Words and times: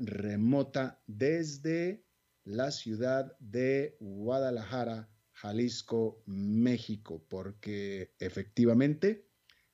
remota 0.00 1.02
desde 1.06 2.04
la 2.44 2.70
ciudad 2.70 3.36
de 3.38 3.96
Guadalajara, 4.00 5.10
Jalisco, 5.32 6.22
México, 6.26 7.24
porque 7.28 8.14
efectivamente 8.18 9.28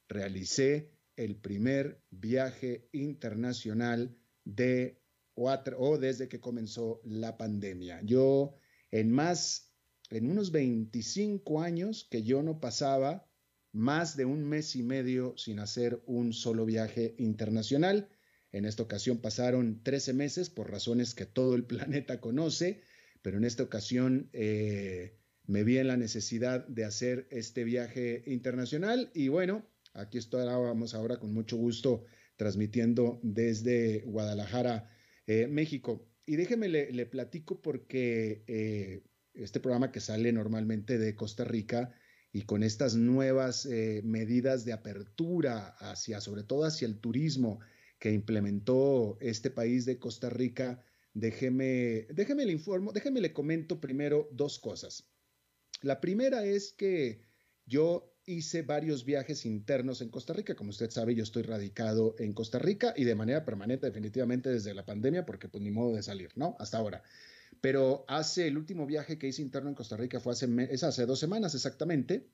realicé 0.08 0.92
el 1.16 1.36
primer 1.36 2.02
viaje 2.10 2.88
internacional 2.92 4.16
de 4.44 5.00
o 5.34 5.98
desde 5.98 6.28
que 6.28 6.40
comenzó 6.40 7.00
la 7.04 7.36
pandemia. 7.38 8.00
Yo 8.02 8.56
en 8.90 9.10
más, 9.10 9.72
en 10.10 10.30
unos 10.30 10.50
25 10.50 11.62
años 11.62 12.06
que 12.10 12.22
yo 12.22 12.42
no 12.42 12.60
pasaba 12.60 13.26
más 13.72 14.16
de 14.16 14.24
un 14.24 14.44
mes 14.44 14.74
y 14.76 14.82
medio 14.82 15.34
sin 15.36 15.60
hacer 15.60 16.02
un 16.06 16.32
solo 16.32 16.64
viaje 16.66 17.14
internacional. 17.18 18.08
En 18.52 18.64
esta 18.64 18.82
ocasión 18.82 19.18
pasaron 19.18 19.82
13 19.82 20.12
meses 20.12 20.50
por 20.50 20.70
razones 20.70 21.14
que 21.14 21.26
todo 21.26 21.54
el 21.54 21.64
planeta 21.66 22.20
conoce, 22.20 22.82
pero 23.22 23.38
en 23.38 23.44
esta 23.44 23.62
ocasión 23.62 24.30
eh, 24.32 25.18
me 25.46 25.64
vi 25.64 25.78
en 25.78 25.88
la 25.88 25.96
necesidad 25.96 26.66
de 26.66 26.84
hacer 26.84 27.26
este 27.30 27.64
viaje 27.64 28.22
internacional 28.26 29.10
y 29.14 29.28
bueno, 29.28 29.66
aquí 29.94 30.18
estábamos 30.18 30.94
ahora 30.94 31.18
con 31.18 31.32
mucho 31.32 31.56
gusto 31.56 32.04
transmitiendo 32.36 33.20
desde 33.22 34.00
Guadalajara, 34.02 34.88
eh, 35.26 35.46
México. 35.46 36.08
Y 36.24 36.36
déjeme 36.36 36.68
le, 36.68 37.06
platico 37.06 37.60
porque 37.60 38.44
eh, 38.46 39.02
este 39.34 39.60
programa 39.60 39.92
que 39.92 40.00
sale 40.00 40.32
normalmente 40.32 40.96
de 40.96 41.14
Costa 41.14 41.44
Rica 41.44 41.92
y 42.32 42.42
con 42.42 42.62
estas 42.62 42.94
nuevas 42.94 43.66
medidas 44.04 44.64
de 44.64 44.72
apertura 44.72 45.74
hacia, 45.80 46.20
sobre 46.20 46.44
todo 46.44 46.64
hacia 46.64 46.86
el 46.86 47.00
turismo 47.00 47.58
que 48.00 48.10
implementó 48.10 49.18
este 49.20 49.50
país 49.50 49.84
de 49.84 50.00
Costa 50.00 50.30
Rica, 50.30 50.82
déjeme, 51.14 52.06
déjeme 52.10 52.46
le 52.46 52.52
informo, 52.52 52.92
déjeme 52.92 53.20
le 53.20 53.32
comento 53.32 53.80
primero 53.80 54.28
dos 54.32 54.58
cosas. 54.58 55.06
La 55.82 56.00
primera 56.00 56.44
es 56.44 56.72
que 56.72 57.22
yo 57.66 58.16
hice 58.24 58.62
varios 58.62 59.04
viajes 59.04 59.44
internos 59.44 60.00
en 60.00 60.08
Costa 60.08 60.32
Rica. 60.32 60.54
Como 60.54 60.70
usted 60.70 60.90
sabe, 60.90 61.14
yo 61.14 61.22
estoy 61.22 61.42
radicado 61.42 62.16
en 62.18 62.32
Costa 62.32 62.58
Rica 62.58 62.94
y 62.96 63.04
de 63.04 63.14
manera 63.14 63.44
permanente, 63.44 63.86
definitivamente 63.86 64.50
desde 64.50 64.74
la 64.74 64.86
pandemia, 64.86 65.26
porque 65.26 65.48
pues 65.48 65.62
ni 65.62 65.70
modo 65.70 65.94
de 65.94 66.02
salir, 66.02 66.30
¿no? 66.36 66.56
Hasta 66.58 66.78
ahora. 66.78 67.02
Pero 67.60 68.04
hace 68.08 68.46
el 68.46 68.56
último 68.56 68.86
viaje 68.86 69.18
que 69.18 69.28
hice 69.28 69.42
interno 69.42 69.68
en 69.68 69.74
Costa 69.74 69.96
Rica 69.96 70.20
fue 70.20 70.32
hace, 70.32 70.48
es 70.70 70.84
hace 70.84 71.04
dos 71.04 71.18
semanas 71.18 71.54
exactamente. 71.54 72.30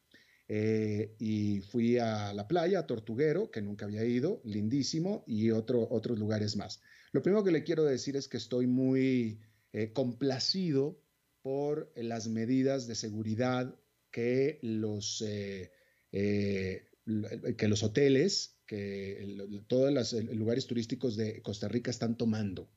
Eh, 0.49 1.17
y 1.19 1.61
fui 1.61 1.99
a 1.99 2.33
la 2.33 2.47
playa, 2.47 2.81
a 2.81 2.87
Tortuguero, 2.87 3.51
que 3.51 3.63
nunca 3.63 3.87
había 3.87 4.05
ido, 4.05 4.41
lindísimo, 4.45 5.25
y 5.27 5.51
otro, 5.51 5.89
otros 5.91 6.19
lugares 6.19 6.57
más. 6.57 6.81
Lo 7.13 7.23
primero 7.23 7.43
que 7.43 7.51
le 7.51 7.65
quiero 7.65 7.85
decir 7.85 8.17
es 8.17 8.29
que 8.29 8.37
estoy 8.37 8.67
muy 8.67 9.41
eh, 9.73 9.93
complacido 9.93 11.03
por 11.43 11.93
las 11.97 12.29
medidas 12.29 12.87
de 12.87 12.95
seguridad 12.95 13.75
que 14.11 14.59
los, 14.63 15.23
eh, 15.27 15.71
que 16.13 17.69
los 17.69 17.83
hoteles, 17.83 18.61
que 18.67 19.37
todos 19.67 19.93
los 19.93 20.13
lugares 20.35 20.67
turísticos 20.67 21.17
de 21.17 21.43
Costa 21.43 21.69
Rica 21.69 21.91
están 21.91 22.17
tomando 22.17 22.71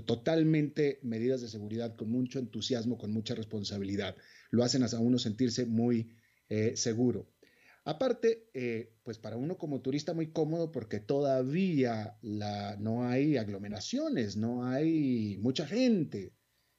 totalmente 0.00 0.98
medidas 1.02 1.42
de 1.42 1.48
seguridad 1.48 1.94
con 1.96 2.10
mucho 2.10 2.38
entusiasmo, 2.38 2.96
con 2.96 3.12
mucha 3.12 3.34
responsabilidad. 3.34 4.16
Lo 4.50 4.64
hacen 4.64 4.82
a 4.82 4.88
uno 4.98 5.18
sentirse 5.18 5.66
muy 5.66 6.16
eh, 6.48 6.76
seguro. 6.76 7.28
Aparte, 7.84 8.48
eh, 8.54 8.94
pues 9.02 9.18
para 9.18 9.36
uno 9.36 9.58
como 9.58 9.80
turista 9.80 10.14
muy 10.14 10.30
cómodo 10.30 10.70
porque 10.70 11.00
todavía 11.00 12.16
la, 12.22 12.76
no 12.76 13.04
hay 13.04 13.36
aglomeraciones, 13.36 14.36
no 14.36 14.64
hay 14.66 15.38
mucha 15.40 15.66
gente. 15.66 16.32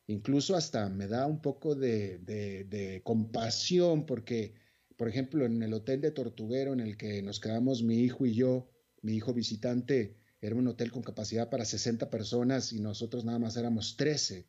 Incluso 0.07 0.55
hasta 0.55 0.89
me 0.89 1.07
da 1.07 1.27
un 1.27 1.41
poco 1.41 1.75
de, 1.75 2.19
de 2.19 3.01
compasión 3.03 4.05
porque, 4.05 4.53
por 4.95 5.09
ejemplo, 5.09 5.45
en 5.45 5.61
el 5.61 5.73
hotel 5.73 6.01
de 6.01 6.11
Tortuguero 6.11 6.73
en 6.73 6.79
el 6.79 6.95
que 6.95 7.21
nos 7.21 7.39
quedamos 7.39 7.83
mi 7.83 7.99
hijo 7.99 8.25
y 8.25 8.33
yo, 8.33 8.69
mi 9.01 9.15
hijo 9.15 9.33
visitante, 9.33 10.15
era 10.43 10.55
un 10.55 10.67
hotel 10.67 10.91
con 10.91 11.03
capacidad 11.03 11.49
para 11.49 11.65
60 11.65 12.09
personas 12.09 12.73
y 12.73 12.79
nosotros 12.81 13.23
nada 13.23 13.39
más 13.39 13.55
éramos 13.57 13.95
13. 13.97 14.45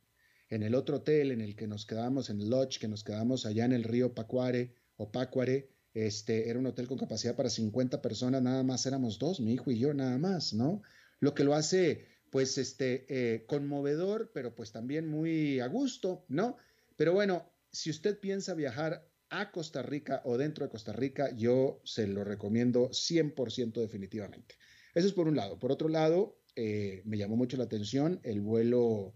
En 0.50 0.62
el 0.62 0.74
otro 0.74 0.96
hotel 0.96 1.30
en 1.30 1.40
el 1.40 1.56
que 1.56 1.66
nos 1.66 1.86
quedamos, 1.86 2.30
en 2.30 2.40
el 2.40 2.50
lodge, 2.50 2.78
que 2.78 2.88
nos 2.88 3.04
quedamos 3.04 3.46
allá 3.46 3.64
en 3.64 3.72
el 3.72 3.84
río 3.84 4.12
Pacuare 4.12 4.74
o 4.96 5.10
Pacuare, 5.10 5.70
este, 5.94 6.48
era 6.48 6.58
un 6.58 6.66
hotel 6.66 6.88
con 6.88 6.98
capacidad 6.98 7.36
para 7.36 7.50
50 7.50 8.02
personas, 8.02 8.42
nada 8.42 8.62
más 8.62 8.84
éramos 8.86 9.18
dos, 9.18 9.40
mi 9.40 9.54
hijo 9.54 9.70
y 9.70 9.78
yo 9.78 9.94
nada 9.94 10.18
más, 10.18 10.52
¿no? 10.52 10.82
Lo 11.20 11.34
que 11.34 11.44
lo 11.44 11.54
hace, 11.54 12.06
pues, 12.30 12.58
este, 12.58 13.06
eh, 13.08 13.46
conmovedor, 13.46 14.30
pero 14.34 14.54
pues 14.54 14.72
también 14.72 15.06
muy 15.08 15.60
a 15.60 15.68
gusto, 15.68 16.24
¿no? 16.28 16.56
Pero 16.96 17.12
bueno, 17.12 17.48
si 17.70 17.90
usted 17.90 18.18
piensa 18.18 18.54
viajar 18.54 19.08
a 19.30 19.50
Costa 19.50 19.82
Rica 19.82 20.22
o 20.24 20.36
dentro 20.36 20.64
de 20.64 20.70
Costa 20.70 20.92
Rica, 20.92 21.34
yo 21.36 21.80
se 21.84 22.06
lo 22.06 22.24
recomiendo 22.24 22.90
100% 22.90 23.80
definitivamente. 23.80 24.56
Eso 24.94 25.08
es 25.08 25.12
por 25.12 25.26
un 25.26 25.36
lado. 25.36 25.58
Por 25.58 25.72
otro 25.72 25.88
lado, 25.88 26.38
eh, 26.56 27.02
me 27.04 27.18
llamó 27.18 27.36
mucho 27.36 27.56
la 27.56 27.64
atención 27.64 28.20
el 28.22 28.40
vuelo 28.40 29.14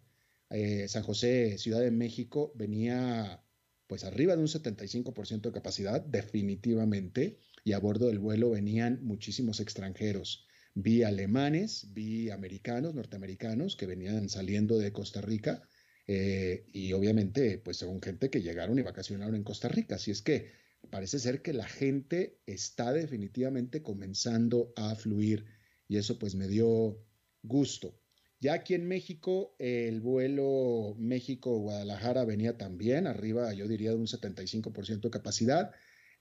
eh, 0.50 0.88
San 0.88 1.02
José, 1.02 1.58
Ciudad 1.58 1.80
de 1.80 1.90
México, 1.90 2.52
venía 2.56 3.42
pues 3.88 4.04
arriba 4.04 4.36
de 4.36 4.42
un 4.42 4.48
75% 4.48 5.40
de 5.40 5.52
capacidad, 5.52 6.00
definitivamente, 6.00 7.38
y 7.64 7.72
a 7.72 7.80
bordo 7.80 8.06
del 8.06 8.18
vuelo 8.18 8.50
venían 8.50 9.02
muchísimos 9.02 9.60
extranjeros. 9.60 10.46
Vi 10.74 11.02
alemanes, 11.02 11.92
vi 11.92 12.30
americanos, 12.30 12.94
norteamericanos 12.94 13.74
que 13.76 13.86
venían 13.86 14.28
saliendo 14.28 14.78
de 14.78 14.92
Costa 14.92 15.20
Rica 15.20 15.62
eh, 16.06 16.66
y 16.72 16.92
obviamente 16.92 17.58
pues 17.58 17.78
según 17.78 18.00
gente 18.00 18.30
que 18.30 18.42
llegaron 18.42 18.78
y 18.78 18.82
vacacionaron 18.82 19.34
en 19.34 19.42
Costa 19.42 19.68
Rica. 19.68 19.96
Así 19.96 20.10
es 20.10 20.22
que 20.22 20.52
parece 20.90 21.18
ser 21.18 21.42
que 21.42 21.52
la 21.52 21.66
gente 21.66 22.38
está 22.46 22.92
definitivamente 22.92 23.82
comenzando 23.82 24.72
a 24.76 24.94
fluir 24.94 25.46
y 25.88 25.96
eso 25.96 26.18
pues 26.18 26.34
me 26.34 26.46
dio 26.46 27.02
gusto. 27.42 27.98
Ya 28.40 28.54
aquí 28.54 28.74
en 28.74 28.86
México, 28.86 29.56
el 29.58 30.00
vuelo 30.00 30.94
México-Guadalajara 30.96 32.24
venía 32.24 32.56
también, 32.56 33.08
arriba 33.08 33.52
yo 33.52 33.66
diría 33.66 33.90
de 33.90 33.96
un 33.96 34.06
75% 34.06 35.00
de 35.00 35.10
capacidad, 35.10 35.72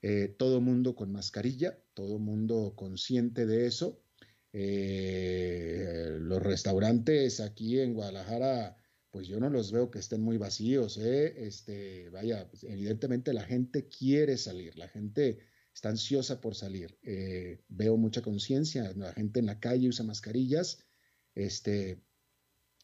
eh, 0.02 0.34
todo 0.36 0.60
mundo 0.60 0.96
con 0.96 1.12
mascarilla, 1.12 1.78
todo 1.94 2.18
mundo 2.18 2.74
consciente 2.76 3.46
de 3.46 3.66
eso. 3.66 4.02
Eh, 4.52 6.16
los 6.20 6.42
restaurantes 6.42 7.38
aquí 7.38 7.78
en 7.78 7.94
Guadalajara, 7.94 8.76
pues 9.10 9.28
yo 9.28 9.38
no 9.38 9.48
los 9.48 9.70
veo 9.70 9.90
que 9.90 10.00
estén 10.00 10.20
muy 10.20 10.38
vacíos, 10.38 10.98
¿eh? 10.98 11.46
este, 11.46 12.10
vaya, 12.10 12.48
pues, 12.48 12.64
evidentemente 12.64 13.32
la 13.32 13.44
gente 13.44 13.88
quiere 13.88 14.38
salir, 14.38 14.76
la 14.76 14.88
gente 14.88 15.38
está 15.72 15.90
ansiosa 15.90 16.40
por 16.40 16.56
salir. 16.56 16.98
Veo 17.68 17.96
mucha 17.96 18.22
conciencia, 18.22 18.92
la 18.96 19.12
gente 19.12 19.38
en 19.38 19.46
la 19.46 19.60
calle 19.60 19.88
usa 19.88 20.04
mascarillas. 20.04 20.84
Este, 21.34 22.02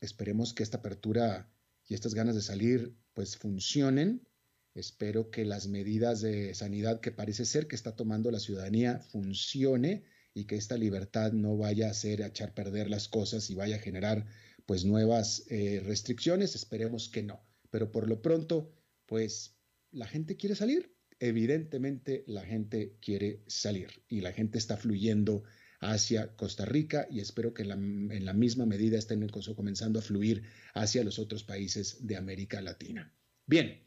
esperemos 0.05 0.55
que 0.55 0.63
esta 0.63 0.79
apertura 0.79 1.51
y 1.87 1.95
estas 1.95 2.15
ganas 2.15 2.35
de 2.35 2.43
salir 2.43 2.97
pues 3.13 3.37
funcionen. 3.37 4.27
Espero 4.75 5.31
que 5.31 5.45
las 5.45 5.69
medidas 5.69 6.21
de 6.21 6.55
sanidad 6.55 7.01
que 7.01 7.13
parece 7.13 7.45
ser 7.45 7.69
que 7.69 7.77
está 7.77 7.95
tomando 7.95 8.31
la 8.31 8.41
ciudadanía 8.41 9.01
funcione 9.01 10.05
y 10.35 10.47
que 10.47 10.57
esta 10.57 10.77
libertad 10.77 11.33
no 11.33 11.57
vaya 11.57 11.87
a 11.87 11.91
hacer 11.91 12.23
a 12.23 12.27
echar 12.27 12.55
perder 12.55 12.91
las 12.91 13.09
cosas 13.09 13.49
y 13.51 13.55
vaya 13.55 13.77
a 13.77 13.81
generar 13.81 14.27
pues 14.67 14.85
nuevas 14.85 15.45
eh, 15.49 15.81
restricciones. 15.85 16.55
Esperemos 16.57 17.09
que 17.09 17.23
no. 17.23 17.41
Pero 17.71 17.93
por 17.93 18.09
lo 18.09 18.21
pronto, 18.21 18.73
pues 19.07 19.57
la 19.93 20.07
gente 20.07 20.37
quiere 20.37 20.57
salir, 20.57 20.93
evidentemente 21.21 22.25
la 22.27 22.45
gente 22.45 22.97
quiere 23.01 23.45
salir 23.47 24.03
y 24.09 24.21
la 24.21 24.33
gente 24.33 24.59
está 24.59 24.77
fluyendo 24.77 25.45
hacia 25.93 26.35
Costa 26.37 26.65
Rica 26.65 27.07
y 27.11 27.21
espero 27.21 27.53
que 27.53 27.63
en 27.63 28.25
la, 28.25 28.33
misma 28.33 28.67
medida 28.67 28.99
estén 28.99 29.27
comenzando 29.29 29.99
a 29.99 30.03
fluir 30.03 30.43
hacia 30.75 31.05
los 31.05 31.19
otros 31.19 31.45
países 31.45 32.07
de 32.07 32.17
América 32.17 32.61
Latina. 32.61 33.13
Bien, 33.47 33.87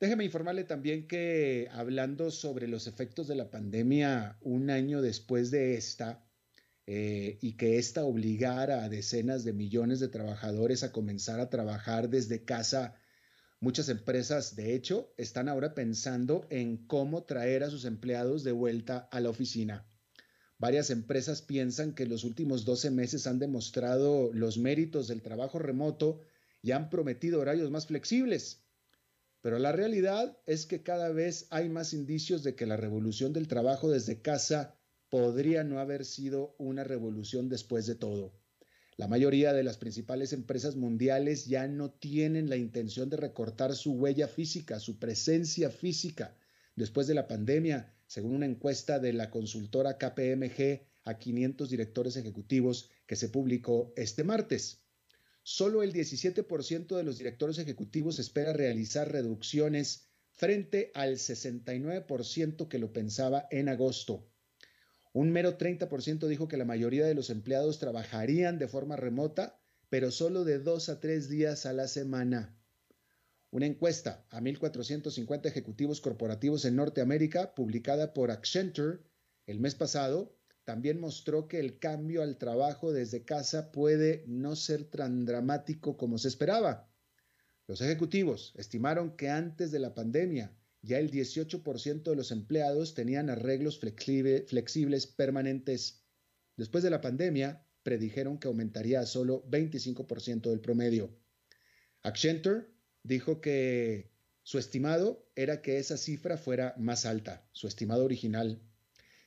déjeme 0.00 0.24
informarle 0.24 0.64
también 0.64 1.06
que 1.06 1.68
hablando 1.72 2.30
sobre 2.30 2.68
los 2.68 2.86
efectos 2.86 3.26
de 3.28 3.34
la 3.34 3.50
pandemia 3.50 4.38
un 4.40 4.70
año 4.70 5.02
después 5.02 5.50
de 5.50 5.76
esta, 5.76 6.24
eh, 6.86 7.38
y 7.42 7.56
que 7.56 7.76
esta 7.78 8.04
obligara 8.04 8.82
a 8.82 8.88
decenas 8.88 9.44
de 9.44 9.52
millones 9.52 10.00
de 10.00 10.08
trabajadores 10.08 10.82
a 10.82 10.92
comenzar 10.92 11.38
a 11.38 11.50
trabajar 11.50 12.08
desde 12.08 12.44
casa 12.44 12.94
Muchas 13.60 13.88
empresas, 13.88 14.54
de 14.54 14.76
hecho, 14.76 15.12
están 15.16 15.48
ahora 15.48 15.74
pensando 15.74 16.46
en 16.48 16.86
cómo 16.86 17.24
traer 17.24 17.64
a 17.64 17.70
sus 17.70 17.84
empleados 17.84 18.44
de 18.44 18.52
vuelta 18.52 19.08
a 19.10 19.18
la 19.18 19.30
oficina. 19.30 19.84
Varias 20.58 20.90
empresas 20.90 21.40
piensan 21.40 21.94
que 21.94 22.06
los 22.06 22.24
últimos 22.24 22.64
12 22.64 22.90
meses 22.90 23.28
han 23.28 23.38
demostrado 23.38 24.32
los 24.32 24.58
méritos 24.58 25.06
del 25.06 25.22
trabajo 25.22 25.60
remoto 25.60 26.20
y 26.62 26.72
han 26.72 26.90
prometido 26.90 27.40
horarios 27.40 27.70
más 27.70 27.86
flexibles. 27.86 28.64
Pero 29.40 29.60
la 29.60 29.70
realidad 29.70 30.36
es 30.46 30.66
que 30.66 30.82
cada 30.82 31.10
vez 31.10 31.46
hay 31.50 31.68
más 31.68 31.94
indicios 31.94 32.42
de 32.42 32.56
que 32.56 32.66
la 32.66 32.76
revolución 32.76 33.32
del 33.32 33.46
trabajo 33.46 33.88
desde 33.88 34.20
casa 34.20 34.74
podría 35.10 35.62
no 35.62 35.78
haber 35.78 36.04
sido 36.04 36.56
una 36.58 36.82
revolución 36.82 37.48
después 37.48 37.86
de 37.86 37.94
todo. 37.94 38.34
La 38.96 39.06
mayoría 39.06 39.52
de 39.52 39.62
las 39.62 39.78
principales 39.78 40.32
empresas 40.32 40.74
mundiales 40.74 41.46
ya 41.46 41.68
no 41.68 41.92
tienen 41.92 42.50
la 42.50 42.56
intención 42.56 43.08
de 43.08 43.16
recortar 43.16 43.76
su 43.76 43.92
huella 43.92 44.26
física, 44.26 44.80
su 44.80 44.98
presencia 44.98 45.70
física. 45.70 46.36
Después 46.74 47.06
de 47.06 47.14
la 47.14 47.28
pandemia, 47.28 47.94
según 48.08 48.34
una 48.34 48.46
encuesta 48.46 48.98
de 48.98 49.12
la 49.12 49.30
consultora 49.30 49.98
KPMG 49.98 50.82
a 51.04 51.18
500 51.18 51.70
directores 51.70 52.16
ejecutivos 52.16 52.90
que 53.06 53.14
se 53.14 53.28
publicó 53.28 53.92
este 53.96 54.24
martes. 54.24 54.82
Solo 55.42 55.82
el 55.82 55.92
17% 55.92 56.96
de 56.96 57.04
los 57.04 57.18
directores 57.18 57.58
ejecutivos 57.58 58.18
espera 58.18 58.52
realizar 58.52 59.12
reducciones 59.12 60.08
frente 60.32 60.90
al 60.94 61.14
69% 61.14 62.68
que 62.68 62.78
lo 62.78 62.92
pensaba 62.92 63.46
en 63.50 63.68
agosto. 63.68 64.28
Un 65.12 65.30
mero 65.30 65.56
30% 65.56 66.26
dijo 66.26 66.48
que 66.48 66.56
la 66.56 66.64
mayoría 66.64 67.06
de 67.06 67.14
los 67.14 67.30
empleados 67.30 67.78
trabajarían 67.78 68.58
de 68.58 68.68
forma 68.68 68.96
remota, 68.96 69.60
pero 69.88 70.10
solo 70.10 70.44
de 70.44 70.58
dos 70.58 70.88
a 70.88 71.00
tres 71.00 71.28
días 71.28 71.66
a 71.66 71.72
la 71.72 71.88
semana. 71.88 72.57
Una 73.50 73.66
encuesta 73.66 74.26
a 74.30 74.40
1.450 74.40 75.46
ejecutivos 75.46 76.00
corporativos 76.00 76.64
en 76.66 76.76
Norteamérica, 76.76 77.54
publicada 77.54 78.12
por 78.12 78.30
Accenture 78.30 78.98
el 79.46 79.58
mes 79.58 79.74
pasado, 79.74 80.36
también 80.64 81.00
mostró 81.00 81.48
que 81.48 81.58
el 81.58 81.78
cambio 81.78 82.22
al 82.22 82.36
trabajo 82.36 82.92
desde 82.92 83.24
casa 83.24 83.72
puede 83.72 84.22
no 84.26 84.54
ser 84.54 84.84
tan 84.84 85.24
dramático 85.24 85.96
como 85.96 86.18
se 86.18 86.28
esperaba. 86.28 86.92
Los 87.66 87.80
ejecutivos 87.80 88.52
estimaron 88.56 89.16
que 89.16 89.30
antes 89.30 89.70
de 89.70 89.78
la 89.78 89.94
pandemia 89.94 90.54
ya 90.82 90.98
el 90.98 91.10
18% 91.10 92.02
de 92.02 92.16
los 92.16 92.30
empleados 92.30 92.92
tenían 92.92 93.30
arreglos 93.30 93.80
flexibles 93.80 95.06
permanentes. 95.06 96.04
Después 96.56 96.84
de 96.84 96.90
la 96.90 97.00
pandemia, 97.00 97.66
predijeron 97.82 98.38
que 98.38 98.48
aumentaría 98.48 99.00
a 99.00 99.06
solo 99.06 99.48
25% 99.48 100.50
del 100.50 100.60
promedio. 100.60 101.18
Accenture 102.02 102.66
dijo 103.02 103.40
que 103.40 104.10
su 104.42 104.58
estimado 104.58 105.28
era 105.36 105.60
que 105.60 105.78
esa 105.78 105.96
cifra 105.96 106.36
fuera 106.36 106.74
más 106.78 107.04
alta, 107.04 107.46
su 107.52 107.66
estimado 107.66 108.04
original. 108.04 108.62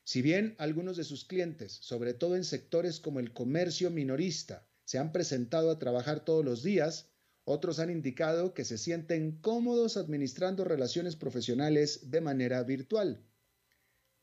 Si 0.04 0.22
bien 0.22 0.56
algunos 0.58 0.98
de 0.98 1.04
sus 1.04 1.26
clientes, 1.26 1.74
sobre 1.74 2.14
todo 2.14 2.36
en 2.36 2.44
sectores 2.44 3.00
como 3.00 3.20
el 3.20 3.34
comercio 3.34 3.92
minorista, 3.92 4.68
se 4.84 4.98
han 4.98 5.12
presentado 5.12 5.70
a 5.70 5.80
trabajar 5.80 6.26
todos 6.26 6.44
los 6.44 6.64
días, 6.64 7.12
otros 7.44 7.80
han 7.80 7.90
indicado 7.90 8.54
que 8.54 8.66
se 8.66 8.78
sienten 8.78 9.38
cómodos 9.42 9.98
administrando 9.98 10.64
relaciones 10.64 11.16
profesionales 11.16 12.12
de 12.12 12.22
manera 12.22 12.64
virtual. 12.64 13.24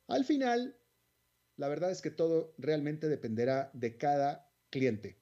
Al 0.09 0.25
final, 0.25 0.77
la 1.56 1.69
verdad 1.69 1.91
es 1.91 2.03
que 2.03 2.11
todo 2.11 2.55
realmente 2.59 3.09
dependerá 3.09 3.71
de 3.75 3.97
cada 3.97 4.50
cliente. 4.71 5.21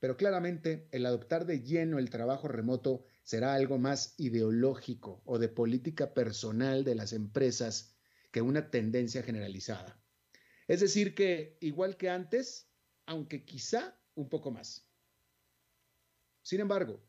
Pero 0.00 0.16
claramente 0.16 0.88
el 0.90 1.06
adoptar 1.06 1.46
de 1.46 1.62
lleno 1.62 1.98
el 1.98 2.10
trabajo 2.10 2.48
remoto 2.48 3.04
será 3.22 3.54
algo 3.54 3.78
más 3.78 4.14
ideológico 4.18 5.22
o 5.24 5.38
de 5.38 5.48
política 5.48 6.14
personal 6.14 6.84
de 6.84 6.94
las 6.94 7.12
empresas 7.12 7.94
que 8.30 8.42
una 8.42 8.70
tendencia 8.70 9.22
generalizada. 9.22 10.00
Es 10.68 10.80
decir, 10.80 11.14
que 11.14 11.58
igual 11.60 11.96
que 11.96 12.08
antes, 12.08 12.68
aunque 13.06 13.44
quizá 13.44 13.98
un 14.14 14.28
poco 14.28 14.50
más. 14.50 14.88
Sin 16.42 16.60
embargo, 16.60 17.02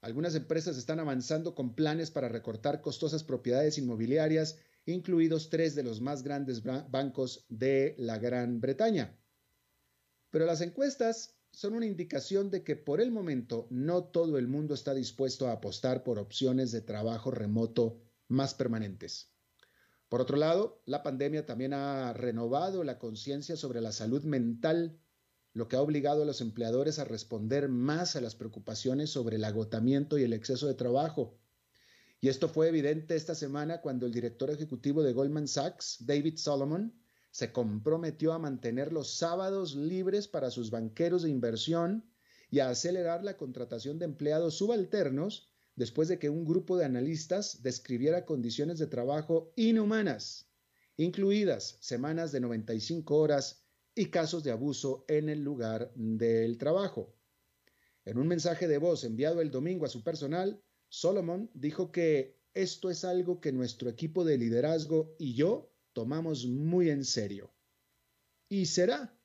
algunas 0.00 0.34
empresas 0.34 0.76
están 0.76 1.00
avanzando 1.00 1.54
con 1.54 1.74
planes 1.74 2.10
para 2.10 2.28
recortar 2.28 2.80
costosas 2.80 3.24
propiedades 3.24 3.76
inmobiliarias, 3.78 4.58
incluidos 4.86 5.50
tres 5.50 5.74
de 5.74 5.82
los 5.82 6.00
más 6.00 6.22
grandes 6.22 6.62
bancos 6.62 7.44
de 7.48 7.94
la 7.98 8.18
Gran 8.18 8.60
Bretaña. 8.60 9.18
Pero 10.30 10.46
las 10.46 10.60
encuestas 10.60 11.39
son 11.52 11.74
una 11.74 11.86
indicación 11.86 12.50
de 12.50 12.62
que 12.62 12.76
por 12.76 13.00
el 13.00 13.10
momento 13.10 13.66
no 13.70 14.04
todo 14.04 14.38
el 14.38 14.48
mundo 14.48 14.74
está 14.74 14.94
dispuesto 14.94 15.48
a 15.48 15.52
apostar 15.52 16.02
por 16.02 16.18
opciones 16.18 16.72
de 16.72 16.80
trabajo 16.80 17.30
remoto 17.30 18.00
más 18.28 18.54
permanentes. 18.54 19.32
Por 20.08 20.20
otro 20.20 20.36
lado, 20.36 20.82
la 20.86 21.02
pandemia 21.02 21.46
también 21.46 21.72
ha 21.72 22.12
renovado 22.12 22.84
la 22.84 22.98
conciencia 22.98 23.56
sobre 23.56 23.80
la 23.80 23.92
salud 23.92 24.24
mental 24.24 25.00
lo 25.52 25.68
que 25.68 25.76
ha 25.76 25.82
obligado 25.82 26.22
a 26.22 26.26
los 26.26 26.40
empleadores 26.40 26.98
a 26.98 27.04
responder 27.04 27.68
más 27.68 28.14
a 28.14 28.20
las 28.20 28.34
preocupaciones 28.36 29.10
sobre 29.10 29.36
el 29.36 29.44
agotamiento 29.44 30.16
y 30.18 30.22
el 30.22 30.32
exceso 30.32 30.66
de 30.66 30.74
trabajo. 30.74 31.38
Y 32.20 32.28
esto 32.28 32.48
fue 32.48 32.68
evidente 32.68 33.16
esta 33.16 33.34
semana 33.34 33.80
cuando 33.80 34.06
el 34.06 34.12
director 34.12 34.50
ejecutivo 34.50 35.02
de 35.02 35.12
Goldman 35.12 35.48
Sachs, 35.48 35.96
David 36.06 36.36
Solomon, 36.36 36.94
se 37.30 37.52
comprometió 37.52 38.32
a 38.32 38.38
mantener 38.38 38.92
los 38.92 39.14
sábados 39.16 39.74
libres 39.74 40.28
para 40.28 40.50
sus 40.50 40.70
banqueros 40.70 41.22
de 41.22 41.30
inversión 41.30 42.04
y 42.50 42.58
a 42.58 42.70
acelerar 42.70 43.22
la 43.22 43.36
contratación 43.36 43.98
de 43.98 44.06
empleados 44.06 44.54
subalternos 44.56 45.48
después 45.76 46.08
de 46.08 46.18
que 46.18 46.28
un 46.28 46.44
grupo 46.44 46.76
de 46.76 46.84
analistas 46.84 47.62
describiera 47.62 48.26
condiciones 48.26 48.78
de 48.78 48.88
trabajo 48.88 49.52
inhumanas, 49.56 50.50
incluidas 50.96 51.78
semanas 51.80 52.32
de 52.32 52.40
95 52.40 53.16
horas 53.16 53.64
y 53.94 54.06
casos 54.06 54.42
de 54.42 54.50
abuso 54.50 55.04
en 55.08 55.28
el 55.28 55.42
lugar 55.42 55.92
del 55.94 56.58
trabajo. 56.58 57.14
En 58.04 58.18
un 58.18 58.26
mensaje 58.26 58.66
de 58.66 58.78
voz 58.78 59.04
enviado 59.04 59.40
el 59.40 59.50
domingo 59.50 59.86
a 59.86 59.88
su 59.88 60.02
personal, 60.02 60.60
Solomon 60.88 61.50
dijo 61.54 61.92
que 61.92 62.40
esto 62.54 62.90
es 62.90 63.04
algo 63.04 63.40
que 63.40 63.52
nuestro 63.52 63.88
equipo 63.88 64.24
de 64.24 64.36
liderazgo 64.36 65.14
y 65.18 65.34
yo 65.34 65.69
tomamos 65.92 66.46
muy 66.46 66.90
en 66.90 67.04
serio. 67.04 67.52
Y 68.48 68.66
será, 68.66 69.16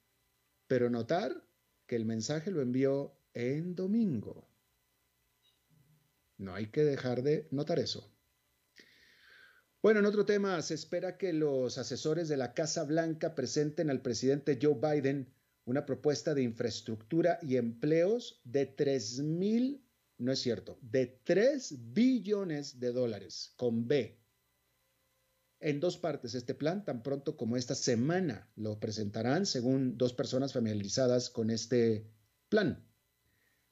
pero 0.67 0.89
notar 0.89 1.45
que 1.87 1.95
el 1.95 2.05
mensaje 2.05 2.51
lo 2.51 2.61
envió 2.61 3.17
en 3.33 3.75
domingo. 3.75 4.47
No 6.37 6.53
hay 6.53 6.67
que 6.67 6.83
dejar 6.83 7.23
de 7.23 7.47
notar 7.51 7.79
eso. 7.79 8.11
Bueno, 9.81 9.99
en 9.99 10.07
otro 10.07 10.25
tema, 10.25 10.61
se 10.61 10.73
espera 10.73 11.17
que 11.17 11.31
los 11.31 11.77
asesores 11.77 12.27
de 12.27 12.37
la 12.37 12.53
Casa 12.53 12.83
Blanca 12.83 13.35
presenten 13.35 13.89
al 13.89 14.01
presidente 14.01 14.57
Joe 14.59 14.79
Biden 14.81 15.31
una 15.65 15.85
propuesta 15.85 16.33
de 16.33 16.43
infraestructura 16.43 17.39
y 17.41 17.57
empleos 17.57 18.41
de 18.43 18.65
3 18.65 19.19
mil, 19.19 19.85
no 20.17 20.31
es 20.31 20.39
cierto, 20.39 20.77
de 20.81 21.21
3 21.23 21.93
billones 21.93 22.79
de 22.79 22.91
dólares, 22.91 23.53
con 23.57 23.87
B. 23.87 24.19
En 25.65 25.79
dos 25.79 25.97
partes 25.97 26.35
este 26.35 26.53
plan, 26.53 26.85
tan 26.85 27.01
pronto 27.01 27.35
como 27.37 27.57
esta 27.57 27.73
semana 27.73 28.47
lo 28.55 28.79
presentarán, 28.79 29.47
según 29.47 29.97
dos 29.97 30.13
personas 30.13 30.53
familiarizadas 30.53 31.31
con 31.31 31.49
este 31.49 32.05
plan. 32.49 32.85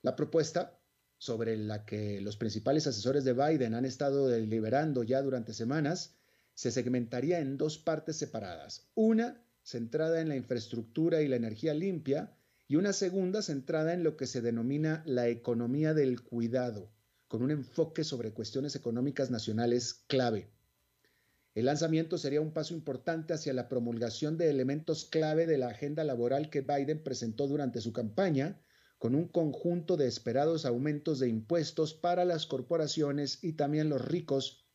La 0.01 0.15
propuesta 0.15 0.81
sobre 1.19 1.55
la 1.55 1.85
que 1.85 2.19
los 2.19 2.35
principales 2.35 2.87
asesores 2.87 3.23
de 3.25 3.33
Biden 3.33 3.75
han 3.75 3.85
estado 3.85 4.27
deliberando 4.27 5.03
ya 5.03 5.21
durante 5.21 5.53
semanas, 5.53 6.15
se 6.55 6.71
segmentaría 6.71 7.41
en 7.41 7.57
dos 7.59 7.77
partes 7.77 8.15
separadas. 8.15 8.89
Una 8.95 9.45
centrada 9.61 10.19
en 10.19 10.29
la 10.29 10.35
infraestructura 10.35 11.21
y 11.21 11.27
la 11.27 11.35
energía 11.35 11.75
limpia 11.75 12.35
y 12.67 12.77
una 12.77 12.93
segunda 12.93 13.43
centrada 13.43 13.93
en 13.93 14.03
lo 14.03 14.17
que 14.17 14.25
se 14.25 14.41
denomina 14.41 15.03
la 15.05 15.27
economía 15.27 15.93
del 15.93 16.23
cuidado, 16.23 16.91
con 17.27 17.43
un 17.43 17.51
enfoque 17.51 18.03
sobre 18.03 18.33
cuestiones 18.33 18.75
económicas 18.75 19.29
nacionales 19.29 19.93
clave. 20.07 20.49
El 21.55 21.65
lanzamiento 21.65 22.17
sería 22.17 22.41
un 22.41 22.51
paso 22.51 22.73
importante 22.73 23.33
hacia 23.33 23.53
la 23.53 23.69
promulgación 23.69 24.37
de 24.37 24.49
elementos 24.49 25.05
clave 25.05 25.45
de 25.45 25.57
la 25.57 25.67
agenda 25.67 26.03
laboral 26.03 26.49
que 26.49 26.61
Biden 26.61 27.03
presentó 27.03 27.47
durante 27.47 27.79
su 27.79 27.93
campaña, 27.93 28.59
con 28.97 29.15
un 29.15 29.27
conjunto 29.27 29.97
de 29.97 30.07
esperados 30.07 30.65
aumentos 30.65 31.19
de 31.19 31.27
impuestos 31.27 31.93
para 31.93 32.25
las 32.25 32.47
corporaciones 32.47 33.43
y 33.43 33.53
también 33.53 33.89
los 33.89 34.03
ricos 34.03 34.65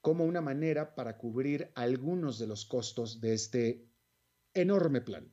como 0.00 0.24
una 0.24 0.40
manera 0.40 0.94
para 0.94 1.18
cubrir 1.18 1.72
algunos 1.74 2.38
de 2.38 2.46
los 2.46 2.66
costos 2.66 3.20
de 3.20 3.32
este 3.34 3.88
enorme 4.54 5.00
plan. 5.00 5.32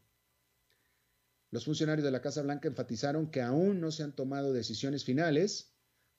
Los 1.51 1.65
funcionarios 1.65 2.03
de 2.03 2.11
la 2.11 2.21
Casa 2.21 2.41
Blanca 2.41 2.67
enfatizaron 2.67 3.29
que 3.29 3.41
aún 3.41 3.79
no 3.79 3.91
se 3.91 4.03
han 4.03 4.15
tomado 4.15 4.53
decisiones 4.53 5.05
finales. 5.05 5.74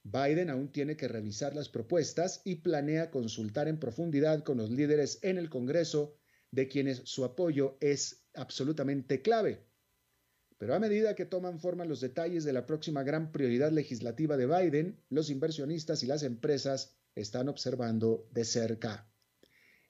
Biden 0.08 0.50
aún 0.50 0.70
tiene 0.70 0.96
que 0.96 1.08
revisar 1.08 1.56
las 1.56 1.68
propuestas 1.68 2.40
y 2.44 2.56
planea 2.56 3.10
consultar 3.10 3.66
en 3.66 3.80
profundidad 3.80 4.44
con 4.44 4.58
los 4.58 4.70
líderes 4.70 5.18
en 5.22 5.36
el 5.36 5.50
Congreso, 5.50 6.16
de 6.52 6.68
quienes 6.68 7.02
su 7.04 7.24
apoyo 7.24 7.76
es 7.80 8.24
absolutamente 8.34 9.20
clave. 9.20 9.66
Pero 10.58 10.74
a 10.76 10.78
medida 10.78 11.16
que 11.16 11.26
toman 11.26 11.58
forma 11.58 11.84
los 11.84 12.00
detalles 12.00 12.44
de 12.44 12.52
la 12.52 12.66
próxima 12.66 13.02
gran 13.02 13.32
prioridad 13.32 13.72
legislativa 13.72 14.36
de 14.36 14.46
Biden, 14.46 15.04
los 15.10 15.28
inversionistas 15.28 16.04
y 16.04 16.06
las 16.06 16.22
empresas 16.22 16.96
están 17.16 17.48
observando 17.48 18.28
de 18.30 18.44
cerca. 18.44 19.10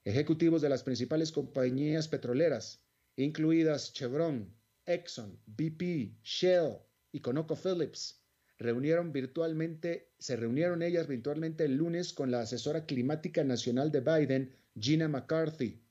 Ejecutivos 0.03 0.63
de 0.63 0.69
las 0.69 0.81
principales 0.81 1.31
compañías 1.31 2.07
petroleras, 2.07 2.83
incluidas 3.17 3.93
Chevron, 3.93 4.51
Exxon, 4.87 5.39
BP, 5.45 6.17
Shell 6.23 6.79
y 7.11 7.19
ConocoPhillips, 7.19 8.26
reunieron 8.57 9.11
virtualmente, 9.11 10.11
se 10.17 10.35
reunieron 10.35 10.81
ellas 10.81 11.07
virtualmente 11.07 11.65
el 11.65 11.75
lunes 11.75 12.13
con 12.13 12.31
la 12.31 12.41
asesora 12.41 12.85
climática 12.85 13.43
nacional 13.43 13.91
de 13.91 14.01
Biden, 14.01 14.55
Gina 14.79 15.07
McCarthy. 15.07 15.81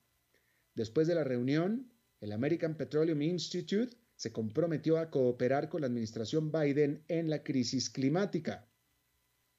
Después 0.75 1.07
de 1.07 1.15
la 1.15 1.23
reunión, 1.23 1.91
el 2.19 2.31
American 2.31 2.75
Petroleum 2.75 3.21
Institute 3.21 3.95
se 4.15 4.31
comprometió 4.31 4.97
a 4.97 5.09
cooperar 5.09 5.69
con 5.69 5.81
la 5.81 5.87
administración 5.87 6.51
Biden 6.51 7.03
en 7.07 7.29
la 7.29 7.43
crisis 7.43 7.89
climática. 7.89 8.67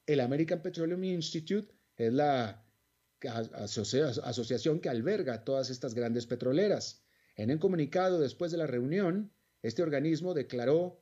El 0.07 0.21
American 0.21 0.63
Petroleum 0.63 1.05
Institute 1.05 1.73
es 1.97 2.13
la 2.13 2.65
asociación 3.55 4.81
que 4.81 4.89
alberga 4.89 5.45
todas 5.45 5.71
estas 5.71 5.95
grandes 5.95 6.27
petroleras. 6.27 7.05
En 7.37 7.51
un 7.51 7.59
comunicado 7.59 8.19
después 8.19 8.51
de 8.51 8.59
la 8.59 8.67
reunión, 8.67 9.33
este 9.63 9.83
organismo 9.83 10.35
declaró, 10.35 11.01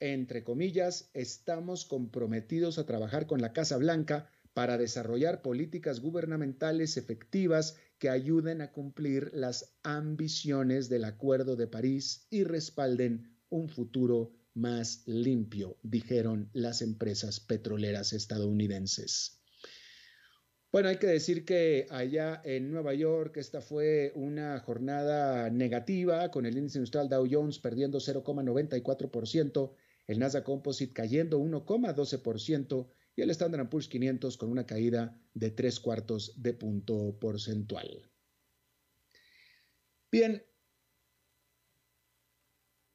entre 0.00 0.44
comillas, 0.44 1.10
estamos 1.14 1.84
comprometidos 1.84 2.78
a 2.78 2.86
trabajar 2.86 3.26
con 3.26 3.40
la 3.40 3.52
Casa 3.52 3.76
Blanca 3.76 4.30
para 4.54 4.78
desarrollar 4.78 5.42
políticas 5.42 6.00
gubernamentales 6.00 6.96
efectivas 6.96 7.76
que 7.98 8.10
ayuden 8.10 8.60
a 8.60 8.72
cumplir 8.72 9.30
las 9.32 9.76
ambiciones 9.82 10.88
del 10.88 11.04
Acuerdo 11.04 11.56
de 11.56 11.66
París 11.66 12.26
y 12.30 12.44
respalden 12.44 13.36
un 13.50 13.68
futuro 13.68 14.32
más 14.54 15.02
limpio, 15.06 15.78
dijeron 15.82 16.50
las 16.52 16.82
empresas 16.82 17.40
petroleras 17.40 18.12
estadounidenses. 18.12 19.38
Bueno, 20.70 20.90
hay 20.90 20.96
que 20.96 21.06
decir 21.06 21.46
que 21.46 21.86
allá 21.88 22.42
en 22.44 22.70
Nueva 22.70 22.92
York 22.92 23.38
esta 23.38 23.62
fue 23.62 24.12
una 24.14 24.60
jornada 24.60 25.48
negativa 25.48 26.30
con 26.30 26.44
el 26.44 26.58
índice 26.58 26.78
industrial 26.78 27.08
Dow 27.08 27.26
Jones 27.30 27.58
perdiendo 27.58 27.98
0,94%, 28.00 29.72
el 30.08 30.18
Nasdaq 30.18 30.44
Composite 30.44 30.92
cayendo 30.92 31.38
1,12% 31.38 32.90
y 33.14 33.22
el 33.22 33.30
Standard 33.30 33.68
Poor's 33.68 33.88
500 33.88 34.36
con 34.36 34.50
una 34.50 34.66
caída 34.66 35.20
de 35.34 35.50
tres 35.50 35.78
cuartos 35.78 36.42
de 36.42 36.54
punto 36.54 37.18
porcentual. 37.20 38.10
Bien, 40.10 40.42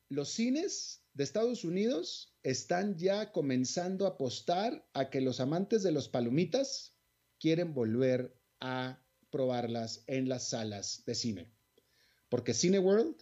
los 0.09 0.29
cines 0.29 1.03
de 1.13 1.23
Estados 1.23 1.63
Unidos 1.63 2.35
están 2.41 2.97
ya 2.97 3.31
comenzando 3.31 4.05
a 4.05 4.09
apostar 4.09 4.87
a 4.93 5.09
que 5.09 5.21
los 5.21 5.39
amantes 5.39 5.83
de 5.83 5.91
los 5.91 6.09
palomitas 6.09 6.97
quieren 7.39 7.73
volver 7.73 8.35
a 8.59 8.99
probarlas 9.29 10.03
en 10.07 10.29
las 10.29 10.49
salas 10.49 11.03
de 11.05 11.13
cine. 11.13 11.51
Porque 12.29 12.53
Cineworld 12.53 13.15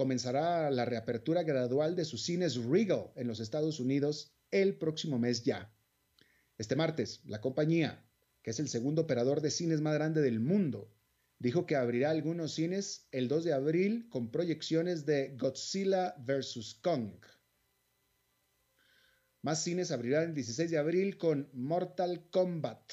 comenzará 0.00 0.70
la 0.70 0.86
reapertura 0.86 1.42
gradual 1.42 1.94
de 1.94 2.06
sus 2.06 2.24
cines 2.24 2.56
Regal 2.56 3.10
en 3.16 3.28
los 3.28 3.38
Estados 3.38 3.80
Unidos 3.80 4.32
el 4.50 4.78
próximo 4.78 5.18
mes 5.18 5.44
ya. 5.44 5.70
Este 6.56 6.74
martes, 6.74 7.20
la 7.26 7.42
compañía, 7.42 8.02
que 8.42 8.52
es 8.52 8.60
el 8.60 8.70
segundo 8.70 9.02
operador 9.02 9.42
de 9.42 9.50
cines 9.50 9.82
más 9.82 9.92
grande 9.92 10.22
del 10.22 10.40
mundo, 10.40 10.90
dijo 11.38 11.66
que 11.66 11.76
abrirá 11.76 12.08
algunos 12.08 12.54
cines 12.54 13.08
el 13.12 13.28
2 13.28 13.44
de 13.44 13.52
abril 13.52 14.08
con 14.08 14.30
proyecciones 14.30 15.04
de 15.04 15.36
Godzilla 15.36 16.14
vs. 16.16 16.78
Kong. 16.82 17.22
Más 19.42 19.62
cines 19.62 19.90
abrirán 19.90 20.30
el 20.30 20.34
16 20.34 20.70
de 20.70 20.78
abril 20.78 21.18
con 21.18 21.50
Mortal 21.52 22.26
Kombat. 22.30 22.90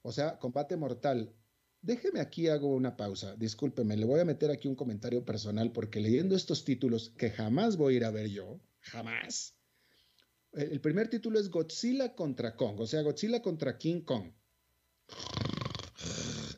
O 0.00 0.12
sea, 0.12 0.38
combate 0.38 0.78
mortal. 0.78 1.36
Déjeme 1.84 2.20
aquí, 2.20 2.48
hago 2.48 2.68
una 2.68 2.96
pausa. 2.96 3.36
Discúlpeme, 3.36 3.94
le 3.98 4.06
voy 4.06 4.18
a 4.18 4.24
meter 4.24 4.50
aquí 4.50 4.68
un 4.68 4.74
comentario 4.74 5.22
personal 5.22 5.70
porque 5.70 6.00
leyendo 6.00 6.34
estos 6.34 6.64
títulos 6.64 7.12
que 7.18 7.28
jamás 7.28 7.76
voy 7.76 7.92
a 7.92 7.96
ir 7.98 8.04
a 8.06 8.10
ver 8.10 8.30
yo, 8.30 8.58
jamás, 8.80 9.54
el 10.52 10.80
primer 10.80 11.10
título 11.10 11.38
es 11.38 11.50
Godzilla 11.50 12.14
contra 12.14 12.56
Kong, 12.56 12.80
o 12.80 12.86
sea, 12.86 13.02
Godzilla 13.02 13.42
contra 13.42 13.76
King 13.76 14.00
Kong. 14.00 14.32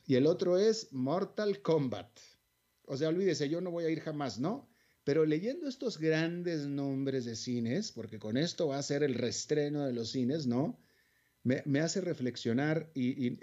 Y 0.06 0.14
el 0.14 0.28
otro 0.28 0.58
es 0.58 0.92
Mortal 0.92 1.60
Kombat. 1.60 2.20
O 2.84 2.96
sea, 2.96 3.08
olvídese, 3.08 3.48
yo 3.48 3.60
no 3.60 3.72
voy 3.72 3.84
a 3.84 3.90
ir 3.90 3.98
jamás, 3.98 4.38
¿no? 4.38 4.70
Pero 5.02 5.26
leyendo 5.26 5.66
estos 5.66 5.98
grandes 5.98 6.68
nombres 6.68 7.24
de 7.24 7.34
cines, 7.34 7.90
porque 7.90 8.20
con 8.20 8.36
esto 8.36 8.68
va 8.68 8.78
a 8.78 8.82
ser 8.84 9.02
el 9.02 9.14
restreno 9.14 9.86
de 9.86 9.92
los 9.92 10.10
cines, 10.10 10.46
¿no? 10.46 10.80
Me, 11.46 11.78
hace 11.78 12.00
reflexionar 12.00 12.90
y, 12.92 13.38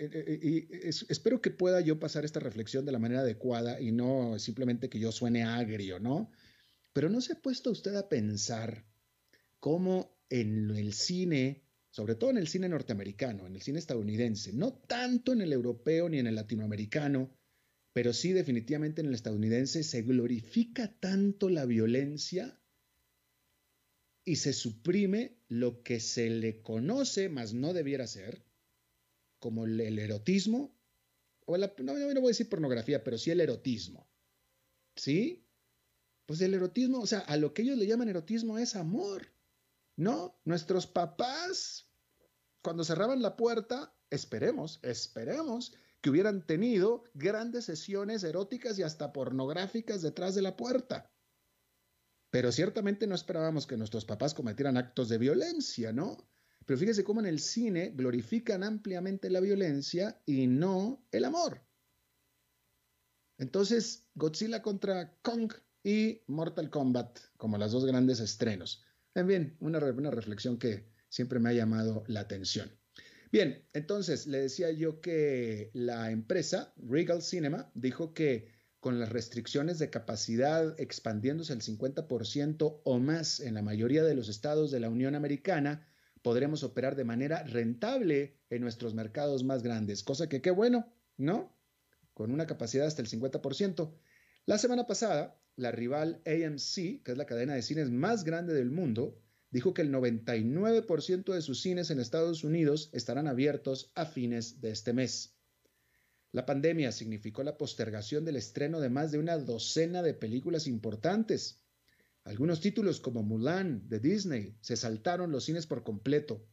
espero 1.07 1.41
que 1.41 1.51
pueda 1.51 1.79
yo 1.79 2.01
pasar 2.01 2.25
esta 2.25 2.41
reflexión 2.41 2.83
de 2.83 2.91
la 2.91 2.99
manera 2.99 3.21
adecuada 3.21 3.79
y 3.79 3.93
no 3.93 4.37
simplemente 4.39 4.89
que 4.89 4.99
yo 4.99 5.13
suene 5.13 5.43
agrio, 5.43 6.01
¿no? 6.01 6.29
Pero 6.91 7.09
no 7.09 7.21
se 7.21 7.31
ha 7.31 7.41
puesto 7.41 7.71
usted 7.71 7.95
a 7.95 8.09
pensar 8.09 8.83
cómo 9.61 10.17
en 10.29 10.69
el 10.71 10.91
cine, 10.91 11.63
sobre 11.91 12.15
todo 12.15 12.31
en 12.31 12.39
el 12.39 12.49
cine 12.49 12.67
norteamericano, 12.67 13.47
en 13.47 13.55
el 13.55 13.61
cine 13.61 13.79
estadounidense, 13.79 14.51
no 14.51 14.73
tanto 14.73 15.31
en 15.31 15.39
el 15.39 15.53
europeo 15.53 16.09
ni 16.09 16.19
en 16.19 16.27
el 16.27 16.35
latinoamericano, 16.35 17.33
pero 17.93 18.11
sí 18.11 18.33
definitivamente 18.33 18.99
en 18.99 19.07
el 19.07 19.13
estadounidense, 19.13 19.81
se 19.81 20.01
glorifica 20.01 20.93
tanto 20.99 21.49
la 21.49 21.65
violencia 21.65 22.59
y 24.25 24.37
se 24.37 24.53
suprime 24.53 25.37
lo 25.49 25.83
que 25.83 25.99
se 25.99 26.29
le 26.29 26.61
conoce, 26.61 27.29
mas 27.29 27.53
no 27.53 27.73
debiera 27.73 28.07
ser, 28.07 28.43
como 29.39 29.65
el, 29.65 29.99
erotismo, 29.99 30.73
o 31.45 31.57
no, 31.57 31.67
no 31.77 31.93
voy 31.93 32.27
a 32.27 32.27
decir 32.27 32.49
pornografía, 32.49 33.03
pero 33.03 33.17
sí 33.17 33.31
el 33.31 33.41
erotismo. 33.41 34.07
¿Sí? 34.95 35.45
Pues 36.25 36.39
el 36.41 36.53
erotismo, 36.53 36.99
o 36.99 37.07
sea, 37.07 37.19
a 37.19 37.35
lo 37.35 37.53
que 37.53 37.63
ellos 37.63 37.77
le 37.77 37.87
llaman 37.87 38.09
erotismo 38.09 38.57
es 38.57 38.75
amor. 38.75 39.33
No, 39.95 40.39
nuestros 40.45 40.87
papás, 40.87 41.89
cuando 42.61 42.83
cerraban 42.83 43.21
la 43.21 43.35
puerta, 43.35 43.93
esperemos, 44.09 44.79
esperemos 44.83 45.73
que 46.01 46.09
hubieran 46.09 46.45
tenido 46.45 47.03
grandes 47.13 47.65
sesiones 47.65 48.23
eróticas 48.23 48.77
y 48.79 48.83
hasta 48.83 49.13
pornográficas 49.13 50.01
detrás 50.01 50.35
de 50.35 50.41
la 50.41 50.55
puerta. 50.55 51.12
Pero 52.33 52.51
ciertamente 52.51 53.05
no 53.05 53.13
esperábamos 53.13 53.67
que 53.67 53.77
nuestros 53.77 54.05
papás 54.05 54.33
cometieran 54.33 54.75
actos 54.75 55.07
de 55.07 55.19
violencia, 55.19 55.93
¿no? 55.93 56.17
Pero 56.65 56.79
fíjese 56.79 57.03
cómo 57.03 57.19
en 57.19 57.27
el 57.27 57.39
cine 57.39 57.91
glorifican 57.95 58.63
ampliamente 58.63 59.29
la 59.29 59.39
violencia 59.39 60.19
y 60.25 60.47
no 60.47 61.05
el 61.11 61.25
amor. 61.25 61.61
Entonces, 63.37 64.09
Godzilla 64.15 64.63
contra 64.63 65.15
Kong 65.21 65.53
y 65.83 66.23
Mortal 66.25 66.71
Kombat 66.71 67.19
como 67.37 67.59
las 67.59 67.71
dos 67.71 67.85
grandes 67.85 68.19
estrenos. 68.19 68.83
Bien, 69.13 69.55
una, 69.59 69.77
una 69.77 70.09
reflexión 70.09 70.57
que 70.57 70.89
siempre 71.09 71.37
me 71.37 71.49
ha 71.49 71.53
llamado 71.53 72.03
la 72.07 72.21
atención. 72.21 72.71
Bien, 73.31 73.63
entonces 73.73 74.25
le 74.25 74.39
decía 74.39 74.71
yo 74.71 75.01
que 75.01 75.69
la 75.75 76.09
empresa 76.09 76.73
Regal 76.77 77.21
Cinema 77.21 77.69
dijo 77.75 78.15
que 78.15 78.52
con 78.83 78.99
las 78.99 79.13
restricciones 79.13 79.79
de 79.79 79.89
capacidad 79.89 80.77
expandiéndose 80.77 81.53
el 81.53 81.61
50% 81.61 82.81
o 82.83 82.99
más 82.99 83.39
en 83.39 83.53
la 83.53 83.61
mayoría 83.61 84.03
de 84.03 84.13
los 84.13 84.27
estados 84.27 84.71
de 84.71 84.81
la 84.81 84.89
Unión 84.89 85.15
Americana, 85.15 85.87
podremos 86.21 86.65
operar 86.65 86.97
de 86.97 87.05
manera 87.05 87.43
rentable 87.43 88.41
en 88.49 88.61
nuestros 88.61 88.93
mercados 88.93 89.45
más 89.45 89.63
grandes, 89.63 90.03
cosa 90.03 90.27
que 90.27 90.41
qué 90.41 90.51
bueno, 90.51 90.93
¿no? 91.15 91.57
Con 92.13 92.29
una 92.29 92.45
capacidad 92.45 92.85
hasta 92.85 93.01
el 93.01 93.07
50%. 93.07 93.93
La 94.47 94.57
semana 94.57 94.85
pasada, 94.85 95.39
la 95.55 95.71
rival 95.71 96.21
AMC, 96.25 97.03
que 97.03 97.13
es 97.13 97.17
la 97.17 97.25
cadena 97.25 97.53
de 97.53 97.61
cines 97.61 97.89
más 97.89 98.25
grande 98.25 98.53
del 98.53 98.69
mundo, 98.69 99.17
dijo 99.49 99.73
que 99.73 99.81
el 99.81 99.93
99% 99.93 101.33
de 101.33 101.41
sus 101.41 101.61
cines 101.61 101.89
en 101.89 102.01
Estados 102.01 102.43
Unidos 102.43 102.89
estarán 102.91 103.29
abiertos 103.29 103.93
a 103.95 104.05
fines 104.05 104.59
de 104.59 104.71
este 104.71 104.91
mes. 104.91 105.32
La 106.33 106.47
pandemia 106.47 106.91
significó 106.91 107.43
la 107.43 107.59
postergación 107.59 108.25
del 108.25 108.37
estreno 108.37 108.79
de 108.79 108.89
más 108.89 109.11
de 109.11 109.19
una 109.19 109.37
docena 109.37 110.01
de 110.01 110.15
películas 110.15 110.65
importantes. 110.65 111.61
Algunos 112.23 112.59
títulos 112.59 112.99
como 112.99 113.21
Mulan 113.21 113.87
de 113.87 113.99
Disney 113.99 114.57
se 114.59 114.75
saltaron 114.75 115.31
los 115.31 115.45
cines 115.45 115.67
por 115.67 115.83
completo. 115.83 116.43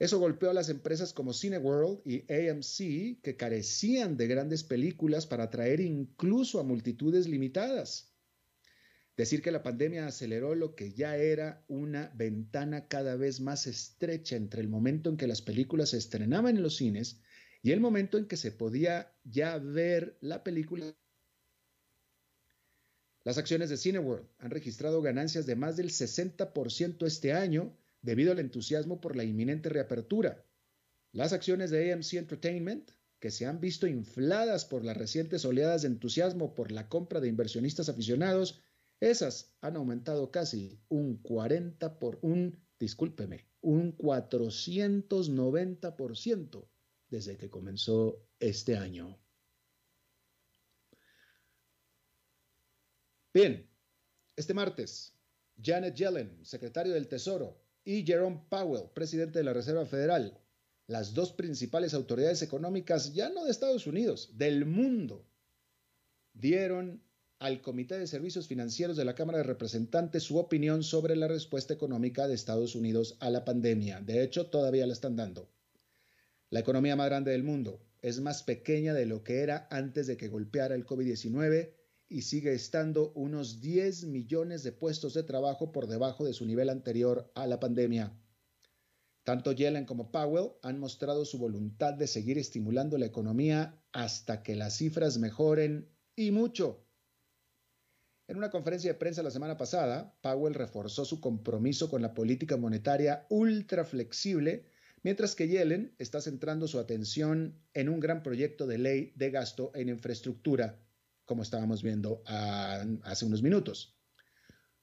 Eso 0.00 0.18
golpeó 0.18 0.50
a 0.50 0.54
las 0.54 0.68
empresas 0.68 1.12
como 1.12 1.32
Cineworld 1.32 2.00
y 2.04 2.24
AMC, 2.32 3.22
que 3.22 3.36
carecían 3.36 4.16
de 4.16 4.26
grandes 4.26 4.64
películas 4.64 5.28
para 5.28 5.44
atraer 5.44 5.78
incluso 5.78 6.58
a 6.58 6.64
multitudes 6.64 7.28
limitadas. 7.28 8.12
Decir 9.16 9.42
que 9.42 9.52
la 9.52 9.62
pandemia 9.62 10.08
aceleró 10.08 10.56
lo 10.56 10.74
que 10.74 10.92
ya 10.92 11.16
era 11.16 11.64
una 11.68 12.08
ventana 12.16 12.88
cada 12.88 13.14
vez 13.14 13.38
más 13.38 13.68
estrecha 13.68 14.34
entre 14.34 14.60
el 14.60 14.68
momento 14.68 15.08
en 15.08 15.16
que 15.16 15.28
las 15.28 15.40
películas 15.40 15.90
se 15.90 15.98
estrenaban 15.98 16.56
en 16.56 16.64
los 16.64 16.74
cines 16.74 17.20
y 17.62 17.70
el 17.70 17.80
momento 17.80 18.18
en 18.18 18.26
que 18.26 18.36
se 18.36 18.50
podía 18.50 19.14
ya 19.22 19.56
ver 19.58 20.18
la 20.20 20.42
película. 20.42 20.92
Las 23.24 23.38
acciones 23.38 23.70
de 23.70 23.76
Cineworld 23.76 24.26
han 24.38 24.50
registrado 24.50 25.00
ganancias 25.00 25.46
de 25.46 25.54
más 25.54 25.76
del 25.76 25.90
60% 25.90 27.06
este 27.06 27.32
año 27.32 27.78
debido 28.00 28.32
al 28.32 28.40
entusiasmo 28.40 29.00
por 29.00 29.14
la 29.14 29.22
inminente 29.22 29.68
reapertura. 29.68 30.44
Las 31.12 31.32
acciones 31.32 31.70
de 31.70 31.92
AMC 31.92 32.14
Entertainment, 32.14 32.90
que 33.20 33.30
se 33.30 33.46
han 33.46 33.60
visto 33.60 33.86
infladas 33.86 34.64
por 34.64 34.84
las 34.84 34.96
recientes 34.96 35.44
oleadas 35.44 35.82
de 35.82 35.88
entusiasmo 35.88 36.56
por 36.56 36.72
la 36.72 36.88
compra 36.88 37.20
de 37.20 37.28
inversionistas 37.28 37.88
aficionados, 37.88 38.60
esas 38.98 39.54
han 39.60 39.76
aumentado 39.76 40.32
casi 40.32 40.80
un 40.88 41.22
40 41.22 42.00
por 42.00 42.18
un, 42.22 42.60
discúlpeme, 42.80 43.46
un 43.60 43.96
490% 43.96 46.71
desde 47.12 47.36
que 47.36 47.50
comenzó 47.50 48.26
este 48.40 48.74
año. 48.76 49.20
Bien, 53.34 53.68
Este 54.34 54.54
martes, 54.54 55.14
Janet 55.62 55.94
Yellen, 55.94 56.42
secretario 56.42 56.94
del 56.94 57.08
Tesoro, 57.08 57.60
y 57.84 58.02
Jerome 58.06 58.46
Powell, 58.48 58.88
presidente 58.94 59.40
de 59.40 59.44
la 59.44 59.52
Reserva 59.52 59.84
Federal, 59.84 60.40
las 60.86 61.12
dos 61.12 61.32
principales 61.32 61.92
autoridades 61.92 62.40
económicas, 62.40 63.12
ya 63.12 63.28
no 63.28 63.44
de 63.44 63.50
Estados 63.50 63.86
Unidos, 63.86 64.38
del 64.38 64.64
mundo, 64.64 65.28
dieron 66.32 67.02
al 67.40 67.60
Comité 67.60 67.98
de 67.98 68.06
Servicios 68.06 68.48
Financieros 68.48 68.96
de 68.96 69.04
la 69.04 69.14
Cámara 69.14 69.38
de 69.38 69.44
Representantes 69.44 70.22
su 70.22 70.38
opinión 70.38 70.82
sobre 70.82 71.14
la 71.16 71.28
respuesta 71.28 71.74
económica 71.74 72.26
de 72.26 72.34
Estados 72.34 72.74
Unidos 72.74 73.18
a 73.20 73.28
la 73.28 73.44
pandemia. 73.44 74.00
De 74.00 74.22
hecho, 74.22 74.46
todavía 74.46 74.86
la 74.86 74.94
están 74.94 75.16
dando. 75.16 75.50
La 76.52 76.60
economía 76.60 76.96
más 76.96 77.06
grande 77.06 77.30
del 77.30 77.44
mundo 77.44 77.80
es 78.02 78.20
más 78.20 78.42
pequeña 78.42 78.92
de 78.92 79.06
lo 79.06 79.24
que 79.24 79.40
era 79.40 79.66
antes 79.70 80.06
de 80.06 80.18
que 80.18 80.28
golpeara 80.28 80.74
el 80.74 80.84
COVID-19 80.84 81.72
y 82.10 82.20
sigue 82.20 82.52
estando 82.52 83.10
unos 83.14 83.62
10 83.62 84.04
millones 84.04 84.62
de 84.62 84.72
puestos 84.72 85.14
de 85.14 85.22
trabajo 85.22 85.72
por 85.72 85.86
debajo 85.86 86.26
de 86.26 86.34
su 86.34 86.44
nivel 86.44 86.68
anterior 86.68 87.32
a 87.34 87.46
la 87.46 87.58
pandemia. 87.58 88.14
Tanto 89.24 89.52
Yellen 89.52 89.86
como 89.86 90.12
Powell 90.12 90.50
han 90.62 90.78
mostrado 90.78 91.24
su 91.24 91.38
voluntad 91.38 91.94
de 91.94 92.06
seguir 92.06 92.36
estimulando 92.36 92.98
la 92.98 93.06
economía 93.06 93.82
hasta 93.90 94.42
que 94.42 94.54
las 94.54 94.76
cifras 94.76 95.16
mejoren 95.16 95.88
y 96.16 96.32
mucho. 96.32 96.84
En 98.28 98.36
una 98.36 98.50
conferencia 98.50 98.92
de 98.92 98.98
prensa 98.98 99.22
la 99.22 99.30
semana 99.30 99.56
pasada, 99.56 100.18
Powell 100.20 100.52
reforzó 100.52 101.06
su 101.06 101.18
compromiso 101.18 101.88
con 101.88 102.02
la 102.02 102.12
política 102.12 102.58
monetaria 102.58 103.24
ultra 103.30 103.86
flexible, 103.86 104.66
mientras 105.02 105.34
que 105.34 105.48
Yellen 105.48 105.94
está 105.98 106.20
centrando 106.20 106.68
su 106.68 106.78
atención 106.78 107.60
en 107.74 107.88
un 107.88 108.00
gran 108.00 108.22
proyecto 108.22 108.66
de 108.66 108.78
ley 108.78 109.12
de 109.16 109.30
gasto 109.30 109.72
en 109.74 109.88
infraestructura, 109.88 110.80
como 111.24 111.42
estábamos 111.42 111.82
viendo 111.82 112.22
hace 112.26 113.24
unos 113.24 113.42
minutos. 113.42 113.96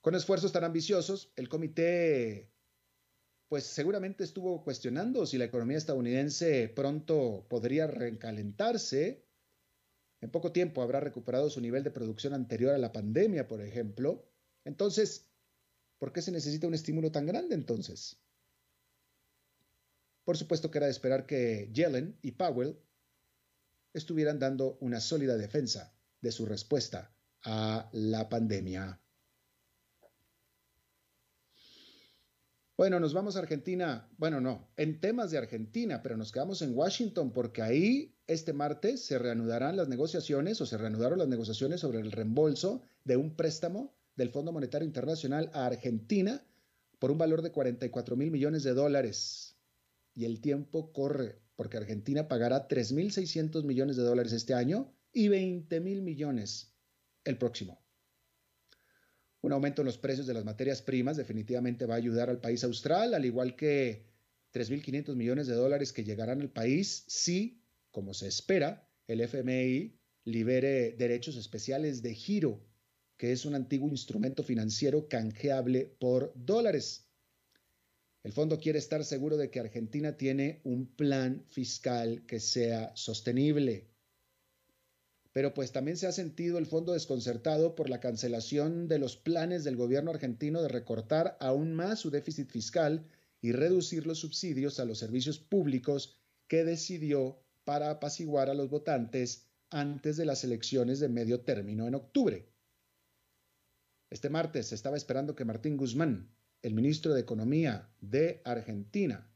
Con 0.01 0.15
esfuerzos 0.15 0.51
tan 0.51 0.63
ambiciosos, 0.63 1.33
el 1.35 1.49
comité 1.49 2.51
pues 3.49 3.63
seguramente 3.63 4.23
estuvo 4.23 4.63
cuestionando 4.63 5.25
si 5.25 5.39
la 5.39 5.45
economía 5.45 5.77
estadounidense 5.77 6.69
pronto 6.69 7.47
podría 7.49 7.87
recalentarse 7.87 9.25
en 10.21 10.31
poco 10.31 10.51
tiempo 10.51 10.81
habrá 10.81 10.99
recuperado 10.99 11.49
su 11.49 11.61
nivel 11.61 11.83
de 11.83 11.91
producción 11.91 12.33
anterior 12.33 12.73
a 12.73 12.77
la 12.77 12.91
pandemia, 12.91 13.47
por 13.47 13.61
ejemplo. 13.61 14.29
Entonces, 14.65 15.29
¿por 15.97 16.11
qué 16.11 16.21
se 16.21 16.31
necesita 16.31 16.67
un 16.67 16.73
estímulo 16.73 17.11
tan 17.11 17.25
grande 17.25 17.55
entonces? 17.55 18.21
Por 20.29 20.37
supuesto 20.37 20.69
que 20.69 20.77
era 20.77 20.85
de 20.85 20.91
esperar 20.91 21.25
que 21.25 21.71
Yellen 21.73 22.15
y 22.21 22.33
Powell 22.33 22.77
estuvieran 23.95 24.37
dando 24.37 24.77
una 24.79 24.99
sólida 24.99 25.35
defensa 25.37 25.91
de 26.21 26.31
su 26.31 26.45
respuesta 26.45 27.11
a 27.45 27.89
la 27.93 28.29
pandemia. 28.29 29.01
Bueno, 32.77 32.99
nos 32.99 33.15
vamos 33.15 33.35
a 33.35 33.39
Argentina. 33.39 34.07
Bueno, 34.19 34.39
no, 34.39 34.69
en 34.77 34.99
temas 34.99 35.31
de 35.31 35.39
Argentina, 35.39 36.03
pero 36.03 36.15
nos 36.15 36.31
quedamos 36.31 36.61
en 36.61 36.77
Washington 36.77 37.33
porque 37.33 37.63
ahí 37.63 38.15
este 38.27 38.53
martes 38.53 39.03
se 39.03 39.17
reanudarán 39.17 39.77
las 39.77 39.87
negociaciones 39.87 40.61
o 40.61 40.67
se 40.67 40.77
reanudaron 40.77 41.17
las 41.17 41.27
negociaciones 41.27 41.79
sobre 41.79 42.01
el 42.01 42.11
reembolso 42.11 42.83
de 43.03 43.17
un 43.17 43.35
préstamo 43.35 43.95
del 44.15 44.29
Fondo 44.29 44.51
Monetario 44.51 44.85
Internacional 44.85 45.49
a 45.55 45.65
Argentina 45.65 46.45
por 46.99 47.09
un 47.09 47.17
valor 47.17 47.41
de 47.41 47.51
44 47.51 48.15
mil 48.15 48.29
millones 48.29 48.61
de 48.61 48.75
dólares. 48.75 49.55
Y 50.19 50.25
el 50.25 50.41
tiempo 50.41 50.91
corre 50.91 51.39
porque 51.55 51.77
Argentina 51.77 52.27
pagará 52.27 52.67
3.600 52.67 53.63
millones 53.63 53.95
de 53.95 54.03
dólares 54.03 54.33
este 54.33 54.53
año 54.53 54.93
y 55.13 55.29
20 55.29 55.79
mil 55.79 56.01
millones 56.01 56.75
el 57.23 57.37
próximo. 57.37 57.81
Un 59.39 59.53
aumento 59.53 59.81
en 59.81 59.85
los 59.85 59.97
precios 59.97 60.27
de 60.27 60.33
las 60.33 60.43
materias 60.43 60.81
primas 60.81 61.15
definitivamente 61.15 61.85
va 61.85 61.93
a 61.93 61.99
ayudar 61.99 62.29
al 62.29 62.41
país 62.41 62.65
austral, 62.65 63.13
al 63.13 63.23
igual 63.23 63.55
que 63.55 64.09
3.500 64.51 65.15
millones 65.15 65.47
de 65.47 65.55
dólares 65.55 65.93
que 65.93 66.03
llegarán 66.03 66.41
al 66.41 66.51
país 66.51 67.05
si, 67.07 67.63
como 67.89 68.13
se 68.13 68.27
espera, 68.27 68.91
el 69.07 69.21
FMI 69.21 69.97
libere 70.25 70.97
derechos 70.97 71.37
especiales 71.37 72.01
de 72.01 72.13
giro, 72.13 72.67
que 73.15 73.31
es 73.31 73.45
un 73.45 73.55
antiguo 73.55 73.87
instrumento 73.87 74.43
financiero 74.43 75.07
canjeable 75.07 75.95
por 75.97 76.33
dólares. 76.35 77.08
El 78.23 78.33
fondo 78.33 78.59
quiere 78.59 78.79
estar 78.79 79.03
seguro 79.05 79.37
de 79.37 79.49
que 79.49 79.59
Argentina 79.59 80.17
tiene 80.17 80.61
un 80.63 80.87
plan 80.87 81.43
fiscal 81.47 82.25
que 82.27 82.39
sea 82.39 82.91
sostenible 82.95 83.89
pero 85.31 85.53
pues 85.53 85.71
también 85.71 85.97
se 85.97 86.07
ha 86.07 86.11
sentido 86.11 86.57
el 86.57 86.65
fondo 86.65 86.93
desconcertado 86.93 87.75
por 87.75 87.89
la 87.89 87.99
cancelación 87.99 88.87
de 88.87 88.99
los 88.99 89.15
planes 89.15 89.63
del 89.63 89.75
gobierno 89.75 90.11
argentino 90.11 90.61
de 90.61 90.67
recortar 90.69 91.37
aún 91.39 91.73
más 91.73 91.99
su 91.99 92.09
déficit 92.09 92.49
fiscal 92.49 93.05
y 93.41 93.51
reducir 93.51 94.07
los 94.07 94.19
subsidios 94.19 94.79
a 94.79 94.85
los 94.85 94.97
servicios 94.97 95.39
públicos 95.39 96.17
que 96.47 96.63
decidió 96.63 97.39
para 97.63 97.91
apaciguar 97.91 98.49
a 98.49 98.55
los 98.55 98.69
votantes 98.69 99.47
antes 99.69 100.17
de 100.17 100.25
las 100.25 100.43
elecciones 100.43 100.99
de 100.99 101.09
medio 101.09 101.41
término 101.41 101.87
en 101.87 101.95
octubre. 101.95 102.49
Este 104.09 104.29
martes 104.29 104.73
estaba 104.73 104.97
esperando 104.97 105.35
que 105.35 105.45
Martín 105.45 105.77
Guzmán, 105.77 106.35
el 106.61 106.73
ministro 106.73 107.13
de 107.13 107.21
Economía 107.21 107.89
de 108.01 108.41
Argentina, 108.43 109.31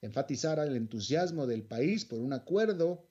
enfatizara 0.00 0.64
el 0.64 0.76
entusiasmo 0.76 1.46
del 1.46 1.64
país 1.64 2.04
por 2.04 2.20
un 2.20 2.32
acuerdo 2.32 3.08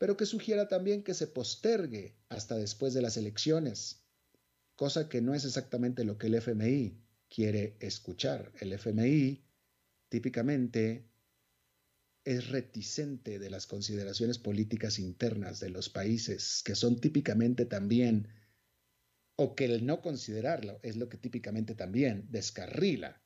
pero 0.00 0.16
que 0.16 0.24
sugiera 0.24 0.66
también 0.66 1.02
que 1.02 1.12
se 1.12 1.26
postergue 1.26 2.16
hasta 2.30 2.56
después 2.56 2.94
de 2.94 3.02
las 3.02 3.18
elecciones, 3.18 4.02
cosa 4.74 5.10
que 5.10 5.20
no 5.20 5.34
es 5.34 5.44
exactamente 5.44 6.04
lo 6.04 6.16
que 6.16 6.28
el 6.28 6.36
FMI 6.36 6.98
quiere 7.28 7.76
escuchar. 7.80 8.50
El 8.60 8.72
FMI 8.72 9.44
típicamente 10.08 11.06
es 12.24 12.48
reticente 12.48 13.38
de 13.38 13.50
las 13.50 13.66
consideraciones 13.66 14.38
políticas 14.38 14.98
internas 14.98 15.60
de 15.60 15.68
los 15.68 15.90
países, 15.90 16.62
que 16.64 16.74
son 16.74 16.98
típicamente 16.98 17.66
también, 17.66 18.28
o 19.42 19.54
que 19.54 19.64
el 19.64 19.86
no 19.86 20.02
considerarlo 20.02 20.80
es 20.82 20.98
lo 20.98 21.08
que 21.08 21.16
típicamente 21.16 21.74
también 21.74 22.26
descarrila 22.30 23.22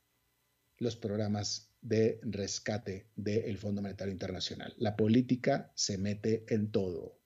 los 0.79 0.95
programas 0.95 1.75
de 1.81 2.21
rescate 2.23 3.11
del 3.17 3.59
Fondo 3.59 3.83
Monetario 3.83 4.13
Internacional. 4.13 4.73
La 4.79 4.95
política 4.95 5.73
se 5.75 5.99
mete 5.99 6.45
en 6.55 6.71
todo. 6.71 7.21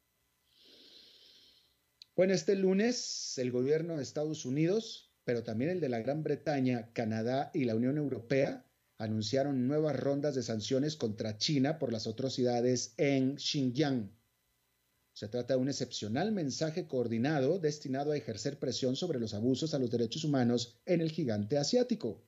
Bueno, 2.16 2.32
este 2.32 2.56
lunes 2.56 3.36
el 3.36 3.52
gobierno 3.52 3.98
de 3.98 4.02
Estados 4.02 4.46
Unidos, 4.46 5.12
pero 5.24 5.42
también 5.42 5.70
el 5.70 5.80
de 5.80 5.90
la 5.90 6.00
Gran 6.00 6.22
Bretaña, 6.22 6.90
Canadá 6.94 7.50
y 7.52 7.64
la 7.64 7.74
Unión 7.74 7.98
Europea 7.98 8.64
anunciaron 8.96 9.68
nuevas 9.68 10.00
rondas 10.00 10.34
de 10.34 10.42
sanciones 10.42 10.96
contra 10.96 11.36
China 11.36 11.78
por 11.78 11.92
las 11.92 12.06
atrocidades 12.06 12.94
en 12.96 13.36
Xinjiang. 13.36 14.17
Se 15.18 15.26
trata 15.26 15.54
de 15.54 15.60
un 15.60 15.68
excepcional 15.68 16.30
mensaje 16.30 16.86
coordinado 16.86 17.58
destinado 17.58 18.12
a 18.12 18.16
ejercer 18.16 18.60
presión 18.60 18.94
sobre 18.94 19.18
los 19.18 19.34
abusos 19.34 19.74
a 19.74 19.80
los 19.80 19.90
derechos 19.90 20.22
humanos 20.22 20.78
en 20.86 21.00
el 21.00 21.10
gigante 21.10 21.58
asiático. 21.58 22.24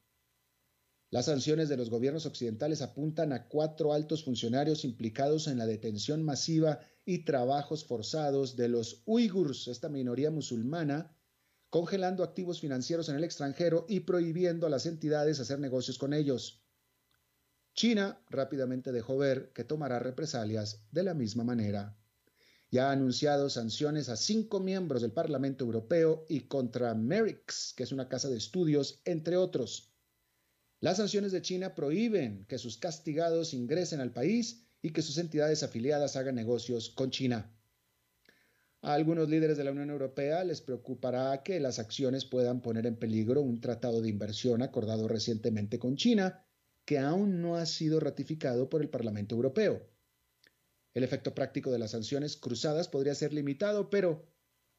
Las 1.09 1.27
sanciones 1.27 1.69
de 1.69 1.77
los 1.77 1.89
gobiernos 1.89 2.27
occidentales 2.27 2.83
apuntan 2.83 3.33
a 3.33 3.47
cuatro 3.47 3.93
altos 3.93 4.25
funcionarios 4.25 4.85
implicados 4.85 5.47
en 5.47 5.59
la 5.59 5.67
detención 5.67 6.25
masiva 6.25 6.81
y 7.05 7.25
trabajos 7.25 7.85
forzados 7.85 8.57
de 8.57 8.69
los 8.69 9.05
uigurs, 9.07 9.69
esta 9.69 9.89
minoría 9.89 10.33
musulmana, 10.33 11.17
congelando 11.69 12.25
activos 12.25 12.61
financieros 12.61 13.09
en 13.09 13.15
el 13.15 13.23
extranjero 13.23 13.87
y 13.89 14.01
prohibiendo 14.01 14.67
a 14.67 14.71
las 14.71 14.87
entidades 14.87 15.39
hacer 15.39 15.61
negocios 15.61 15.97
con 15.97 16.13
ellos. 16.13 16.67
China 17.73 18.21
rápidamente 18.31 18.91
dejó 18.91 19.17
ver 19.17 19.53
que 19.53 19.63
tomará 19.63 20.01
represalias 20.01 20.89
de 20.91 21.05
la 21.05 21.15
misma 21.15 21.45
manera. 21.45 22.00
Ya 22.73 22.89
ha 22.89 22.93
anunciado 22.93 23.51
sanciones 23.51 24.09
a 24.09 24.17
cinco 24.17 24.61
miembros 24.61 25.03
del 25.03 25.13
Parlamento 25.13 25.65
Europeo 25.65 26.25
y 26.29 26.43
contra 26.43 26.95
Merix, 26.95 27.75
que 27.77 27.83
es 27.83 27.91
una 27.91 28.09
casa 28.09 28.29
de 28.29 28.37
estudios, 28.37 29.01
entre 29.05 29.37
otros. 29.37 29.93
Las 30.79 30.99
sanciones 30.99 31.33
de 31.33 31.43
China 31.43 31.75
prohíben 31.75 32.47
que 32.47 32.59
sus 32.59 32.79
castigados 32.79 33.55
ingresen 33.55 34.01
al 34.01 34.13
país 34.13 34.69
y 34.83 34.91
que 34.91 35.03
sus 35.03 35.19
entidades 35.19 35.63
afiliadas 35.63 36.15
hagan 36.15 36.37
negocios 36.37 36.91
con 36.91 37.11
China. 37.11 37.53
A 38.83 38.95
algunos 38.95 39.29
líderes 39.29 39.59
de 39.59 39.65
la 39.65 39.73
Unión 39.73 39.91
Europea 39.91 40.43
les 40.45 40.63
preocupará 40.63 41.43
que 41.43 41.61
las 41.61 41.79
acciones 41.79 42.25
puedan 42.25 42.63
poner 42.63 42.87
en 42.87 42.97
peligro 42.97 43.43
un 43.43 43.61
tratado 43.61 44.01
de 44.01 44.09
inversión 44.09 44.63
acordado 44.63 45.07
recientemente 45.07 45.79
con 45.79 45.97
China, 45.97 46.47
que 46.87 46.99
aún 46.99 47.43
no 47.43 47.57
ha 47.57 47.67
sido 47.67 48.01
ratificado 48.01 48.71
por 48.71 48.81
el 48.81 48.89
Parlamento 48.89 49.35
Europeo. 49.35 49.87
El 50.95 51.05
efecto 51.05 51.35
práctico 51.35 51.71
de 51.71 51.79
las 51.79 51.93
sanciones 51.93 52.37
cruzadas 52.37 52.89
podría 52.89 53.15
ser 53.15 53.33
limitado, 53.33 53.91
pero 53.91 54.27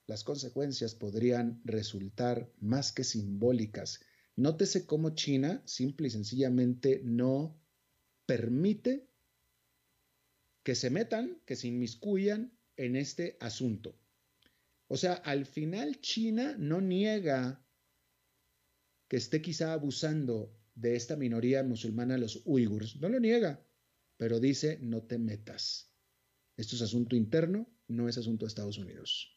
las 0.08 0.24
consecuencias 0.24 0.95
podrían 0.95 1.62
resultar 1.63 2.52
más 2.60 2.91
que 2.91 3.04
simbólicas 3.04 4.02
Nótese 4.36 4.86
cómo 4.86 5.12
China 5.12 5.62
simple 5.65 6.08
y 6.08 6.12
sencillamente 6.12 7.02
no 7.04 7.60
permite 8.26 9.08
que 10.63 10.76
se 10.76 10.89
metan, 10.89 11.41
que 11.45 11.56
se 11.56 11.67
inmiscuyan 11.67 12.52
en 12.78 12.95
este 12.95 13.38
asunto. 13.39 13.97
O 14.88 14.97
sea, 14.97 15.13
al 15.13 15.45
final 15.45 16.00
China 16.02 16.56
no 16.58 16.82
niega 16.82 17.63
que 19.08 19.17
esté 19.17 19.41
quizá 19.41 19.74
abusando 19.74 20.58
de 20.76 20.95
esta 20.95 21.15
minoría 21.15 21.63
musulmana, 21.63 22.17
los 22.17 22.41
uigurs. 22.45 22.95
No 22.97 23.10
lo 23.10 23.19
niega, 23.19 23.63
pero 24.17 24.39
dice, 24.39 24.80
no 24.82 25.04
te 25.04 25.17
metas. 25.17 25.90
Esto 26.62 26.76
es 26.76 26.84
asunto 26.84 27.15
interno, 27.15 27.67
no 27.88 28.08
es 28.08 28.19
asunto 28.19 28.45
de 28.45 28.50
Estados 28.50 28.78
Unidos. 28.78 29.36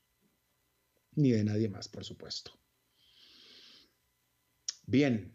Ni 1.14 1.30
de 1.30 1.42
nadie 1.42 1.70
más, 1.70 1.88
por 1.88 2.04
supuesto. 2.04 2.52
Bien. 4.86 5.34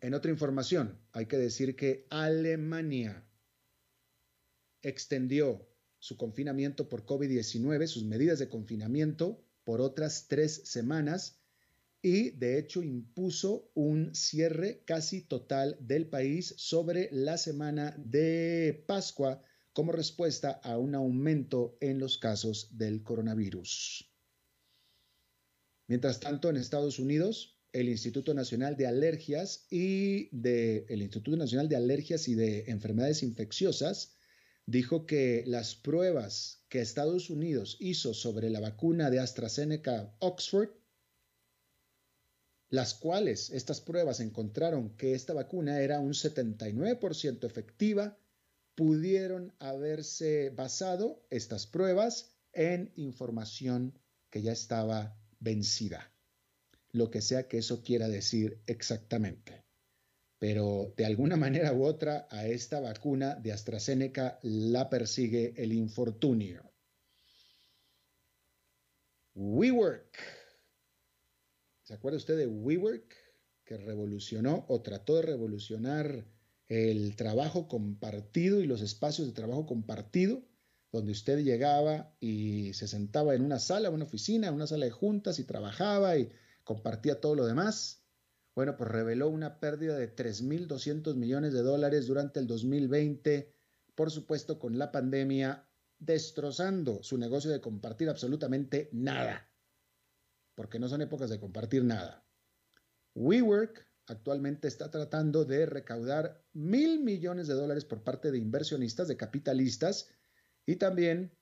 En 0.00 0.14
otra 0.14 0.30
información, 0.30 0.96
hay 1.10 1.26
que 1.26 1.38
decir 1.38 1.74
que 1.74 2.06
Alemania 2.10 3.28
extendió 4.80 5.68
su 5.98 6.16
confinamiento 6.16 6.88
por 6.88 7.04
COVID-19, 7.04 7.88
sus 7.88 8.04
medidas 8.04 8.38
de 8.38 8.48
confinamiento 8.48 9.44
por 9.64 9.80
otras 9.80 10.28
tres 10.28 10.62
semanas 10.66 11.42
y 12.00 12.30
de 12.30 12.60
hecho 12.60 12.84
impuso 12.84 13.72
un 13.74 14.14
cierre 14.14 14.84
casi 14.84 15.22
total 15.22 15.76
del 15.80 16.08
país 16.08 16.54
sobre 16.58 17.08
la 17.10 17.38
semana 17.38 17.96
de 17.98 18.84
Pascua 18.86 19.42
como 19.78 19.92
respuesta 19.92 20.60
a 20.64 20.76
un 20.76 20.96
aumento 20.96 21.78
en 21.80 22.00
los 22.00 22.18
casos 22.18 22.76
del 22.76 23.04
coronavirus. 23.04 24.12
Mientras 25.86 26.18
tanto, 26.18 26.50
en 26.50 26.56
Estados 26.56 26.98
Unidos, 26.98 27.60
el 27.72 27.88
Instituto 27.88 28.34
Nacional 28.34 28.76
de 28.76 28.88
Alergias 28.88 29.68
y 29.70 30.36
de 30.36 30.84
el 30.88 31.00
Instituto 31.02 31.36
Nacional 31.36 31.68
de 31.68 31.76
Alergias 31.76 32.26
y 32.26 32.34
de 32.34 32.64
Enfermedades 32.66 33.22
Infecciosas 33.22 34.16
dijo 34.66 35.06
que 35.06 35.44
las 35.46 35.76
pruebas 35.76 36.64
que 36.68 36.80
Estados 36.80 37.30
Unidos 37.30 37.76
hizo 37.78 38.14
sobre 38.14 38.50
la 38.50 38.58
vacuna 38.58 39.10
de 39.10 39.20
AstraZeneca 39.20 40.12
Oxford, 40.18 40.70
las 42.68 42.94
cuales 42.94 43.50
estas 43.50 43.80
pruebas 43.80 44.18
encontraron 44.18 44.96
que 44.96 45.14
esta 45.14 45.34
vacuna 45.34 45.80
era 45.82 46.00
un 46.00 46.14
79% 46.14 47.44
efectiva, 47.44 48.18
pudieron 48.78 49.52
haberse 49.58 50.50
basado 50.50 51.26
estas 51.30 51.66
pruebas 51.66 52.30
en 52.52 52.92
información 52.94 53.98
que 54.30 54.40
ya 54.40 54.52
estaba 54.52 55.18
vencida, 55.40 56.12
lo 56.92 57.10
que 57.10 57.20
sea 57.20 57.48
que 57.48 57.58
eso 57.58 57.82
quiera 57.82 58.06
decir 58.06 58.62
exactamente 58.66 59.64
pero 60.38 60.94
de 60.96 61.04
alguna 61.04 61.36
manera 61.44 61.72
u 61.72 61.82
otra 61.82 62.28
a 62.30 62.46
esta 62.46 62.78
vacuna 62.78 63.34
de 63.34 63.50
AstraZeneca 63.50 64.38
la 64.42 64.88
persigue 64.88 65.54
el 65.56 65.72
infortunio. 65.72 66.62
WeWork. 69.34 70.16
¿Se 71.82 71.94
acuerda 71.94 72.18
usted 72.18 72.36
de 72.36 72.46
WeWork? 72.46 73.12
Que 73.64 73.76
revolucionó 73.76 74.64
o 74.68 74.80
trató 74.82 75.16
de 75.16 75.22
revolucionar 75.22 76.24
el 76.68 77.16
trabajo 77.16 77.68
compartido 77.68 78.60
y 78.60 78.66
los 78.66 78.82
espacios 78.82 79.26
de 79.26 79.34
trabajo 79.34 79.66
compartido, 79.66 80.42
donde 80.92 81.12
usted 81.12 81.44
llegaba 81.44 82.14
y 82.20 82.72
se 82.74 82.88
sentaba 82.88 83.34
en 83.34 83.42
una 83.42 83.58
sala, 83.58 83.90
una 83.90 84.04
oficina, 84.04 84.52
una 84.52 84.66
sala 84.66 84.86
de 84.86 84.90
juntas 84.90 85.38
y 85.38 85.44
trabajaba 85.44 86.16
y 86.16 86.30
compartía 86.64 87.20
todo 87.20 87.34
lo 87.34 87.46
demás 87.46 87.98
bueno, 88.58 88.76
pues 88.76 88.90
reveló 88.90 89.28
una 89.28 89.60
pérdida 89.60 89.96
de 89.96 90.12
3.200 90.12 91.14
millones 91.14 91.52
de 91.52 91.62
dólares 91.62 92.08
durante 92.08 92.40
el 92.40 92.48
2020, 92.48 93.54
por 93.94 94.10
supuesto 94.10 94.58
con 94.58 94.78
la 94.78 94.90
pandemia, 94.90 95.70
destrozando 96.00 97.00
su 97.04 97.18
negocio 97.18 97.52
de 97.52 97.60
compartir 97.60 98.08
absolutamente 98.08 98.88
nada, 98.90 99.48
porque 100.56 100.80
no 100.80 100.88
son 100.88 101.02
épocas 101.02 101.30
de 101.30 101.38
compartir 101.38 101.84
nada. 101.84 102.26
WeWork 103.14 103.86
actualmente 104.08 104.68
está 104.68 104.90
tratando 104.90 105.44
de 105.44 105.66
recaudar 105.66 106.42
mil 106.52 107.00
millones 107.00 107.46
de 107.46 107.54
dólares 107.54 107.84
por 107.84 108.02
parte 108.02 108.30
de 108.30 108.38
inversionistas, 108.38 109.08
de 109.08 109.16
capitalistas, 109.16 110.08
y 110.66 110.76
también 110.76 111.36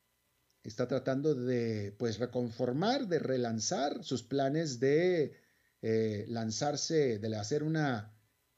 está 0.63 0.89
tratando 0.89 1.35
de 1.35 1.95
pues 1.99 2.19
reconformar, 2.19 3.07
de 3.07 3.19
relanzar 3.19 4.03
sus 4.03 4.23
planes 4.23 4.81
de 4.81 5.35
eh, 5.83 6.25
lanzarse, 6.29 7.19
de 7.19 7.37
hacer 7.37 7.63
un 7.63 7.79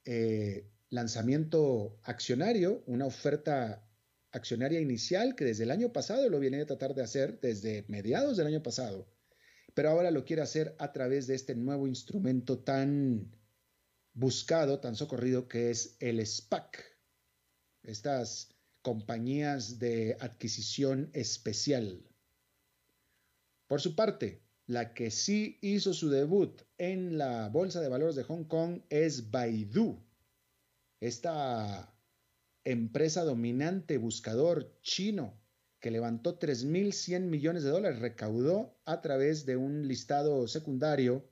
eh, 0.05 0.71
lanzamiento 0.89 1.99
accionario, 2.03 2.83
una 2.87 3.07
oferta 3.07 3.85
accionaria 4.31 4.81
inicial 4.81 5.35
que 5.35 5.45
desde 5.45 5.65
el 5.65 5.71
año 5.71 5.93
pasado 5.93 6.29
lo 6.29 6.39
viene 6.39 6.61
a 6.63 6.67
tratar 6.67 6.95
de 6.95 7.03
hacer, 7.03 7.41
desde 7.41 7.85
mediados 7.89 8.37
del 8.37 8.47
año 8.47 8.63
pasado, 8.63 9.07
pero 9.75 9.91
ahora 9.91 10.11
lo 10.11 10.25
quiere 10.25 10.43
hacer 10.43 10.75
a 10.79 10.93
través 10.93 11.27
de 11.27 11.35
este 11.35 11.55
nuevo 11.55 11.87
instrumento 11.87 12.59
tan 12.59 13.31
buscado, 14.19 14.81
tan 14.81 14.97
socorrido 14.97 15.47
que 15.47 15.71
es 15.71 15.97
el 16.01 16.25
SPAC, 16.27 16.85
estas 17.85 18.49
compañías 18.83 19.79
de 19.79 20.17
adquisición 20.19 21.11
especial. 21.13 22.05
Por 23.69 23.81
su 23.81 23.95
parte, 23.95 24.43
la 24.67 24.93
que 24.93 25.13
sí 25.13 25.59
hizo 25.61 25.95
su 25.95 26.11
debut 26.11 26.63
en 26.79 27.17
la 27.17 27.49
Bolsa 27.49 27.81
de 27.81 27.89
Valores 27.89 28.17
de 28.17 28.25
Hong 28.25 28.45
Kong 28.45 28.81
es 28.91 29.31
Baidu, 29.31 30.03
esta 31.01 31.95
empresa 32.65 33.23
dominante 33.23 33.99
buscador 33.99 34.81
chino 34.83 35.41
que 35.79 35.93
levantó 35.93 36.41
3.100 36.41 37.21
millones 37.21 37.63
de 37.63 37.71
dólares, 37.71 38.01
recaudó 38.01 38.77
a 38.85 39.01
través 39.01 39.47
de 39.47 39.57
un 39.57 39.87
listado 39.87 40.49
secundario 40.49 41.25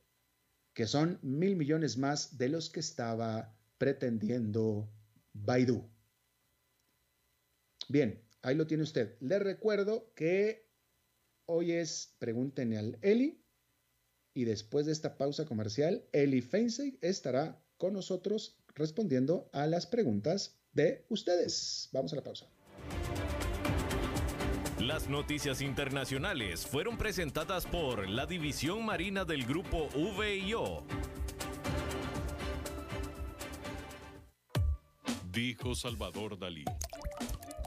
que 0.77 0.87
son 0.87 1.19
mil 1.23 1.57
millones 1.57 1.97
más 1.97 2.37
de 2.37 2.51
los 2.51 2.69
que 2.69 2.81
estaba 2.81 3.57
pretendiendo 3.79 4.87
Baidu. 5.33 5.83
Bien, 7.89 8.23
ahí 8.43 8.55
lo 8.55 8.67
tiene 8.67 8.83
usted. 8.83 9.17
Le 9.21 9.39
recuerdo 9.39 10.13
que 10.15 10.67
Hoy 11.47 11.73
es 11.73 12.15
Pregúntenle 12.19 12.77
al 12.77 12.99
Eli 13.01 13.43
y 14.35 14.45
después 14.45 14.85
de 14.85 14.93
esta 14.93 15.17
pausa 15.17 15.47
comercial, 15.47 16.05
Eli 16.13 16.43
Feinsey 16.43 16.99
estará 17.01 17.65
con 17.79 17.95
nosotros 17.95 18.59
respondiendo 18.75 19.49
a 19.55 19.67
las 19.67 19.87
preguntas 19.87 20.61
de 20.73 21.07
ustedes. 21.09 21.89
Vamos 21.93 22.13
a 22.13 22.17
la 22.17 22.23
pausa. 22.23 22.47
Las 24.87 25.09
noticias 25.09 25.63
internacionales 25.63 26.65
fueron 26.65 26.97
presentadas 26.97 27.67
por 27.67 28.09
la 28.09 28.25
División 28.25 28.87
Marina 28.87 29.25
del 29.25 29.45
Grupo 29.45 29.89
VIO. 30.17 30.85
Dijo 35.33 35.75
Salvador 35.75 36.39
Dalí. 36.39 36.65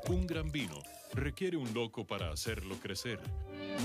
Un 0.08 0.26
gran 0.26 0.50
vino 0.50 0.80
requiere 1.14 1.58
un 1.58 1.74
loco 1.74 2.08
para 2.08 2.32
hacerlo 2.32 2.76
crecer 2.82 3.20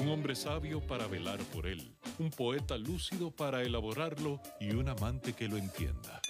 un 0.00 0.08
hombre 0.10 0.36
sabio 0.36 0.80
para 0.80 1.08
velar 1.08 1.40
por 1.52 1.66
él, 1.66 1.92
un 2.20 2.30
poeta 2.30 2.78
lúcido 2.78 3.32
para 3.32 3.62
elaborarlo 3.62 4.40
y 4.60 4.70
un 4.70 4.88
amante 4.88 5.32
que 5.32 5.48
lo 5.48 5.56
entienda. 5.56 6.20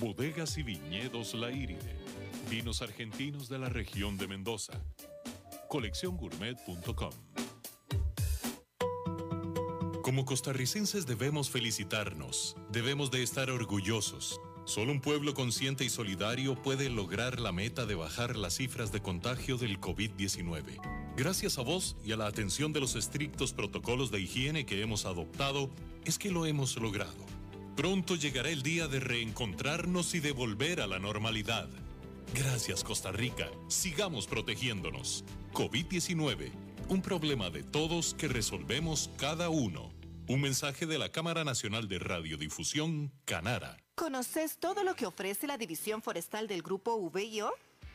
Bodegas 0.00 0.56
y 0.56 0.62
viñedos 0.62 1.34
La 1.34 1.50
Iride, 1.50 1.96
vinos 2.50 2.80
argentinos 2.80 3.50
de 3.50 3.58
la 3.58 3.68
región 3.68 4.16
de 4.16 4.26
Mendoza. 4.26 4.80
Colecciongourmet.com 5.72 7.12
Como 10.02 10.26
costarricenses 10.26 11.06
debemos 11.06 11.48
felicitarnos, 11.48 12.58
debemos 12.70 13.10
de 13.10 13.22
estar 13.22 13.50
orgullosos. 13.50 14.38
Solo 14.66 14.92
un 14.92 15.00
pueblo 15.00 15.32
consciente 15.32 15.82
y 15.86 15.88
solidario 15.88 16.60
puede 16.60 16.90
lograr 16.90 17.40
la 17.40 17.52
meta 17.52 17.86
de 17.86 17.94
bajar 17.94 18.36
las 18.36 18.56
cifras 18.56 18.92
de 18.92 19.00
contagio 19.00 19.56
del 19.56 19.80
COVID-19. 19.80 20.78
Gracias 21.16 21.56
a 21.56 21.62
vos 21.62 21.96
y 22.04 22.12
a 22.12 22.18
la 22.18 22.26
atención 22.26 22.74
de 22.74 22.80
los 22.80 22.94
estrictos 22.94 23.54
protocolos 23.54 24.10
de 24.10 24.20
higiene 24.20 24.66
que 24.66 24.82
hemos 24.82 25.06
adoptado, 25.06 25.70
es 26.04 26.18
que 26.18 26.30
lo 26.30 26.44
hemos 26.44 26.76
logrado. 26.76 27.24
Pronto 27.76 28.14
llegará 28.14 28.50
el 28.50 28.62
día 28.62 28.88
de 28.88 29.00
reencontrarnos 29.00 30.14
y 30.14 30.20
de 30.20 30.32
volver 30.32 30.82
a 30.82 30.86
la 30.86 30.98
normalidad. 30.98 31.70
Gracias 32.34 32.82
Costa 32.82 33.12
Rica, 33.12 33.50
sigamos 33.68 34.26
protegiéndonos. 34.26 35.24
COVID-19, 35.52 36.50
un 36.88 37.02
problema 37.02 37.50
de 37.50 37.62
todos 37.62 38.14
que 38.14 38.28
resolvemos 38.28 39.10
cada 39.18 39.48
uno. 39.48 39.92
Un 40.28 40.40
mensaje 40.40 40.86
de 40.86 40.98
la 40.98 41.10
Cámara 41.10 41.44
Nacional 41.44 41.88
de 41.88 41.98
Radiodifusión, 41.98 43.12
Canara. 43.24 43.76
¿Conoces 43.94 44.58
todo 44.58 44.84
lo 44.84 44.94
que 44.94 45.06
ofrece 45.06 45.46
la 45.46 45.58
División 45.58 46.00
Forestal 46.00 46.48
del 46.48 46.62
Grupo 46.62 47.10
VIO? 47.10 47.52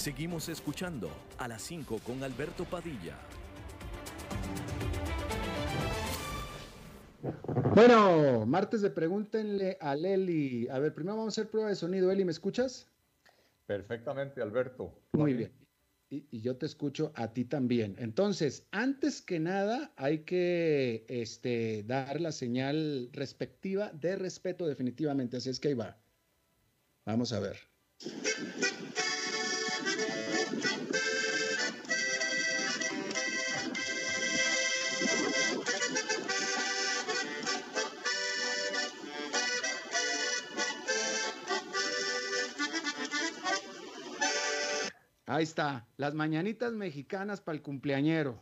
Seguimos 0.00 0.48
escuchando 0.48 1.10
a 1.36 1.46
las 1.46 1.60
5 1.60 1.98
con 2.06 2.22
Alberto 2.22 2.64
Padilla. 2.64 3.18
Bueno, 7.74 8.46
martes 8.46 8.80
de 8.80 8.88
pregúntenle 8.88 9.76
a 9.78 9.94
Leli. 9.94 10.66
A 10.70 10.78
ver, 10.78 10.94
primero 10.94 11.18
vamos 11.18 11.36
a 11.36 11.42
hacer 11.42 11.50
prueba 11.50 11.68
de 11.68 11.76
sonido. 11.76 12.10
Eli, 12.10 12.24
¿me 12.24 12.30
escuchas? 12.30 12.88
Perfectamente, 13.66 14.40
Alberto. 14.40 14.90
Muy 15.12 15.34
bien. 15.34 15.52
Y, 16.08 16.40
yo 16.40 16.56
te 16.56 16.64
escucho 16.64 17.12
a 17.14 17.34
ti 17.34 17.44
también. 17.44 17.94
Entonces, 17.98 18.66
antes 18.70 19.20
que 19.20 19.38
nada, 19.38 19.92
hay 19.96 20.20
que 20.20 21.04
este, 21.08 21.82
dar 21.82 22.22
la 22.22 22.32
señal 22.32 23.10
respectiva 23.12 23.90
de 23.92 24.16
respeto 24.16 24.66
definitivamente. 24.66 25.36
Así 25.36 25.50
es 25.50 25.60
que 25.60 25.68
ahí 25.68 25.74
va. 25.74 25.98
Vamos 27.04 27.34
a 27.34 27.40
ver. 27.40 27.58
Ahí 45.40 45.44
está, 45.44 45.88
las 45.96 46.12
mañanitas 46.12 46.70
mexicanas 46.70 47.40
para 47.40 47.56
el 47.56 47.62
cumpleañero. 47.62 48.38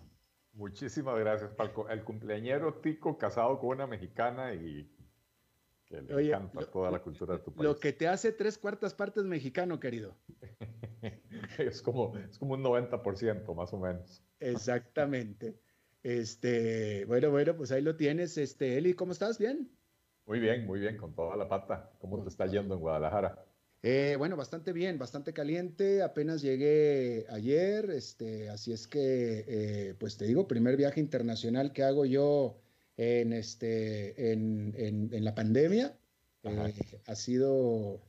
Muchísimas 0.52 1.16
gracias, 1.16 1.52
Palco. 1.52 1.88
El 1.88 2.02
cumpleañero 2.02 2.74
tico 2.80 3.16
casado 3.16 3.56
con 3.60 3.68
una 3.68 3.86
mexicana 3.86 4.52
y 4.52 4.90
que 5.84 6.02
le 6.02 6.26
encanta 6.26 6.66
toda 6.68 6.90
la 6.90 6.98
cultura 6.98 7.34
de 7.34 7.38
tu 7.44 7.54
país. 7.54 7.62
Lo 7.62 7.78
que 7.78 7.92
te 7.92 8.08
hace 8.08 8.32
tres 8.32 8.58
cuartas 8.58 8.94
partes 8.94 9.22
mexicano, 9.22 9.78
querido. 9.78 10.16
es, 11.58 11.82
como, 11.82 12.18
es 12.18 12.36
como 12.36 12.54
un 12.54 12.64
90% 12.64 13.54
más 13.54 13.72
o 13.72 13.78
menos. 13.78 14.20
Exactamente. 14.40 15.56
Este, 16.02 17.04
bueno, 17.04 17.30
bueno, 17.30 17.54
pues 17.54 17.70
ahí 17.70 17.80
lo 17.80 17.94
tienes. 17.94 18.36
Este, 18.38 18.76
Eli, 18.76 18.94
¿cómo 18.94 19.12
estás? 19.12 19.38
¿Bien? 19.38 19.70
Muy 20.26 20.40
bien, 20.40 20.66
muy 20.66 20.80
bien, 20.80 20.96
con 20.96 21.14
toda 21.14 21.36
la 21.36 21.48
pata. 21.48 21.92
¿Cómo 22.00 22.20
te 22.24 22.28
está 22.28 22.46
yendo 22.46 22.74
en 22.74 22.80
Guadalajara? 22.80 23.47
Eh, 23.82 24.16
bueno, 24.18 24.36
bastante 24.36 24.72
bien, 24.72 24.98
bastante 24.98 25.32
caliente. 25.32 26.02
Apenas 26.02 26.42
llegué 26.42 27.26
ayer, 27.30 27.90
este, 27.90 28.50
así 28.50 28.72
es 28.72 28.88
que, 28.88 29.44
eh, 29.46 29.94
pues 29.98 30.16
te 30.16 30.26
digo, 30.26 30.48
primer 30.48 30.76
viaje 30.76 31.00
internacional 31.00 31.72
que 31.72 31.84
hago 31.84 32.04
yo 32.04 32.58
en, 32.96 33.32
este, 33.32 34.32
en, 34.32 34.74
en, 34.76 35.24
la 35.24 35.34
pandemia. 35.34 35.96
Eh, 36.42 36.74
ha 37.06 37.14
sido, 37.14 38.00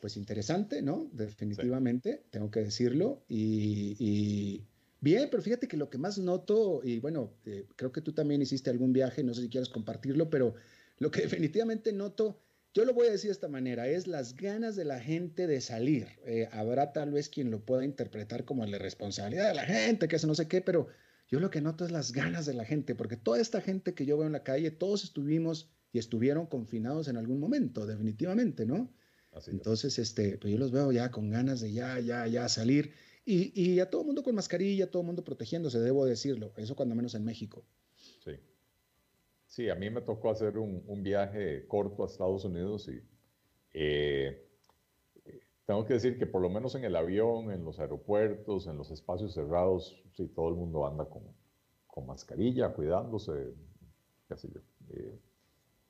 pues, 0.00 0.16
interesante, 0.16 0.80
¿no? 0.80 1.10
Definitivamente, 1.12 2.24
tengo 2.30 2.50
que 2.50 2.60
decirlo. 2.60 3.22
Y, 3.28 4.64
bien, 5.00 5.28
pero 5.30 5.42
fíjate 5.42 5.68
que 5.68 5.76
lo 5.76 5.90
que 5.90 5.98
más 5.98 6.18
noto, 6.18 6.80
y 6.82 7.00
bueno, 7.00 7.34
creo 7.76 7.92
que 7.92 8.00
tú 8.00 8.14
también 8.14 8.40
hiciste 8.40 8.70
algún 8.70 8.94
viaje, 8.94 9.22
no 9.22 9.34
sé 9.34 9.42
si 9.42 9.48
quieres 9.50 9.68
compartirlo, 9.68 10.30
pero 10.30 10.54
lo 10.98 11.10
que 11.10 11.20
definitivamente 11.52 11.92
noto 11.92 12.40
yo 12.78 12.84
lo 12.84 12.94
voy 12.94 13.08
a 13.08 13.10
decir 13.10 13.28
de 13.28 13.32
esta 13.32 13.48
manera, 13.48 13.88
es 13.88 14.06
las 14.06 14.36
ganas 14.36 14.76
de 14.76 14.84
la 14.84 15.00
gente 15.00 15.48
de 15.48 15.60
salir. 15.60 16.06
Eh, 16.24 16.48
habrá 16.52 16.92
tal 16.92 17.10
vez 17.10 17.28
quien 17.28 17.50
lo 17.50 17.64
pueda 17.64 17.84
interpretar 17.84 18.44
como 18.44 18.64
la 18.64 18.78
responsabilidad 18.78 19.48
de 19.48 19.54
la 19.54 19.64
gente, 19.64 20.06
que 20.06 20.14
hace 20.14 20.28
no 20.28 20.36
sé 20.36 20.46
qué, 20.46 20.60
pero 20.60 20.86
yo 21.26 21.40
lo 21.40 21.50
que 21.50 21.60
noto 21.60 21.84
es 21.84 21.90
las 21.90 22.12
ganas 22.12 22.46
de 22.46 22.54
la 22.54 22.64
gente, 22.64 22.94
porque 22.94 23.16
toda 23.16 23.40
esta 23.40 23.60
gente 23.60 23.94
que 23.94 24.06
yo 24.06 24.16
veo 24.16 24.28
en 24.28 24.32
la 24.32 24.44
calle, 24.44 24.70
todos 24.70 25.02
estuvimos 25.02 25.72
y 25.92 25.98
estuvieron 25.98 26.46
confinados 26.46 27.08
en 27.08 27.16
algún 27.16 27.40
momento, 27.40 27.84
definitivamente, 27.84 28.64
¿no? 28.64 28.94
Entonces, 29.48 29.98
este, 29.98 30.38
pues 30.38 30.52
yo 30.52 30.58
los 30.58 30.70
veo 30.70 30.92
ya 30.92 31.10
con 31.10 31.30
ganas 31.30 31.60
de 31.60 31.72
ya, 31.72 31.98
ya, 31.98 32.28
ya 32.28 32.48
salir. 32.48 32.92
Y, 33.24 33.60
y 33.60 33.80
a 33.80 33.90
todo 33.90 34.04
mundo 34.04 34.22
con 34.22 34.36
mascarilla, 34.36 34.88
todo 34.90 35.02
el 35.02 35.06
mundo 35.06 35.24
protegiéndose, 35.24 35.80
debo 35.80 36.06
decirlo. 36.06 36.52
Eso 36.56 36.76
cuando 36.76 36.94
menos 36.94 37.14
en 37.14 37.24
México. 37.24 37.64
Sí. 38.24 38.32
Sí, 39.48 39.70
a 39.70 39.74
mí 39.74 39.88
me 39.88 40.02
tocó 40.02 40.30
hacer 40.30 40.58
un, 40.58 41.02
viaje 41.02 41.66
corto 41.66 42.04
a 42.04 42.06
Estados 42.06 42.44
Unidos 42.44 42.88
y 42.88 43.02
eh, 43.72 44.46
tengo 45.64 45.86
que 45.86 45.94
decir 45.94 46.18
que 46.18 46.26
por 46.26 46.42
lo 46.42 46.50
menos 46.50 46.74
en 46.74 46.84
el 46.84 46.94
avión, 46.94 47.50
en 47.50 47.64
los 47.64 47.80
aeropuertos, 47.80 48.66
en 48.66 48.76
los 48.76 48.90
espacios 48.90 49.32
cerrados, 49.32 50.02
sí, 50.12 50.28
todo 50.28 50.50
el 50.50 50.54
mundo 50.54 50.86
anda 50.86 51.06
con, 51.06 51.22
con 51.86 52.06
mascarilla, 52.06 52.74
cuidándose, 52.74 53.54
qué 54.28 54.34
yo. 54.48 54.60
Eh, 54.90 55.18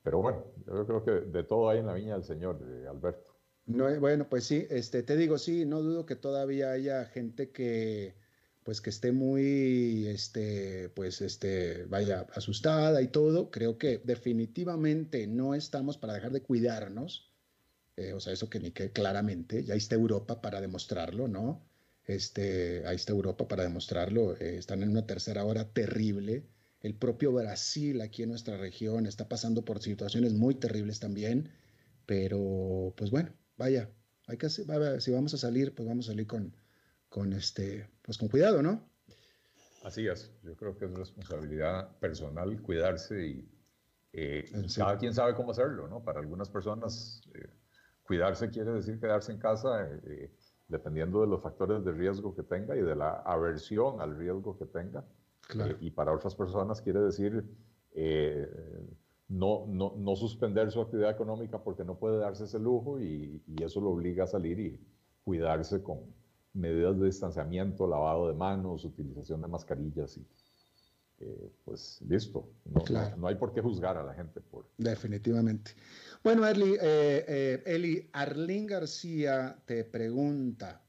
pero 0.03 0.21
bueno, 0.21 0.45
yo 0.65 0.87
creo 0.87 1.03
que 1.03 1.11
de 1.11 1.43
todo 1.43 1.69
hay 1.69 1.79
en 1.79 1.87
la 1.87 1.93
viña 1.93 2.13
del 2.13 2.23
Señor, 2.23 2.61
Alberto. 2.89 3.35
No, 3.65 3.99
bueno, 3.99 4.27
pues 4.29 4.45
sí, 4.45 4.65
este, 4.69 5.03
te 5.03 5.17
digo, 5.17 5.37
sí, 5.37 5.65
no 5.65 5.81
dudo 5.81 6.05
que 6.05 6.15
todavía 6.15 6.71
haya 6.71 7.05
gente 7.05 7.51
que 7.51 8.15
pues 8.69 8.81
que 8.81 8.91
esté 8.91 9.11
muy, 9.11 10.05
este, 10.05 10.89
pues, 10.89 11.21
este, 11.21 11.85
vaya, 11.85 12.27
asustada 12.35 13.01
y 13.01 13.07
todo, 13.07 13.49
creo 13.49 13.79
que 13.79 13.99
definitivamente 14.03 15.25
no 15.25 15.55
estamos 15.55 15.97
para 15.97 16.13
dejar 16.13 16.31
de 16.31 16.43
cuidarnos. 16.43 17.33
Eh, 17.97 18.13
o 18.13 18.19
sea, 18.19 18.31
eso 18.31 18.47
que 18.47 18.59
ni 18.59 18.69
que 18.69 18.91
claramente, 18.91 19.63
ya 19.63 19.73
está 19.73 19.95
Europa 19.95 20.39
para 20.39 20.61
demostrarlo, 20.61 21.27
¿no? 21.27 21.65
Este, 22.05 22.85
ahí 22.85 22.95
está 22.95 23.11
Europa 23.11 23.47
para 23.47 23.63
demostrarlo. 23.63 24.37
Eh, 24.37 24.57
están 24.57 24.83
en 24.83 24.89
una 24.89 25.07
tercera 25.07 25.45
hora 25.45 25.73
terrible. 25.73 26.45
El 26.79 26.93
propio 26.93 27.31
Brasil 27.31 27.99
aquí 28.01 28.21
en 28.21 28.29
nuestra 28.29 28.55
región 28.57 29.07
está 29.07 29.27
pasando 29.27 29.65
por 29.65 29.81
situaciones 29.81 30.33
muy 30.33 30.53
terribles 30.53 30.99
también. 30.99 31.49
Pero, 32.05 32.93
pues 32.95 33.09
bueno, 33.09 33.33
vaya, 33.57 33.89
hay 34.27 34.37
que, 34.37 34.47
si 34.51 34.63
vamos 35.11 35.33
a 35.33 35.37
salir, 35.39 35.73
pues 35.73 35.89
vamos 35.89 36.05
a 36.05 36.11
salir 36.11 36.27
con, 36.27 36.55
con 37.09 37.33
este, 37.33 37.87
pues 38.09 38.17
con 38.17 38.27
cuidado, 38.27 38.63
¿no? 38.63 38.81
Así 39.83 40.07
es, 40.07 40.33
yo 40.41 40.55
creo 40.55 40.75
que 40.75 40.85
es 40.85 40.91
responsabilidad 40.95 41.95
personal 41.99 42.59
cuidarse 42.59 43.27
y 43.27 43.47
eh, 44.13 44.49
cada 44.75 44.97
quien 44.97 45.13
sabe 45.13 45.35
cómo 45.35 45.51
hacerlo, 45.51 45.87
¿no? 45.87 46.03
Para 46.03 46.19
algunas 46.19 46.49
personas 46.49 47.21
eh, 47.35 47.47
cuidarse 48.01 48.49
quiere 48.49 48.71
decir 48.71 48.99
quedarse 48.99 49.31
en 49.31 49.37
casa 49.37 49.87
eh, 50.07 50.33
dependiendo 50.67 51.21
de 51.21 51.27
los 51.27 51.39
factores 51.43 51.85
de 51.85 51.91
riesgo 51.91 52.33
que 52.33 52.41
tenga 52.41 52.75
y 52.75 52.81
de 52.81 52.95
la 52.95 53.11
aversión 53.11 54.01
al 54.01 54.17
riesgo 54.17 54.57
que 54.57 54.65
tenga. 54.65 55.05
y 55.79 55.91
para 55.91 56.11
otras 56.11 56.33
personas 56.33 56.81
quiere 56.81 57.01
decir 57.01 57.45
no, 59.27 59.67
no, 59.67 59.93
no, 59.95 60.15
suspender 60.15 60.71
su 60.71 60.81
actividad 60.81 61.11
económica 61.11 61.63
porque 61.63 61.83
no 61.83 61.99
puede 61.99 62.17
darse 62.17 62.45
ese 62.45 62.57
lujo 62.57 62.99
y, 62.99 63.43
y 63.45 63.63
eso 63.63 63.79
lo 63.79 63.91
obliga 63.91 64.23
a 64.23 64.27
salir 64.27 64.59
y 64.59 64.79
cuidarse 65.23 65.83
con, 65.83 65.99
medidas 66.59 66.99
de 66.99 67.05
distanciamiento, 67.07 67.87
lavado 67.87 68.27
de 68.27 68.35
manos, 68.35 68.85
utilización 68.85 69.41
de 69.41 69.47
mascarillas 69.47 70.17
y 70.17 70.25
eh, 71.21 71.51
pues 71.65 71.99
listo. 72.07 72.49
No, 72.63 72.83
no, 73.17 73.27
hay 73.27 73.35
por 73.35 73.53
qué 73.53 73.61
juzgar 73.61 73.97
a 73.97 74.03
la 74.03 74.13
gente 74.13 74.39
por... 74.39 74.69
Definitivamente. 74.77 75.71
Bueno, 76.23 76.47
Eli, 76.47 76.75
eh, 76.75 77.25
eh, 77.27 77.63
Eli 77.65 78.09
Arlín 78.13 78.67
García 78.67 79.57
te 79.65 79.83
pregunta, 79.83 80.81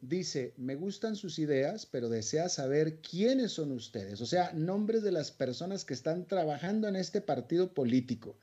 dice, 0.00 0.52
me 0.56 0.74
gustan 0.74 1.14
sus 1.14 1.38
ideas, 1.38 1.86
pero 1.86 2.08
desea 2.08 2.48
saber 2.48 3.00
quiénes 3.00 3.52
son 3.52 3.70
ustedes, 3.70 4.20
o 4.20 4.26
sea, 4.26 4.52
nombres 4.52 5.04
de 5.04 5.12
las 5.12 5.30
personas 5.30 5.84
que 5.84 5.94
están 5.94 6.26
trabajando 6.26 6.88
en 6.88 6.96
este 6.96 7.20
partido 7.20 7.72
político. 7.72 8.36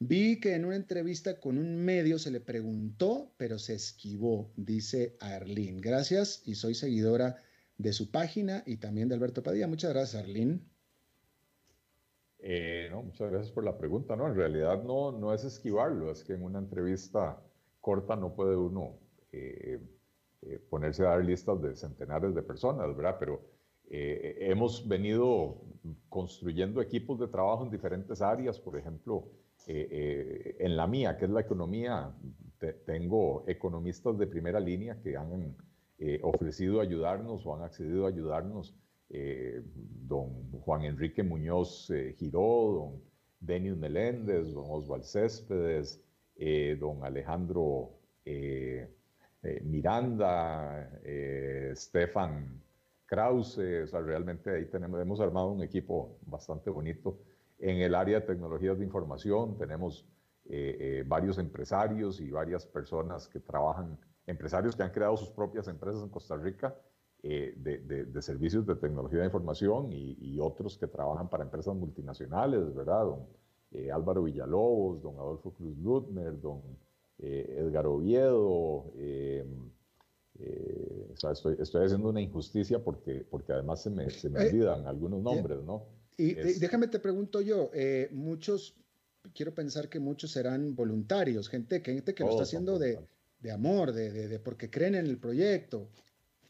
Vi 0.00 0.38
que 0.38 0.54
en 0.54 0.64
una 0.64 0.76
entrevista 0.76 1.40
con 1.40 1.58
un 1.58 1.84
medio 1.84 2.20
se 2.20 2.30
le 2.30 2.40
preguntó, 2.40 3.32
pero 3.36 3.58
se 3.58 3.74
esquivó, 3.74 4.52
dice 4.56 5.16
Arlene. 5.18 5.80
Gracias 5.80 6.42
y 6.46 6.54
soy 6.54 6.76
seguidora 6.76 7.42
de 7.78 7.92
su 7.92 8.10
página 8.12 8.62
y 8.64 8.76
también 8.76 9.08
de 9.08 9.16
Alberto 9.16 9.42
Padilla. 9.42 9.66
Muchas 9.66 9.92
gracias, 9.92 10.22
Arlene. 10.22 10.60
Eh, 12.38 12.86
no, 12.92 13.02
muchas 13.02 13.28
gracias 13.30 13.52
por 13.52 13.64
la 13.64 13.76
pregunta. 13.76 14.14
No, 14.14 14.28
en 14.28 14.36
realidad 14.36 14.84
no, 14.84 15.10
no 15.10 15.34
es 15.34 15.42
esquivarlo, 15.42 16.12
es 16.12 16.22
que 16.22 16.34
en 16.34 16.44
una 16.44 16.60
entrevista 16.60 17.42
corta 17.80 18.14
no 18.14 18.36
puede 18.36 18.56
uno 18.56 19.00
eh, 19.32 19.80
eh, 20.42 20.58
ponerse 20.70 21.02
a 21.02 21.10
dar 21.10 21.24
listas 21.24 21.60
de 21.60 21.74
centenares 21.74 22.36
de 22.36 22.42
personas, 22.42 22.94
¿verdad? 22.96 23.16
Pero 23.18 23.42
hemos 23.90 24.86
venido 24.86 25.62
construyendo 26.10 26.82
equipos 26.82 27.18
de 27.18 27.26
trabajo 27.26 27.64
en 27.64 27.70
diferentes 27.70 28.20
áreas, 28.20 28.60
por 28.60 28.76
ejemplo, 28.76 29.30
eh, 29.66 29.88
eh, 29.90 30.56
en 30.60 30.76
la 30.76 30.86
mía, 30.86 31.16
que 31.16 31.24
es 31.26 31.30
la 31.30 31.40
economía, 31.40 32.12
tengo 32.86 33.44
economistas 33.46 34.18
de 34.18 34.26
primera 34.26 34.60
línea 34.60 35.00
que 35.02 35.16
han 35.16 35.54
eh, 35.98 36.20
ofrecido 36.22 36.80
ayudarnos 36.80 37.44
o 37.44 37.54
han 37.54 37.62
accedido 37.62 38.06
a 38.06 38.08
ayudarnos. 38.08 38.74
don 39.08 40.50
Juan 40.64 40.84
Enrique 40.84 41.22
Muñoz 41.22 41.90
Giró, 42.18 42.72
don 42.78 43.02
Denis 43.40 43.76
Meléndez, 43.76 44.52
don 44.52 44.66
Oswald 44.68 45.04
Céspedes, 45.04 46.02
don 46.78 47.04
Alejandro 47.04 47.90
Miranda, 49.62 50.90
Stefan 51.74 52.60
Krause, 53.06 53.84
o 53.84 53.86
sea, 53.86 54.00
realmente 54.00 54.50
ahí 54.50 54.66
tenemos, 54.66 55.00
hemos 55.00 55.20
armado 55.20 55.52
un 55.52 55.62
equipo 55.62 56.18
bastante 56.26 56.68
bonito 56.68 57.18
en 57.58 57.78
el 57.78 57.94
área 57.94 58.20
de 58.20 58.26
tecnologías 58.26 58.78
de 58.78 58.84
información 58.84 59.56
tenemos 59.56 60.06
eh, 60.50 60.76
eh, 60.80 61.04
varios 61.06 61.38
empresarios 61.38 62.20
y 62.20 62.30
varias 62.30 62.64
personas 62.64 63.28
que 63.28 63.40
trabajan 63.40 63.98
empresarios 64.26 64.76
que 64.76 64.82
han 64.82 64.90
creado 64.90 65.16
sus 65.16 65.30
propias 65.30 65.68
empresas 65.68 66.02
en 66.02 66.08
Costa 66.08 66.36
Rica 66.36 66.74
eh, 67.22 67.54
de, 67.56 68.22
servicios 68.22 68.64
de 68.64 68.76
tecnología 68.76 69.20
de 69.20 69.26
información 69.26 69.88
y, 69.92 70.38
otros 70.40 70.78
que 70.78 70.86
trabajan 70.86 71.28
para 71.28 71.44
empresas 71.44 71.74
multinacionales, 71.74 72.74
¿verdad? 72.74 73.04
Don 73.04 73.26
Álvaro 73.92 74.22
Villalobos, 74.22 75.02
don 75.02 75.16
Adolfo 75.16 75.52
Cruz 75.52 75.76
Lutmer, 75.78 76.40
don 76.40 76.62
eh, 77.18 77.56
Edgar 77.58 77.86
Oviedo. 77.86 78.92
estoy, 81.30 81.56
estoy, 81.58 81.84
haciendo 81.84 82.08
una 82.08 82.20
injusticia 82.20 82.82
porque, 82.82 83.26
porque 83.28 83.52
además 83.52 83.82
se 83.82 83.90
me, 83.90 84.08
se 84.08 84.30
me 84.30 84.46
olvidan 84.46 84.86
algunos 84.86 85.20
nombres, 85.20 85.62
¿no? 85.64 85.97
Y 86.18 86.34
déjame 86.34 86.88
te 86.88 86.98
pregunto 86.98 87.40
yo, 87.40 87.70
muchos, 88.10 88.74
quiero 89.34 89.54
pensar 89.54 89.88
que 89.88 90.00
muchos 90.00 90.32
serán 90.32 90.74
voluntarios, 90.74 91.48
gente, 91.48 91.80
gente 91.80 92.12
que 92.12 92.24
lo 92.24 92.30
está 92.30 92.42
haciendo 92.42 92.78
de, 92.78 92.98
de 93.38 93.52
amor, 93.52 93.92
de, 93.92 94.10
de, 94.10 94.28
de, 94.28 94.38
porque 94.40 94.68
creen 94.68 94.96
en 94.96 95.06
el 95.06 95.16
proyecto. 95.16 95.88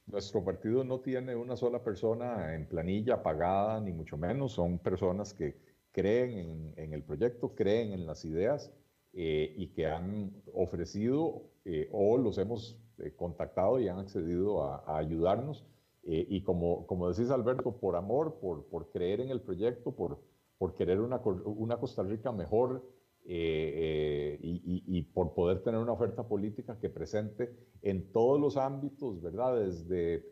Nuestro 0.07 0.43
partido 0.43 0.85
no 0.85 1.01
tiene 1.01 1.37
una 1.37 1.55
sola 1.55 1.85
persona 1.85 2.55
en 2.55 2.67
planilla 2.67 3.23
pagada, 3.23 3.79
ni 3.79 3.93
mucho 3.93 4.17
menos. 4.17 4.53
Son 4.53 4.79
personas 4.79 5.35
que 5.35 5.55
creen 5.93 6.73
en, 6.77 6.95
el 6.95 7.03
proyecto, 7.03 7.55
creen 7.55 7.93
en 7.93 8.07
las 8.07 8.25
ideas 8.25 8.73
eh, 9.13 9.53
y 9.57 9.69
que 9.69 9.87
han 9.87 10.33
ofrecido 10.55 11.43
eh, 11.65 11.89
o 11.93 12.17
los 12.17 12.39
hemos 12.39 12.79
eh, 12.99 13.13
contactado 13.17 13.81
y 13.81 13.89
han 13.89 13.99
accedido 13.99 14.65
a, 14.65 14.99
ayudarnos. 14.99 15.65
Y 16.11 16.41
como, 16.43 16.87
como 16.87 17.11
decís, 17.11 17.31
Alberto, 17.31 17.77
por 17.77 17.95
amor, 17.95 18.39
por, 18.41 18.65
por 18.65 18.91
creer 18.91 19.21
en 19.21 19.29
el 19.29 19.43
proyecto, 19.43 19.93
por, 19.93 20.19
por 20.57 20.75
querer 20.75 21.01
una, 21.01 21.21
una 21.45 21.79
Costa 21.79 22.03
Rica 22.03 22.33
mejor, 22.33 22.83
eh, 23.31 24.39
eh, 24.41 24.61
y, 24.87 25.03
por 25.03 25.35
poder 25.35 25.63
tener 25.63 25.79
una 25.79 25.93
oferta 25.93 26.27
política 26.27 26.79
que 26.79 26.89
presente 26.89 27.55
en 27.83 28.11
todos 28.11 28.41
los 28.41 28.57
ámbitos, 28.57 29.21
¿verdad? 29.21 29.61
Desde, 29.61 30.25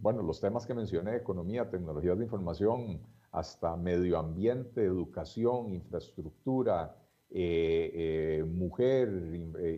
bueno, 0.00 0.22
los 0.22 0.40
temas 0.40 0.64
que 0.64 0.72
mencioné, 0.72 1.16
economía, 1.16 1.68
tecnologías 1.68 2.16
de 2.16 2.24
información, 2.24 2.98
hasta 3.30 3.76
medio 3.76 4.18
ambiente, 4.18 4.82
educación, 4.82 5.74
infraestructura, 5.74 6.96
eh, 7.28 8.42
mujer, 8.48 9.10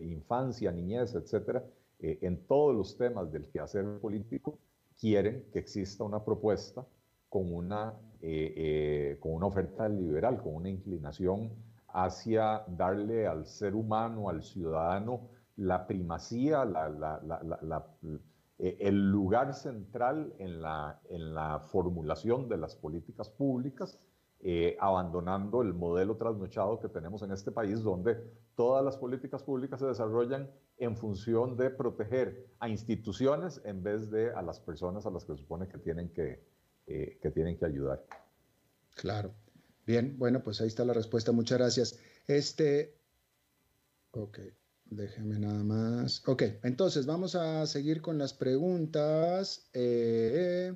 infancia, 0.03 0.71
niñez, 0.71 1.15
etcétera, 1.15 1.65
en 1.99 2.47
todos 2.47 2.73
los 2.73 2.97
temas 2.97 3.29
del 3.29 3.45
quehacer 3.47 3.99
político, 3.99 4.57
quieren 4.99 5.45
que 5.51 5.59
exista 5.59 6.03
una 6.03 6.23
propuesta 6.23 6.85
con 7.29 7.53
una, 7.53 7.93
con 9.19 9.33
una 9.33 9.45
oferta 9.45 9.89
liberal, 9.89 10.41
con 10.41 10.55
una 10.55 10.69
inclinación 10.69 11.51
hacia 11.95 12.63
darle 12.67 13.25
al 13.25 13.45
ser 13.45 13.73
humano, 13.73 14.29
al 14.29 14.43
ciudadano, 14.43 15.29
la 15.57 15.87
primacía, 15.87 16.65
eh, 18.57 18.77
el 18.79 19.11
lugar 19.11 19.53
central 19.53 20.33
en 20.39 20.61
la, 20.61 20.99
en 21.09 21.33
la, 21.33 21.59
formulación 21.59 22.49
de 22.49 22.57
las 22.57 22.75
políticas 22.75 23.29
públicas, 23.29 23.97
eh, 24.47 24.77
abandonando 24.79 25.63
el 25.63 25.73
modelo 25.73 26.17
trasnochado 26.17 26.79
que 26.79 26.87
tenemos 26.87 27.23
en 27.23 27.31
este 27.31 27.51
país, 27.51 27.81
donde 27.81 28.15
todas 28.53 28.85
las 28.85 28.95
políticas 28.95 29.41
públicas 29.41 29.79
se 29.79 29.87
desarrollan 29.87 30.51
en 30.77 30.95
función 30.95 31.57
de 31.57 31.71
proteger 31.71 32.45
a 32.59 32.69
instituciones 32.69 33.59
en 33.65 33.81
vez 33.81 34.11
de 34.11 34.31
a 34.33 34.43
las 34.43 34.59
personas 34.59 35.07
a 35.07 35.09
las 35.09 35.25
que 35.25 35.33
se 35.33 35.39
supone 35.39 35.67
que 35.67 35.79
tienen 35.79 36.09
que, 36.09 36.45
eh, 36.85 37.17
que, 37.19 37.31
tienen 37.31 37.57
que 37.57 37.65
ayudar. 37.65 38.05
Claro. 38.93 39.33
Bien, 39.87 40.15
bueno, 40.19 40.43
pues 40.43 40.61
ahí 40.61 40.67
está 40.67 40.85
la 40.85 40.93
respuesta. 40.93 41.31
Muchas 41.31 41.57
gracias. 41.57 41.99
Este, 42.27 42.99
ok, 44.11 44.37
déjeme 44.85 45.39
nada 45.39 45.63
más. 45.63 46.21
Ok, 46.27 46.43
entonces 46.61 47.07
vamos 47.07 47.33
a 47.33 47.65
seguir 47.65 47.99
con 47.99 48.19
las 48.19 48.35
preguntas. 48.35 49.71
Eh, 49.73 50.71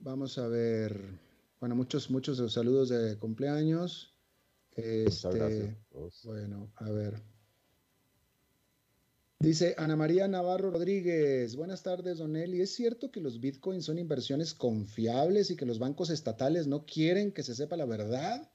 vamos 0.00 0.38
a 0.38 0.48
ver, 0.48 1.27
bueno, 1.60 1.74
muchos, 1.74 2.10
muchos 2.10 2.52
saludos 2.52 2.88
de 2.88 3.18
cumpleaños. 3.18 4.14
Este, 4.72 5.76
bueno, 6.24 6.70
a 6.76 6.90
ver. 6.90 7.20
Dice 9.40 9.74
Ana 9.78 9.94
María 9.94 10.26
Navarro 10.26 10.72
Rodríguez, 10.72 11.54
buenas 11.54 11.84
tardes, 11.84 12.18
Don 12.18 12.34
Eli. 12.34 12.60
¿Es 12.60 12.74
cierto 12.74 13.12
que 13.12 13.20
los 13.20 13.40
bitcoins 13.40 13.84
son 13.84 13.98
inversiones 13.98 14.52
confiables 14.52 15.50
y 15.50 15.56
que 15.56 15.64
los 15.64 15.78
bancos 15.78 16.10
estatales 16.10 16.66
no 16.66 16.84
quieren 16.84 17.30
que 17.30 17.44
se 17.44 17.54
sepa 17.54 17.76
la 17.76 17.86
verdad? 17.86 18.50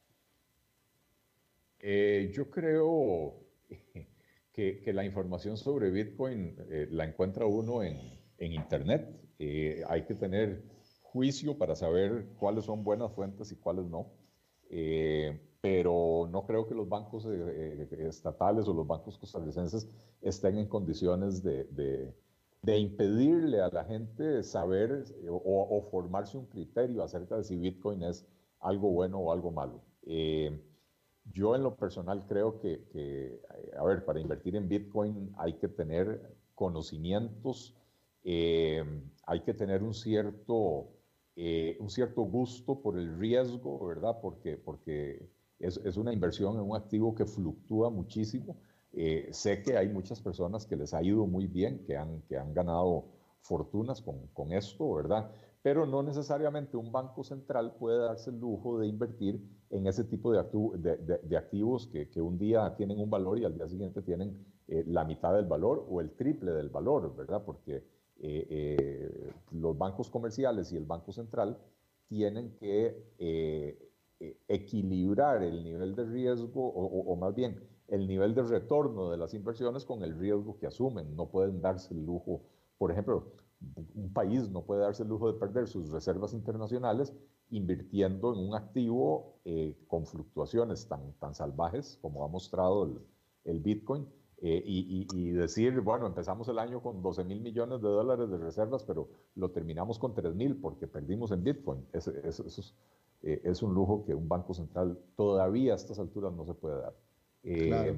Eh, 1.79 2.31
yo 2.33 2.49
creo 2.49 3.45
que, 4.53 4.93
la 4.93 5.05
información 5.05 5.57
sobre 5.57 5.89
bitcoin 5.89 6.55
eh, 6.69 6.87
la 6.91 7.05
encuentra 7.05 7.45
uno 7.45 7.83
en, 7.83 8.21
Internet. 8.39 9.07
Eh, 9.39 9.83
hay 9.87 10.03
que 10.03 10.15
tener 10.15 10.63
juicio 11.13 11.58
para 11.58 11.76
saber 11.76 12.26
cuáles 12.39 12.65
son 12.65 12.84
buenas 12.84 13.13
fuentes 13.13 13.52
y 13.52 13.56
cuáles 13.56 13.86
no 13.86 14.08
pero 15.63 16.28
no 16.30 16.45
creo 16.45 16.67
que 16.67 16.76
los 16.76 16.89
bancos 16.89 17.26
eh, 17.26 17.88
eh, 17.89 18.08
estatales 18.10 18.67
o 18.67 18.73
los 18.73 18.86
bancos 18.86 19.17
costarricenses 19.17 19.88
estén 20.21 20.58
en 20.58 20.67
condiciones 20.67 21.41
de, 21.41 22.13
impedirle 22.65 23.62
a 23.62 23.69
la 23.69 23.86
gente 23.86 24.43
saber 24.43 25.06
eh, 25.21 25.28
o, 25.30 25.82
formarse 25.89 26.38
un 26.38 26.47
criterio 26.47 27.02
acerca 27.02 27.38
de 27.38 27.45
si 27.45 27.56
Bitcoin 27.56 28.04
es 28.04 28.28
algo 28.60 28.89
bueno 28.89 29.19
o 29.19 29.32
algo 29.32 29.52
malo. 29.52 29.80
yo 31.32 31.56
en 31.56 31.63
lo 31.63 31.78
personal 31.78 32.28
creo 32.28 32.60
que, 32.60 33.39
a 33.78 33.86
ver, 33.86 34.04
para 34.04 34.19
invertir 34.19 34.58
en 34.58 34.67
Bitcoin 34.67 35.34
hay 35.38 35.54
que 35.54 35.69
tener 35.69 36.36
conocimientos, 36.56 37.73
hay 38.26 39.39
que 39.45 39.54
tener 39.54 39.82
un 39.82 39.93
cierto, 39.93 40.89
un 41.35 41.89
cierto 41.89 42.21
gusto 42.23 42.79
por 42.81 42.97
el 42.97 43.17
riesgo, 43.17 43.85
¿verdad? 43.87 44.19
Porque, 44.21 44.57
porque 44.57 45.29
es, 45.63 45.97
una 45.97 46.13
inversión 46.13 46.55
en 46.55 46.61
un 46.61 46.75
activo 46.75 47.15
que 47.15 47.25
fluctúa 47.25 47.89
muchísimo. 47.89 48.57
Eh, 48.91 49.29
sé 49.31 49.61
que 49.63 49.77
hay 49.77 49.89
muchas 49.89 50.21
personas 50.21 50.65
que 50.65 50.75
les 50.75 50.93
ha 50.93 51.01
ido 51.01 51.25
muy 51.25 51.47
bien, 51.47 51.83
que 51.85 51.97
han, 51.97 52.21
que 52.23 52.37
han 52.37 52.53
ganado 52.53 53.05
fortunas 53.41 54.01
con, 54.01 54.27
con 54.33 54.51
esto, 54.51 54.93
¿verdad? 54.93 55.31
Pero 55.61 55.85
no 55.85 56.03
necesariamente 56.03 56.77
un 56.77 56.91
banco 56.91 57.23
central 57.23 57.75
puede 57.79 57.99
darse 57.99 58.29
el 58.29 58.39
lujo 58.39 58.79
de 58.79 58.87
invertir 58.87 59.41
en 59.69 59.87
ese 59.87 60.03
tipo 60.03 60.31
de, 60.31 61.17
de, 61.23 61.37
activos 61.37 61.87
que, 61.87 62.09
que, 62.09 62.21
un 62.21 62.37
día 62.37 62.75
tienen 62.75 62.99
un 62.99 63.09
valor 63.09 63.39
y 63.39 63.45
al 63.45 63.55
día 63.55 63.67
siguiente 63.67 64.01
tienen 64.01 64.45
eh, 64.67 64.83
la 64.85 65.05
mitad 65.05 65.33
del 65.33 65.45
valor 65.45 65.85
o 65.89 66.01
el 66.01 66.11
triple 66.11 66.51
del 66.51 66.69
valor, 66.69 67.15
¿verdad? 67.15 67.43
Porque 67.43 67.83
eh, 68.25 69.31
los 69.51 69.77
bancos 69.77 70.09
comerciales 70.09 70.71
y 70.71 70.77
el 70.77 70.86
Banco 70.86 71.12
Central 71.12 71.57
tienen 72.07 72.55
que 72.55 73.13
eh, 73.17 74.39
equilibrar 74.47 75.43
el 75.43 75.63
nivel 75.63 75.95
de 75.95 76.05
riesgo 76.05 76.65
o, 76.65 77.15
más 77.17 77.36
bien 77.36 77.59
el 77.89 78.07
nivel 78.07 78.33
de 78.33 78.43
retorno 78.43 79.09
de 79.09 79.17
las 79.17 79.33
inversiones 79.33 79.83
con 79.83 80.03
el 80.03 80.17
riesgo 80.17 80.57
que 80.57 80.67
asumen. 80.67 81.15
No 81.15 81.27
pueden 81.29 81.62
darse 81.62 81.93
el 81.93 82.05
lujo, 82.05 82.41
por 82.77 82.91
ejemplo, 82.91 83.33
un 83.95 84.13
país 84.13 84.49
no 84.49 84.63
puede 84.63 84.81
darse 84.81 85.03
el 85.03 85.09
lujo 85.09 85.31
de 85.31 85.39
perder 85.39 85.67
sus 85.67 85.89
reservas 85.89 86.33
internacionales 86.33 87.13
invirtiendo 87.49 88.33
en 88.33 88.39
un 88.39 88.55
activo 88.55 89.39
eh, 89.45 89.75
con 89.88 90.05
fluctuaciones 90.05 90.88
tan, 90.88 91.13
tan 91.19 91.36
salvajes 91.36 91.99
como 92.01 92.23
ha 92.23 92.27
mostrado 92.27 92.86
el, 92.86 92.99
el 93.45 93.59
Bitcoin. 93.59 94.07
Eh, 94.45 94.62
y, 94.65 95.32
decir, 95.32 95.79
bueno, 95.79 96.06
empezamos 96.06 96.49
el 96.49 96.60
año 96.60 96.82
con 96.82 97.01
12 97.01 97.23
mil 97.23 97.39
millones 97.39 97.82
de 97.82 97.88
dólares 97.88 98.29
de 98.29 98.38
reservas, 98.38 98.84
pero 98.84 99.08
lo 99.36 99.51
terminamos 99.51 99.97
con 99.97 100.13
3 100.13 100.36
mil 100.36 100.58
porque 100.58 100.86
perdimos 100.86 101.32
en 101.32 101.45
Bitcoin. 101.45 101.86
Eso, 101.93 102.12
eso, 102.25 102.45
eh, 103.22 103.39
es 103.45 103.63
un 103.63 103.74
lujo 103.74 104.03
que 104.03 104.13
un 104.13 104.28
banco 104.28 104.53
central 104.53 104.99
todavía 105.15 105.72
a 105.72 105.76
estas 105.78 105.97
alturas 105.97 106.34
no 106.34 106.45
se 106.45 106.55
puede 106.55 106.82
dar. 106.82 106.93
Eh, 107.43 107.95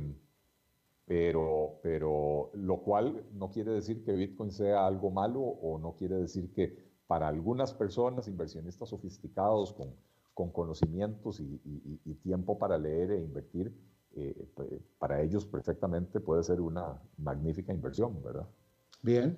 pero, 1.07 1.80
pero 1.82 2.51
lo 2.53 2.78
cual 2.78 3.24
no 3.34 3.49
quiere 3.49 3.72
decir 3.72 4.03
que 4.03 4.13
Bitcoin 4.13 4.51
sea 4.51 4.86
algo 4.86 5.09
malo 5.09 5.39
o 5.41 5.80
no 5.80 5.95
quiere 5.95 6.15
decir 6.15 6.51
que 6.53 6.78
para 7.07 7.28
algunas 7.28 7.74
personas, 7.74 8.28
inversionistas 8.28 8.89
sofisticados 8.89 9.74
con, 9.74 9.95
con 10.36 10.51
conocimientos 10.51 11.39
y, 11.39 12.13
tiempo 12.22 12.59
para 12.59 12.78
leer 12.78 13.11
e 13.11 13.22
invertir, 13.22 13.74
eh, 14.16 14.82
para 14.97 15.22
ellos 15.22 15.45
perfectamente 15.45 16.20
puede 16.20 16.43
ser 16.43 16.61
una 16.61 17.01
magnífica 17.18 17.74
inversión, 17.74 18.24
¿verdad? 18.24 18.47
Bien. 19.01 19.38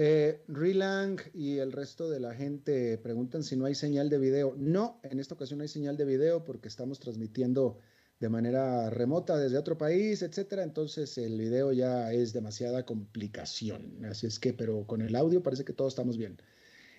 Eh, 0.00 0.44
Rilang 0.46 1.18
y 1.34 1.58
el 1.58 1.72
resto 1.72 2.08
de 2.08 2.20
la 2.20 2.32
gente 2.34 2.98
preguntan 2.98 3.42
si 3.42 3.56
no 3.56 3.64
hay 3.64 3.74
señal 3.74 4.08
de 4.08 4.18
video. 4.18 4.54
No, 4.56 5.00
en 5.02 5.18
esta 5.18 5.34
ocasión 5.34 5.58
no 5.58 5.62
hay 5.62 5.68
señal 5.68 5.96
de 5.96 6.04
video 6.04 6.44
porque 6.44 6.68
estamos 6.68 7.00
transmitiendo 7.00 7.78
de 8.20 8.28
manera 8.28 8.90
remota 8.90 9.36
desde 9.36 9.58
otro 9.58 9.76
país, 9.76 10.22
etcétera. 10.22 10.62
Entonces 10.62 11.18
el 11.18 11.38
video 11.38 11.72
ya 11.72 12.12
es 12.12 12.32
demasiada 12.32 12.84
complicación. 12.84 14.04
Así 14.04 14.26
es 14.26 14.38
que, 14.38 14.52
pero 14.52 14.86
con 14.86 15.02
el 15.02 15.16
audio 15.16 15.42
parece 15.42 15.64
que 15.64 15.72
todos 15.72 15.92
estamos 15.92 16.16
bien. 16.16 16.36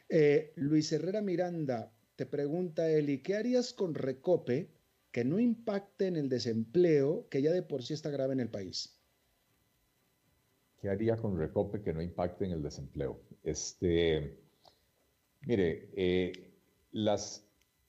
Eh, 0.10 0.52
Luis 0.56 0.92
Herrera 0.92 1.22
Miranda 1.22 1.94
te 2.16 2.26
pregunta, 2.26 2.90
Eli, 2.90 3.22
¿qué 3.22 3.36
harías 3.36 3.72
con 3.74 3.94
Recope 3.94 4.72
que 5.12 5.26
no 5.26 5.40
impacte 5.40 6.08
en 6.08 6.16
el 6.16 6.30
desempleo 6.30 7.28
que 7.30 7.42
ya 7.42 7.52
de 7.52 7.64
por 7.64 7.84
sí 7.84 7.94
está 7.94 8.10
grave 8.10 8.34
en 8.34 8.40
el 8.40 8.50
país? 8.50 9.00
¿Qué 10.80 10.90
haría 10.90 11.18
con 11.18 11.38
Recope 11.38 11.82
que 11.82 11.94
no 11.94 12.02
impacte 12.02 12.46
en 12.46 12.52
el 12.52 12.64
desempleo? 12.64 13.20
Este, 13.44 14.40
mire, 15.42 15.90
eh, 15.96 16.54
las, 16.92 17.46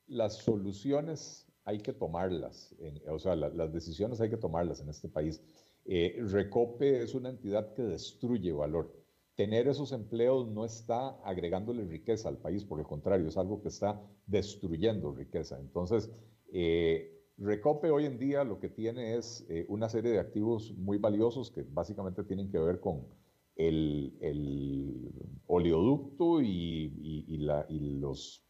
las 0.08 0.38
soluciones 0.38 1.46
hay 1.64 1.78
que 1.78 1.92
tomarlas, 1.92 2.74
o 3.08 3.18
sea, 3.18 3.36
las 3.36 3.72
decisiones 3.72 4.20
hay 4.20 4.30
que 4.30 4.36
tomarlas 4.36 4.80
en 4.80 4.88
este 4.88 5.08
país. 5.08 5.40
Eh, 5.84 6.18
Recope 6.30 7.02
es 7.02 7.14
una 7.14 7.30
entidad 7.30 7.74
que 7.74 7.82
destruye 7.82 8.52
valor. 8.52 8.92
Tener 9.36 9.68
esos 9.68 9.92
empleos 9.92 10.48
no 10.48 10.64
está 10.64 11.10
agregándole 11.22 11.84
riqueza 11.84 12.28
al 12.28 12.38
país, 12.38 12.64
por 12.64 12.80
el 12.80 12.86
contrario, 12.86 13.28
es 13.28 13.36
algo 13.36 13.62
que 13.62 13.68
está 13.68 14.02
destruyendo 14.26 15.12
riqueza. 15.12 15.58
Entonces, 15.60 16.10
eh, 16.53 17.16
Recope 17.38 17.90
hoy 17.90 18.05
en 18.05 18.18
día 18.18 18.44
lo 18.44 18.61
que 18.61 18.68
tiene 18.68 19.16
es 19.16 19.46
eh, 19.48 19.64
una 19.68 19.88
serie 19.88 20.11
de 20.11 20.18
activos 20.18 20.74
muy 20.76 20.98
valiosos 20.98 21.51
que 21.51 21.62
básicamente 21.62 22.22
tienen 22.24 22.51
que 22.51 22.59
ver 22.59 22.80
con 22.80 23.07
el, 23.57 24.12
oleoducto 25.46 26.42
y, 26.42 27.38
los, 27.98 28.44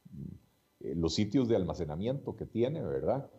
eh, 0.81 0.95
los, 0.97 1.15
sitios 1.15 1.49
de 1.49 1.55
almacenamiento 1.55 2.35
que 2.35 2.47
tiene, 2.47 2.83
¿verdad? 2.83 3.31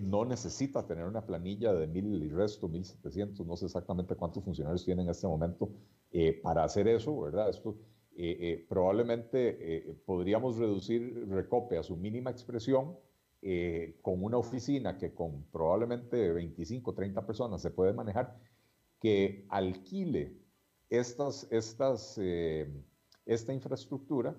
No 0.00 0.24
necesita 0.24 0.86
tener 0.86 1.04
una 1.04 1.26
planilla 1.26 1.74
de 1.74 1.86
mil 1.88 2.22
y 2.22 2.28
resto, 2.28 2.68
mil 2.68 2.84
setecientos, 2.84 3.46
no 3.46 3.56
sé 3.56 3.66
exactamente 3.66 4.14
cuántos 4.14 4.44
funcionarios 4.44 4.84
tiene 4.84 5.02
en 5.02 5.10
este 5.10 5.26
momento 5.26 5.70
para 6.42 6.64
hacer 6.64 6.88
eso, 6.88 7.20
¿verdad? 7.20 7.50
Esto 7.50 7.76
probablemente 8.68 10.00
podríamos 10.06 10.56
reducir 10.56 11.28
Recope 11.28 11.78
a 11.78 11.82
su 11.82 11.96
mínima 11.96 12.30
expresión 12.30 12.96
eh, 13.40 13.98
con 14.02 14.24
una 14.24 14.36
oficina 14.36 14.98
que 14.98 15.14
con 15.14 15.44
probablemente 15.52 16.32
25, 16.32 16.92
30 16.92 17.24
personas 17.24 17.62
se 17.62 17.70
puede 17.70 17.92
manejar, 17.92 18.36
que 19.00 19.46
alquile 19.48 20.36
estas, 20.88 21.46
estas, 21.52 22.18
eh, 22.20 22.68
esta 23.26 23.52
infraestructura 23.52 24.36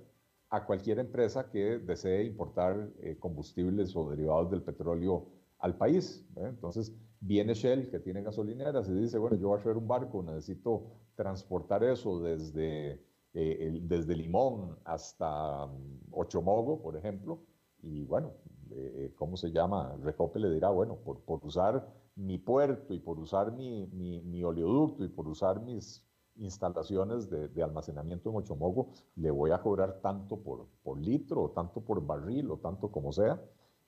a 0.50 0.66
cualquier 0.66 1.00
empresa 1.00 1.50
que 1.50 1.80
desee 1.80 2.26
importar 2.26 2.92
eh, 3.00 3.18
combustibles 3.18 3.96
o 3.96 4.10
derivados 4.10 4.52
del 4.52 4.64
petróleo 4.64 5.28
al 5.60 5.78
país. 5.78 6.28
Entonces, 6.36 6.94
viene 7.22 7.54
Shell, 7.54 7.90
que 7.90 8.00
tiene 8.00 8.22
gasolineras, 8.22 8.90
y 8.90 8.94
dice, 8.94 9.18
bueno, 9.18 9.38
yo 9.38 9.48
voy 9.48 9.58
a 9.58 9.62
hacer 9.62 9.78
un 9.78 9.88
barco, 9.88 10.24
necesito 10.24 10.88
transportar 11.16 11.84
eso 11.84 12.20
desde, 12.20 13.02
desde 13.34 14.16
Limón 14.16 14.78
hasta 14.84 15.66
um, 15.66 16.00
Ochomogo, 16.12 16.82
por 16.82 16.98
ejemplo, 16.98 17.40
y 17.82 18.04
bueno, 18.06 18.34
eh, 18.72 19.14
¿cómo 19.18 19.38
se 19.38 19.52
llama? 19.52 19.96
Recope 20.02 20.40
le 20.40 20.50
dirá, 20.50 20.70
bueno, 20.70 20.96
por, 20.98 21.20
por 21.22 21.44
usar 21.46 21.88
mi 22.16 22.38
puerto 22.38 22.94
y 22.94 23.00
por 23.00 23.20
usar 23.20 23.52
mi, 23.52 23.88
mi, 23.88 24.44
oleoducto 24.44 25.04
y 25.04 25.10
por 25.10 25.28
usar 25.28 25.62
mis 25.62 26.04
instalaciones 26.36 27.30
de, 27.30 27.64
almacenamiento 27.64 28.30
en 28.30 28.38
Ochomogo, 28.38 28.92
le 29.16 29.32
voy 29.32 29.52
a 29.52 29.62
cobrar 29.62 30.00
tanto 30.02 30.38
por, 30.38 30.68
por 30.84 31.00
litro, 31.00 31.44
o 31.44 31.50
tanto 31.52 31.82
por 31.82 32.06
barril, 32.06 32.52
o 32.52 32.58
tanto 32.58 32.92
como 32.92 33.12
sea. 33.12 33.42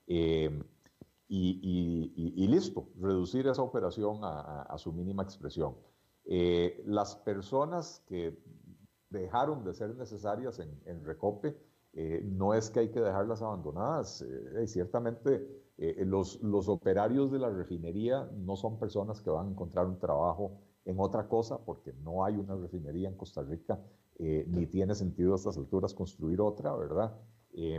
Em, 0.07 0.63
y, 1.27 2.47
listo, 2.47 2.89
reducir 2.99 3.47
esa 3.47 3.61
operación 3.61 4.19
a, 4.23 4.75
su 4.77 4.91
mínima 4.91 5.23
expresión. 5.23 5.75
Eh, 6.25 6.83
las 6.85 7.15
personas 7.15 8.03
que 8.05 8.37
dejaron 9.09 9.63
de 9.63 9.73
ser 9.73 9.95
necesarias 9.95 10.59
en, 10.59 10.81
en 10.85 11.05
Recope, 11.05 11.57
eh, 11.93 12.21
no 12.23 12.53
es 12.53 12.69
que 12.69 12.79
hay 12.79 12.91
que 12.91 13.01
dejarlas 13.01 13.41
abandonadas. 13.41 14.21
Eh, 14.21 14.67
ciertamente 14.67 15.45
eh, 15.77 16.05
los, 16.05 16.41
los 16.41 16.69
operarios 16.69 17.31
de 17.31 17.39
la 17.39 17.49
refinería 17.49 18.29
no 18.33 18.55
son 18.55 18.79
personas 18.79 19.21
que 19.21 19.29
van 19.29 19.47
a 19.47 19.51
encontrar 19.51 19.87
un 19.87 19.99
trabajo 19.99 20.61
en 20.85 20.99
otra 20.99 21.27
cosa 21.27 21.63
porque 21.63 21.93
no 21.93 22.23
hay 22.23 22.37
una 22.37 22.55
refinería 22.55 23.09
en 23.09 23.17
Costa 23.17 23.43
Rica 23.43 23.79
ni 24.19 24.67
tiene 24.67 24.93
sentido 24.93 25.33
a 25.33 25.35
estas 25.35 25.57
alturas 25.57 25.95
construir 25.95 26.41
otra, 26.41 26.75
¿verdad? 26.75 27.17
y 27.53 27.73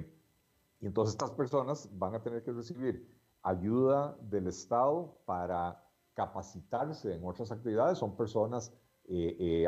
entonces 0.81 1.15
estas 1.15 1.31
personas 1.31 1.89
van 1.97 2.17
a 2.17 2.23
tener 2.23 2.43
que 2.43 2.51
recibir 2.51 3.09
ayuda 3.43 4.19
del 4.23 4.49
Estado 4.49 5.19
para 5.25 5.89
capacitarse 6.15 7.15
en 7.15 7.25
otras 7.25 7.53
actividades. 7.53 7.99
Son 7.99 8.17
personas 8.17 8.77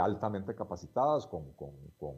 altamente 0.01 0.57
capacitadas 0.57 1.29
con, 1.29 1.53
con, 1.53 1.77
con 1.97 2.17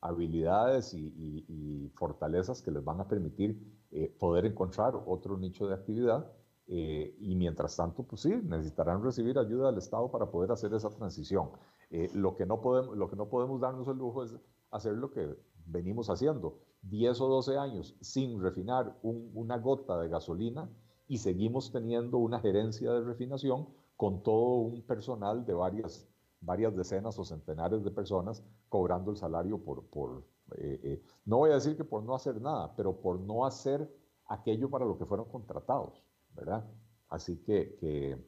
habilidades 0.00 0.94
y, 0.94 1.90
fortalezas 1.94 2.62
que 2.62 2.70
les 2.70 2.84
van 2.84 3.00
a 3.00 3.08
permitir 3.08 3.58
eh, 3.90 4.14
poder 4.18 4.46
encontrar 4.46 4.94
otro 5.06 5.36
nicho 5.36 5.66
de 5.66 5.74
actividad. 5.74 6.30
Eh, 6.68 7.16
y 7.18 7.34
mientras 7.34 7.76
tanto, 7.76 8.02
pues 8.02 8.22
sí, 8.22 8.30
necesitarán 8.44 9.02
recibir 9.02 9.38
ayuda 9.38 9.70
del 9.70 9.78
Estado 9.78 10.10
para 10.10 10.30
poder 10.30 10.52
hacer 10.52 10.72
esa 10.74 10.90
transición. 10.90 11.50
Eh, 11.90 12.10
lo, 12.14 12.36
que 12.36 12.44
no 12.44 12.60
podemos, 12.60 12.96
lo 12.96 13.08
que 13.08 13.16
no 13.16 13.28
podemos 13.28 13.60
darnos 13.60 13.88
el 13.88 13.96
lujo 13.96 14.22
es 14.22 14.36
hacer 14.70 14.92
lo 14.92 15.10
que 15.10 15.34
venimos 15.66 16.10
haciendo, 16.10 16.58
10 16.82 17.20
o 17.20 17.28
12 17.28 17.56
años 17.58 17.96
sin 18.00 18.40
refinar 18.40 18.98
una 19.02 19.58
gota 19.58 19.98
de 19.98 20.08
gasolina 20.08 20.70
y 21.06 21.18
seguimos 21.18 21.72
teniendo 21.72 22.18
una 22.18 22.38
gerencia 22.40 22.92
de 22.92 23.00
refinación 23.00 23.68
con 23.96 24.22
todo 24.22 24.56
un 24.58 24.82
personal 24.82 25.44
de 25.44 25.54
varias 25.54 26.08
varias 26.40 26.76
decenas 26.76 27.18
o 27.18 27.24
centenares 27.24 27.82
de 27.84 27.90
personas 27.90 28.42
cobrando 28.68 29.10
el 29.10 29.16
salario 29.16 29.58
por, 29.58 29.84
por 29.86 30.24
eh, 30.56 30.80
eh, 30.82 31.02
no 31.24 31.38
voy 31.38 31.50
a 31.50 31.54
decir 31.54 31.76
que 31.76 31.84
por 31.84 32.02
no 32.02 32.14
hacer 32.14 32.40
nada, 32.40 32.74
pero 32.76 33.00
por 33.00 33.20
no 33.20 33.44
hacer 33.44 33.90
aquello 34.26 34.70
para 34.70 34.84
lo 34.84 34.98
que 34.98 35.04
fueron 35.04 35.28
contratados, 35.28 36.02
¿verdad? 36.34 36.64
Así 37.08 37.36
que, 37.38 37.76
que 37.76 38.18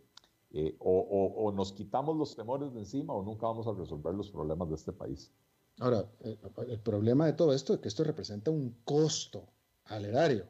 eh, 0.53 0.77
o, 0.81 1.35
o, 1.37 1.53
nos 1.53 1.73
quitamos 1.73 2.17
los 2.17 2.35
temores 2.35 2.73
de 2.73 2.81
encima 2.81 3.15
o 3.15 3.23
nunca 3.23 3.47
vamos 3.47 3.67
a 3.67 3.73
resolver 3.73 4.15
los 4.15 4.31
problemas 4.31 4.69
de 4.69 4.75
este 4.75 4.93
país. 4.93 5.33
Ahora, 5.79 6.05
el 6.21 6.81
problema 6.81 7.27
de 7.27 7.33
todo 7.33 7.55
esto 7.55 7.75
es 7.75 7.81
que 7.81 7.89
esto 7.89 8.05
representa 8.05 8.51
un 8.51 8.83
costo 8.85 9.47
al 9.85 10.05
erario. 10.05 10.47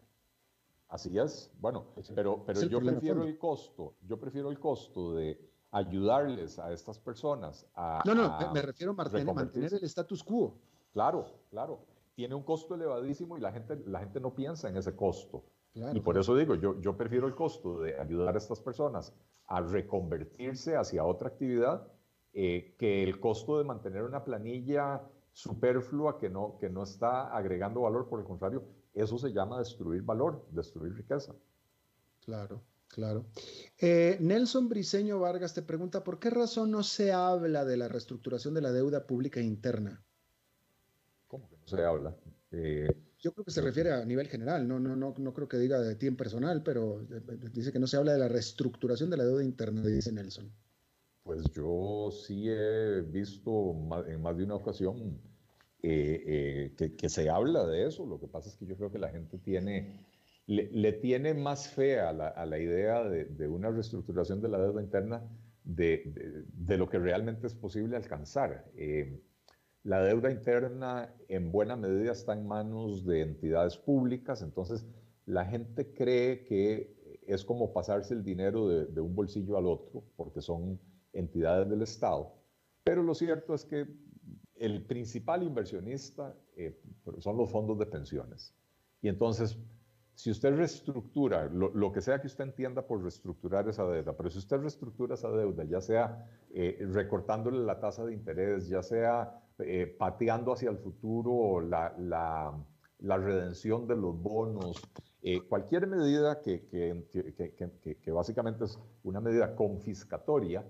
Así 0.88 1.16
es, 1.16 1.52
bueno, 1.60 1.86
pero, 2.16 2.44
pero 2.44 2.62
yo 2.62 2.80
prefiero 2.80 3.22
el 3.22 3.38
costo, 3.38 3.94
yo 4.08 4.18
prefiero 4.18 4.50
el 4.50 4.58
costo 4.58 5.14
de 5.14 5.49
ayudarles 5.72 6.58
a 6.58 6.72
estas 6.72 6.98
personas 6.98 7.66
a... 7.74 8.02
No, 8.04 8.14
no, 8.14 8.52
me 8.52 8.62
refiero 8.62 8.92
a 8.92 8.94
mantener, 8.94 9.34
mantener 9.34 9.74
el 9.74 9.84
status 9.84 10.22
quo. 10.24 10.58
Claro, 10.92 11.26
claro. 11.50 11.86
Tiene 12.14 12.34
un 12.34 12.42
costo 12.42 12.74
elevadísimo 12.74 13.38
y 13.38 13.40
la 13.40 13.52
gente, 13.52 13.76
la 13.86 14.00
gente 14.00 14.20
no 14.20 14.34
piensa 14.34 14.68
en 14.68 14.76
ese 14.76 14.94
costo. 14.96 15.44
y 15.74 16.00
por 16.00 16.18
eso 16.18 16.34
digo, 16.34 16.54
yo, 16.56 16.80
yo 16.80 16.96
prefiero 16.96 17.26
el 17.26 17.34
costo 17.34 17.80
de 17.80 17.98
ayudar 17.98 18.34
a 18.34 18.38
estas 18.38 18.60
personas 18.60 19.14
a 19.46 19.60
reconvertirse 19.60 20.76
hacia 20.76 21.04
otra 21.04 21.28
actividad 21.28 21.86
eh, 22.32 22.76
que 22.78 23.02
el 23.02 23.18
costo 23.18 23.58
de 23.58 23.64
mantener 23.64 24.02
una 24.02 24.22
planilla 24.22 25.02
superflua 25.32 26.18
que 26.18 26.28
no, 26.28 26.56
que 26.58 26.68
no 26.68 26.82
está 26.82 27.34
agregando 27.34 27.82
valor. 27.82 28.08
Por 28.08 28.20
el 28.20 28.26
contrario, 28.26 28.64
eso 28.94 29.18
se 29.18 29.32
llama 29.32 29.58
destruir 29.58 30.02
valor, 30.02 30.46
destruir 30.50 30.94
riqueza. 30.94 31.34
Claro. 32.24 32.60
Claro. 32.90 33.26
Eh, 33.78 34.18
Nelson 34.20 34.68
Briceño 34.68 35.20
Vargas 35.20 35.54
te 35.54 35.62
pregunta, 35.62 36.02
¿por 36.02 36.18
qué 36.18 36.28
razón 36.28 36.72
no 36.72 36.82
se 36.82 37.12
habla 37.12 37.64
de 37.64 37.76
la 37.76 37.88
reestructuración 37.88 38.52
de 38.52 38.62
la 38.62 38.72
deuda 38.72 39.06
pública 39.06 39.40
interna? 39.40 40.04
¿Cómo 41.28 41.48
que 41.48 41.56
no 41.56 41.68
se 41.68 41.84
habla? 41.84 42.16
Eh, 42.50 42.88
yo 43.20 43.32
creo 43.32 43.44
que 43.44 43.52
se 43.52 43.60
refiere 43.60 43.92
a 43.92 44.04
nivel 44.04 44.26
general, 44.26 44.66
no, 44.66 44.80
no, 44.80 44.96
no, 44.96 45.14
no 45.16 45.32
creo 45.32 45.46
que 45.46 45.58
diga 45.58 45.80
de 45.80 45.94
ti 45.94 46.08
en 46.08 46.16
personal, 46.16 46.64
pero 46.64 47.02
eh, 47.02 47.22
dice 47.52 47.70
que 47.70 47.78
no 47.78 47.86
se 47.86 47.96
habla 47.96 48.12
de 48.12 48.18
la 48.18 48.28
reestructuración 48.28 49.08
de 49.08 49.18
la 49.18 49.24
deuda 49.24 49.44
interna, 49.44 49.82
dice 49.82 50.10
Nelson. 50.10 50.50
Pues 51.22 51.44
yo 51.54 52.10
sí 52.10 52.48
he 52.48 53.02
visto 53.02 53.76
en 54.08 54.20
más 54.20 54.36
de 54.36 54.44
una 54.44 54.56
ocasión 54.56 55.20
que, 55.78 56.74
que 56.98 57.08
se 57.08 57.30
habla 57.30 57.64
de 57.66 57.86
eso, 57.86 58.04
lo 58.04 58.18
que 58.18 58.26
pasa 58.26 58.48
es 58.48 58.56
que 58.56 58.66
yo 58.66 58.76
creo 58.76 58.90
que 58.90 58.98
la 58.98 59.10
gente 59.10 59.38
tiene 59.38 60.09
le, 60.50 60.92
tiene 60.94 61.32
más 61.32 61.68
fe 61.68 62.00
a 62.00 62.12
la, 62.12 62.58
idea 62.58 63.04
de, 63.04 63.48
una 63.48 63.70
reestructuración 63.70 64.40
de 64.40 64.48
la 64.48 64.58
deuda 64.58 64.82
interna 64.82 65.22
de, 65.62 66.76
lo 66.76 66.88
que 66.88 66.98
realmente 66.98 67.46
es 67.46 67.54
posible 67.54 67.96
alcanzar. 67.96 68.68
Eh, 68.76 69.22
la 69.84 70.02
deuda 70.02 70.30
interna 70.30 71.14
en 71.28 71.52
buena 71.52 71.76
medida 71.76 72.10
está 72.10 72.32
en 72.32 72.48
manos 72.48 73.06
de 73.06 73.22
entidades 73.22 73.76
públicas, 73.76 74.42
entonces 74.42 74.84
la 75.24 75.44
gente 75.44 75.94
cree 75.94 76.44
que 76.44 76.96
es 77.28 77.44
como 77.44 77.72
pasarse 77.72 78.12
el 78.12 78.24
dinero 78.24 78.68
de, 78.68 79.00
un 79.00 79.14
bolsillo 79.14 79.56
al 79.56 79.66
otro, 79.66 80.02
porque 80.16 80.40
son 80.40 80.80
entidades 81.12 81.70
del 81.70 81.82
Estado. 81.82 82.34
Pero 82.82 83.04
lo 83.04 83.14
cierto 83.14 83.54
es 83.54 83.64
que 83.64 83.86
el 84.56 84.84
principal 84.84 85.44
inversionista 85.44 86.34
eh, 86.56 86.76
son 87.18 87.36
los 87.36 87.50
fondos 87.50 87.78
de 87.78 87.86
pensiones. 87.86 88.52
Y 89.00 89.08
entonces 89.08 89.56
si 90.20 90.30
usted 90.30 90.54
reestructura, 90.54 91.46
lo, 91.46 91.92
que 91.92 92.02
sea 92.02 92.20
que 92.20 92.26
usted 92.26 92.44
entienda 92.44 92.82
por 92.82 93.00
reestructurar 93.00 93.66
esa 93.70 93.86
deuda, 93.86 94.14
pero 94.14 94.28
si 94.28 94.36
usted 94.36 94.58
reestructura 94.58 95.14
esa 95.14 95.30
deuda, 95.30 95.64
ya 95.64 95.80
sea 95.80 96.28
eh, 96.52 96.76
recortándole 96.92 97.58
la 97.60 97.80
tasa 97.80 98.04
de 98.04 98.12
interés, 98.12 98.68
ya 98.68 98.82
sea 98.82 99.40
eh, 99.60 99.86
pateando 99.86 100.52
hacia 100.52 100.68
el 100.68 100.76
futuro 100.76 101.62
la, 101.62 101.94
la, 101.98 103.16
redención 103.16 103.86
de 103.86 103.96
los 103.96 104.20
bonos, 104.20 104.82
eh, 105.22 105.40
cualquier 105.48 105.86
medida 105.86 106.42
que, 106.42 106.66
que, 106.66 107.02
que, 107.10 107.96
que, 107.96 108.10
básicamente 108.12 108.64
es 108.66 108.78
una 109.02 109.22
medida 109.22 109.56
confiscatoria, 109.56 110.66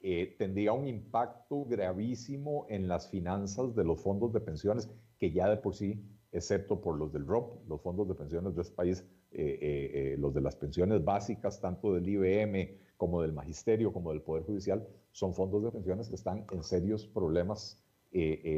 eh, 0.00 0.34
tendría 0.38 0.72
un 0.72 0.88
impacto 0.88 1.66
gravísimo 1.66 2.64
en 2.70 2.88
las 2.88 3.10
finanzas 3.10 3.74
de 3.74 3.84
los 3.84 4.00
fondos 4.00 4.32
de 4.32 4.40
pensiones, 4.40 4.88
que 5.18 5.30
ya 5.30 5.46
de 5.48 5.58
por 5.58 5.74
sí, 5.74 6.02
excepto 6.34 6.80
por 6.80 6.98
los 6.98 7.12
del 7.12 7.26
ROP, 7.26 7.66
los 7.68 7.80
fondos 7.80 8.06
de 8.08 8.14
pensiones 8.14 8.54
de 8.54 8.62
este 8.62 8.74
país, 8.74 9.04
eh, 9.32 10.16
los 10.18 10.34
de 10.34 10.40
las 10.42 10.56
pensiones 10.56 11.02
básicas, 11.02 11.60
tanto 11.60 11.94
del 11.94 12.08
IBM 12.08 12.76
como 12.96 13.22
del 13.22 13.32
Magisterio, 13.32 13.92
como 13.92 14.10
del 14.10 14.20
Poder 14.20 14.44
Judicial, 14.44 14.86
son 15.10 15.34
fondos 15.34 15.64
de 15.64 15.70
pensiones 15.70 16.08
que 16.08 16.14
están 16.16 16.44
en 16.50 16.62
serios 16.62 17.06
problemas 17.06 17.80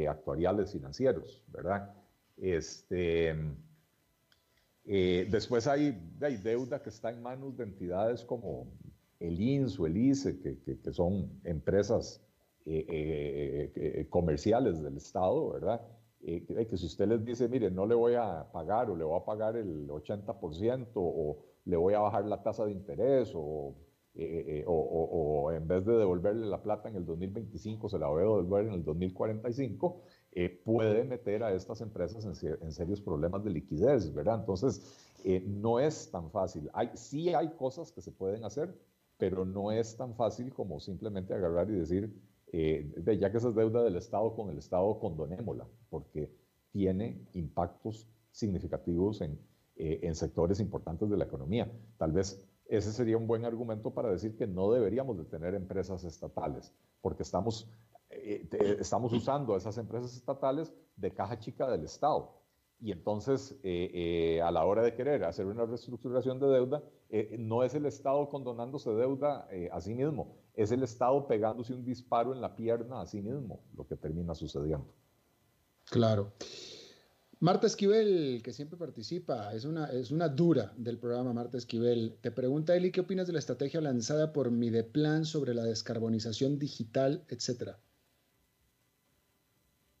actuariales 0.07 0.71
financieros, 0.71 1.43
¿verdad? 1.47 1.91
Este, 2.37 3.35
después 4.85 5.65
hay, 5.65 5.99
hay 6.21 6.37
deuda 6.37 6.83
que 6.83 6.89
está 6.89 7.09
en 7.09 7.23
manos 7.23 7.57
de 7.57 7.63
entidades 7.63 8.23
como 8.23 8.67
el 9.19 9.39
INS 9.39 9.79
o 9.79 9.87
el 9.87 9.97
ICE, 9.97 10.39
que, 10.39 10.57
que, 10.59 10.93
son 10.93 11.39
empresas 11.43 12.21
eh, 12.65 12.85
eh, 12.87 13.71
eh, 13.75 14.07
comerciales 14.09 14.81
del 14.81 14.97
Estado, 14.97 15.53
¿verdad? 15.53 15.81
Que 16.27 16.77
si 16.77 16.85
usted 16.85 17.07
les 17.07 17.23
dice, 17.23 17.47
mire, 17.47 17.71
no 17.71 17.85
le 17.85 17.95
voy 17.95 18.15
a 18.15 18.45
pagar 18.51 18.89
o 18.89 18.97
le 18.97 19.05
voy 19.05 19.17
a 19.17 19.23
pagar 19.23 19.55
el 19.55 19.87
80% 19.87 20.89
o 20.95 21.37
le 21.63 21.77
voy 21.77 21.93
a 21.93 21.99
bajar 21.99 22.25
la 22.25 22.43
tasa 22.43 22.65
de 22.65 22.71
interés 22.71 23.31
o, 23.33 23.75
o, 24.65 24.73
o, 24.73 25.51
en 25.53 25.65
vez 25.67 25.85
de 25.85 25.93
devolverle 25.93 26.45
la 26.45 26.61
plata 26.61 26.89
en 26.89 26.97
el 26.97 27.05
2025 27.05 27.87
se 27.87 27.97
la 27.97 28.07
voy 28.07 28.19
a 28.19 28.23
devolver 28.23 28.67
en 28.67 28.73
el 28.73 28.83
2045, 28.83 30.01
puede 30.65 31.05
meter 31.05 31.43
a 31.43 31.53
estas 31.53 31.79
empresas 31.79 32.25
en, 32.25 32.57
en, 32.61 32.71
serios 32.73 32.99
problemas 32.99 33.43
de 33.45 33.51
liquidez, 33.51 34.13
¿verdad? 34.13 34.39
Entonces, 34.41 34.81
no 35.45 35.79
es 35.79 36.11
tan 36.11 36.29
fácil. 36.29 36.69
Hay, 36.73 36.89
sí 36.93 37.33
hay 37.33 37.51
cosas 37.51 37.91
que 37.93 38.01
se 38.01 38.11
pueden 38.11 38.43
hacer, 38.43 38.77
pero 39.17 39.45
no 39.45 39.71
es 39.71 39.95
tan 39.95 40.13
fácil 40.13 40.53
como 40.53 40.81
simplemente 40.81 41.33
agarrar 41.33 41.69
y 41.69 41.75
decir, 41.75 42.13
eh, 42.51 42.93
ya 43.19 43.31
que 43.31 43.37
esa 43.37 43.49
es 43.49 43.55
deuda 43.55 43.83
del 43.83 43.95
Estado 43.95 44.35
con 44.35 44.49
el 44.49 44.57
Estado, 44.57 44.99
condonémosla, 44.99 45.67
porque 45.89 46.31
tiene 46.71 47.27
impactos 47.33 48.07
significativos 48.31 49.21
en, 49.21 49.39
eh, 49.75 49.99
en 50.03 50.15
sectores 50.15 50.59
importantes 50.59 51.09
de 51.09 51.17
la 51.17 51.25
economía. 51.25 51.71
Tal 51.97 52.11
vez 52.11 52.47
ese 52.65 52.91
sería 52.91 53.17
un 53.17 53.27
buen 53.27 53.45
argumento 53.45 53.91
para 53.91 54.09
decir 54.09 54.35
que 54.37 54.47
no 54.47 54.71
deberíamos 54.71 55.17
de 55.17 55.25
tener 55.25 55.55
empresas 55.55 56.03
estatales, 56.03 56.73
porque 57.01 57.23
estamos, 57.23 57.69
eh, 58.09 58.47
estamos 58.79 59.13
usando 59.13 59.53
a 59.53 59.57
esas 59.57 59.77
empresas 59.77 60.15
estatales 60.15 60.73
de 60.95 61.13
caja 61.13 61.39
chica 61.39 61.69
del 61.69 61.83
Estado. 61.83 62.41
Y 62.79 62.91
entonces, 62.91 63.59
a 64.43 64.51
la 64.51 64.65
hora 64.65 64.83
de 64.83 64.93
querer 64.93 65.23
hacer 65.23 65.45
una 65.45 65.65
reestructuración 65.65 66.39
de 66.39 66.47
deuda, 66.47 66.83
eh, 67.09 67.37
no 67.39 67.63
es 67.63 67.73
el 67.73 67.85
Estado 67.85 68.27
condonándose 68.27 68.89
deuda 68.89 69.47
eh, 69.49 69.69
a 69.71 69.79
sí 69.79 69.93
mismo, 69.93 70.35
es 70.53 70.71
el 70.71 70.83
Estado 70.83 71.25
pegándose 71.25 71.73
un 71.73 71.85
disparo 71.85 72.33
en 72.33 72.41
la 72.41 72.53
pierna 72.53 72.99
a 72.99 73.05
sí 73.05 73.21
mismo, 73.21 73.63
lo 73.77 73.87
que 73.87 73.95
termina 73.95 74.35
sucediendo. 74.35 74.93
Claro. 75.85 76.33
Marta 77.39 77.67
Esquivel, 77.67 78.41
que 78.43 78.51
siempre 78.51 78.77
participa, 78.77 79.53
es 79.53 79.63
una, 79.63 79.85
es 79.85 80.11
una 80.11 80.27
dura 80.27 80.73
del 80.75 80.97
programa 80.97 81.31
Marta 81.31 81.57
Esquivel. 81.57 82.17
Te 82.19 82.31
pregunta 82.31 82.75
Eli, 82.75 82.91
¿qué 82.91 83.01
opinas 83.01 83.27
de 83.27 83.33
la 83.33 83.39
estrategia 83.39 83.79
lanzada 83.79 84.33
por 84.33 84.51
Mideplan 84.51 85.23
sobre 85.23 85.53
la 85.53 85.63
descarbonización 85.63 86.59
digital, 86.59 87.23
etcétera? 87.29 87.79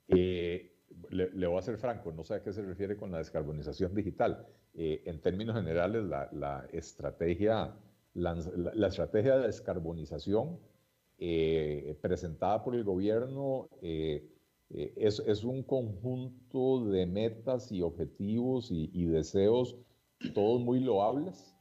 Eh, 0.09 0.75
le, 1.17 1.47
voy 1.47 1.57
a 1.57 1.61
ser 1.61 1.77
franco, 1.77 2.11
no 2.11 2.23
sé 2.23 2.35
a 2.35 2.43
qué 2.43 2.53
se 2.53 2.61
refiere 2.61 2.95
con 2.95 3.11
la 3.11 3.17
descarbonización 3.17 3.93
digital. 3.93 4.45
Eh, 4.73 5.01
en 5.05 5.19
términos 5.21 5.55
generales, 5.55 6.03
la, 6.03 6.67
estrategia, 6.71 7.75
la, 8.13 8.87
estrategia 8.87 9.37
de 9.37 9.47
descarbonización 9.47 10.59
eh, 11.17 11.97
presentada 12.01 12.63
por 12.63 12.75
el 12.75 12.83
gobierno 12.83 13.69
eh, 13.81 14.29
es, 14.69 15.43
un 15.43 15.63
conjunto 15.63 16.85
de 16.85 17.05
metas 17.05 17.71
y 17.71 17.81
objetivos 17.81 18.69
y, 18.69 19.05
deseos, 19.05 19.77
todos 20.33 20.61
muy 20.61 20.79
loables, 20.79 21.55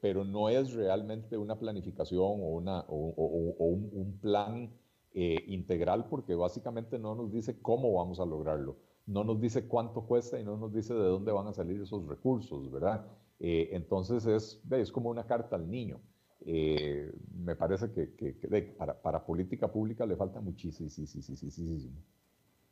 pero 0.00 0.24
no 0.24 0.48
es 0.48 0.72
realmente 0.72 1.36
una 1.36 1.58
planificación 1.58 2.22
o, 2.22 2.56
una, 2.56 2.84
un, 2.88 3.90
un, 3.92 4.18
plan 4.18 4.70
integral 5.14 6.06
porque 6.08 6.34
básicamente 6.34 6.98
no 6.98 7.14
nos 7.14 7.32
dice 7.32 7.60
cómo 7.60 7.92
vamos 7.92 8.20
a 8.20 8.24
lograrlo 8.24 8.76
no 9.08 9.24
nos 9.24 9.40
dice 9.40 9.66
cuánto 9.66 10.02
cuesta 10.02 10.38
y 10.38 10.44
no 10.44 10.56
nos 10.56 10.72
dice 10.72 10.92
de 10.92 11.00
dónde 11.00 11.32
van 11.32 11.48
a 11.48 11.52
salir 11.52 11.80
esos 11.80 12.06
recursos, 12.06 12.70
¿verdad? 12.70 13.06
Eh, 13.40 13.70
entonces 13.72 14.26
es, 14.26 14.60
es 14.70 14.92
como 14.92 15.08
una 15.08 15.26
carta 15.26 15.56
al 15.56 15.68
niño. 15.68 15.98
Eh, 16.44 17.10
me 17.42 17.56
parece 17.56 17.90
que, 17.90 18.76
para, 18.76 19.24
política 19.24 19.72
pública 19.72 20.04
le 20.04 20.14
falta 20.14 20.40
muchísimo. 20.40 20.90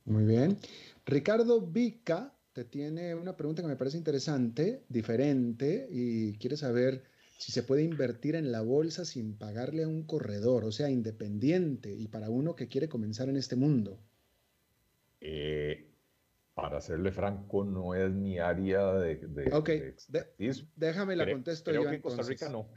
Muy 0.05 0.25
bien. 0.25 0.59
Ricardo 1.07 1.61
Vica 1.63 2.35
te 2.53 2.65
tiene 2.65 3.15
una 3.15 3.37
pregunta 3.37 3.63
que 3.63 3.69
me 3.69 3.77
parece 3.77 3.97
interesante, 3.97 4.85
diferente, 4.89 5.89
y 5.91 6.35
quiere 6.35 6.57
saber 6.59 7.03
si 7.37 7.53
se 7.53 7.63
puede 7.63 7.83
invertir 7.83 8.35
en 8.35 8.51
la 8.51 8.63
bolsa 8.63 9.05
sin 9.05 9.37
pagarle 9.37 9.85
a 9.85 9.89
un 9.89 10.05
corredor, 10.05 10.65
o 10.65 10.73
sea, 10.73 10.91
independiente 10.91 11.93
y 11.93 12.09
para 12.09 12.31
uno 12.31 12.57
que 12.57 12.69
quiere 12.69 12.89
comenzar 12.89 13.29
en 13.29 13.37
este 13.37 13.57
mundo. 13.57 13.99
Eh, 15.21 15.91
para 16.55 16.81
serle 16.81 17.13
franco, 17.13 17.65
no 17.65 17.95
es 17.95 18.11
mi 18.11 18.39
área 18.39 18.95
de, 18.95 19.21
déjame 20.77 21.17
la 21.17 21.31
contesto 21.31 21.71
creo 21.71 21.85
que 21.85 21.97
en 21.97 22.01
Costa 22.01 22.23
Rica 22.23 22.49
no. 22.49 22.69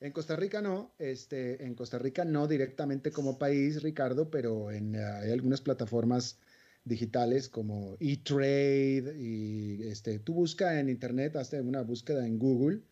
En 0.00 0.12
Costa 0.12 0.36
Rica 0.36 0.60
no, 0.60 0.94
este, 0.98 1.64
en 1.64 1.74
Costa 1.74 1.98
Rica 1.98 2.24
no 2.24 2.46
directamente 2.46 3.10
como 3.10 3.38
país, 3.38 3.82
Ricardo, 3.82 4.30
pero 4.30 4.70
en, 4.70 4.94
eh, 4.94 5.02
hay 5.02 5.32
algunas 5.32 5.60
plataformas 5.60 6.38
digitales 6.84 7.48
como 7.48 7.96
eTrade 7.98 9.16
y 9.18 9.88
este, 9.88 10.18
tú 10.18 10.34
busca 10.34 10.78
en 10.78 10.88
internet, 10.88 11.36
hazte 11.36 11.60
una 11.60 11.82
búsqueda 11.82 12.26
en 12.26 12.38
Google 12.38 12.82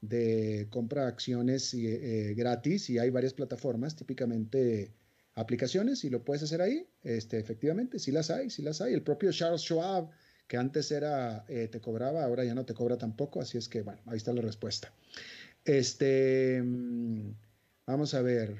de 0.00 0.66
compra 0.70 1.06
acciones 1.06 1.74
eh, 1.74 2.34
gratis 2.36 2.90
y 2.90 2.98
hay 2.98 3.10
varias 3.10 3.34
plataformas, 3.34 3.96
típicamente 3.96 4.92
aplicaciones 5.34 6.04
y 6.04 6.10
lo 6.10 6.24
puedes 6.24 6.42
hacer 6.42 6.62
ahí. 6.62 6.86
Este, 7.02 7.38
efectivamente, 7.38 7.98
sí 7.98 8.12
las 8.12 8.30
hay, 8.30 8.50
sí 8.50 8.62
las 8.62 8.80
hay. 8.80 8.94
El 8.94 9.02
propio 9.02 9.32
Charles 9.32 9.62
Schwab, 9.62 10.10
que 10.46 10.56
antes 10.56 10.90
era, 10.90 11.44
eh, 11.48 11.68
te 11.68 11.80
cobraba, 11.80 12.24
ahora 12.24 12.44
ya 12.44 12.54
no 12.54 12.64
te 12.64 12.74
cobra 12.74 12.98
tampoco, 12.98 13.40
así 13.40 13.58
es 13.58 13.68
que, 13.68 13.82
bueno, 13.82 14.00
ahí 14.06 14.16
está 14.16 14.32
la 14.32 14.42
respuesta. 14.42 14.92
Este, 15.64 16.62
mm, 16.62 17.32
vamos 17.86 18.14
a 18.14 18.22
ver. 18.22 18.56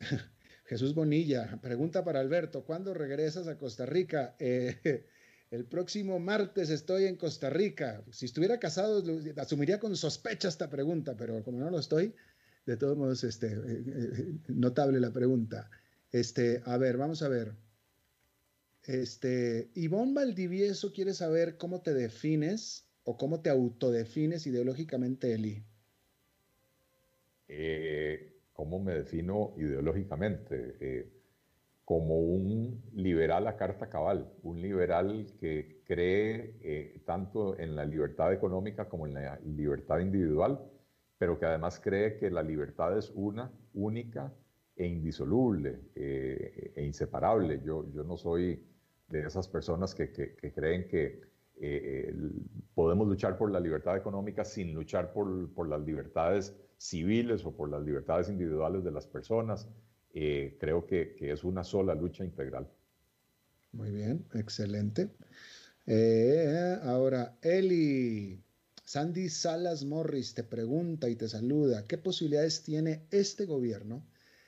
Jesús 0.64 0.94
Bonilla, 0.94 1.58
pregunta 1.60 2.04
para 2.04 2.20
Alberto, 2.20 2.64
¿cuándo 2.64 2.94
regresas 2.94 3.48
a 3.48 3.58
Costa 3.58 3.86
Rica? 3.86 4.36
Eh, 4.40 5.06
el 5.50 5.64
próximo 5.64 6.18
martes 6.20 6.70
estoy 6.70 7.06
en 7.06 7.16
Costa 7.16 7.50
Rica. 7.50 8.04
Si 8.10 8.26
estuviera 8.26 8.58
casado, 8.58 9.02
asumiría 9.36 9.80
con 9.80 9.96
sospecha 9.96 10.48
esta 10.48 10.70
pregunta, 10.70 11.16
pero 11.16 11.42
como 11.42 11.58
no 11.58 11.70
lo 11.70 11.78
estoy, 11.80 12.14
de 12.66 12.76
todos 12.76 12.96
modos, 12.96 13.24
este, 13.24 13.48
eh, 13.48 13.58
eh, 13.66 14.34
notable 14.48 15.00
la 15.00 15.12
pregunta. 15.12 15.68
Este, 16.12 16.62
a 16.64 16.76
ver, 16.76 16.96
vamos 16.96 17.22
a 17.22 17.28
ver. 17.28 17.52
Este, 18.84 19.70
Ivonne 19.74 20.14
Valdivieso 20.14 20.92
quiere 20.92 21.14
saber 21.14 21.56
cómo 21.56 21.82
te 21.82 21.94
defines 21.94 22.86
o 23.02 23.16
cómo 23.16 23.40
te 23.40 23.50
autodefines 23.50 24.46
ideológicamente, 24.46 25.34
Eli. 25.34 25.64
Eh, 27.48 28.36
¿Cómo 28.52 28.78
me 28.78 28.94
defino 28.94 29.54
ideológicamente? 29.56 31.19
Como 31.90 32.20
un 32.20 32.80
liberal 32.94 33.48
a 33.48 33.56
carta 33.56 33.88
cabal, 33.88 34.18
un 34.44 34.60
liberal 34.62 35.26
que 35.40 35.82
cree 35.84 37.02
tanto 37.04 37.58
en 37.58 37.74
la 37.74 37.84
libertad 37.84 38.32
económica 38.32 38.88
como 38.88 39.08
en 39.08 39.14
la 39.14 39.40
libertad 39.40 39.98
individual 39.98 40.60
pero 41.20 41.38
que 41.38 41.44
además 41.44 41.78
cree 41.78 42.16
que 42.16 42.30
la 42.30 42.42
libertad 42.42 42.96
es 42.96 43.12
una, 43.14 43.52
única 43.74 44.32
e 44.74 44.86
indisoluble 44.86 45.78
eh, 45.94 46.72
e 46.74 46.82
inseparable. 46.82 47.60
Yo, 47.62 47.84
yo 47.92 48.04
no 48.04 48.16
soy 48.16 48.64
de 49.06 49.26
esas 49.26 49.46
personas 49.46 49.94
que, 49.94 50.10
creen 50.54 50.88
que 50.88 51.20
eh, 51.60 52.14
podemos 52.74 53.06
luchar 53.06 53.36
por 53.36 53.50
la 53.50 53.60
libertad 53.60 53.98
económica 53.98 54.46
sin 54.46 54.72
luchar 54.72 55.12
por, 55.12 55.68
las 55.68 55.82
libertades 55.82 56.56
civiles 56.78 57.44
o 57.44 57.54
por 57.54 57.68
las 57.68 57.82
libertades 57.82 58.30
individuales 58.30 58.82
de 58.82 58.90
las 58.90 59.06
personas. 59.06 59.68
Eh, 60.12 60.56
creo 60.58 60.86
que, 60.86 61.16
es 61.20 61.44
una 61.44 61.64
sola 61.64 61.94
lucha 61.94 62.24
integral. 62.24 62.68
Muy 63.72 63.90
bien, 63.90 64.24
excelente. 64.34 65.10
ahora, 66.82 67.38
Eli, 67.42 68.42
Sandy 68.84 69.28
Salas 69.28 69.84
Morris 69.84 70.34
te 70.34 70.42
pregunta 70.42 71.08
y 71.08 71.14
te 71.14 71.28
saluda, 71.28 71.84
¿qué 71.86 71.96
posibilidades 71.96 72.62
tiene 72.64 73.06
este 73.12 73.46
gobierno 73.46 74.04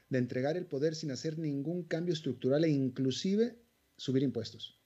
de 0.09 0.19
entregar 0.19 0.57
el 0.57 0.67
poder 0.67 0.97
sin 0.97 1.13
hacer 1.13 1.39
ningún 1.39 1.85
cambio 1.85 2.13
estructural 2.13 2.65
e 2.65 2.69
inclusive 2.69 3.57
subir 3.97 4.25
impuestos? 4.25 4.83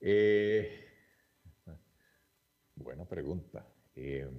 Eh, 0.00 0.84
buena 2.76 3.04
pregunta. 3.04 3.66
Eh, 3.96 4.30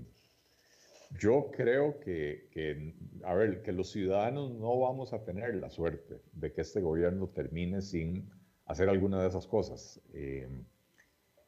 yo 1.18 1.49
creo 1.51 1.99
que, 1.99 2.49
que, 2.51 2.95
a 3.24 3.34
ver, 3.34 3.62
que 3.64 3.72
los 3.72 3.89
ciudadanos 3.91 4.51
no 4.51 4.80
vamos 4.80 5.14
a 5.14 5.24
tener 5.24 5.55
la 5.55 5.70
suerte 5.70 6.22
de 6.34 6.53
que 6.53 6.62
este 6.62 6.82
gobierno 6.82 7.28
termine 7.28 7.82
sin 7.82 8.30
hacer 8.66 8.88
alguna 8.88 9.22
de 9.22 9.28
esas 9.28 9.47
cosas. 9.47 9.99
Eh, 10.14 10.47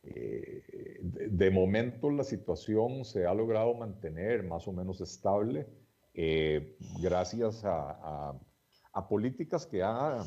eh, 0.03 0.99
de, 1.03 1.51
momento 1.51 2.09
la 2.09 2.23
situación 2.23 3.05
se 3.05 3.27
ha 3.27 3.33
logrado 3.35 3.75
mantener 3.75 4.43
más 4.43 4.67
o 4.67 4.73
menos 4.73 4.99
estable 4.99 5.67
eh, 6.15 6.75
gracias 6.99 7.61
a, 7.63 8.33
políticas 9.07 9.65
que 9.67 9.83
ha 9.83 10.23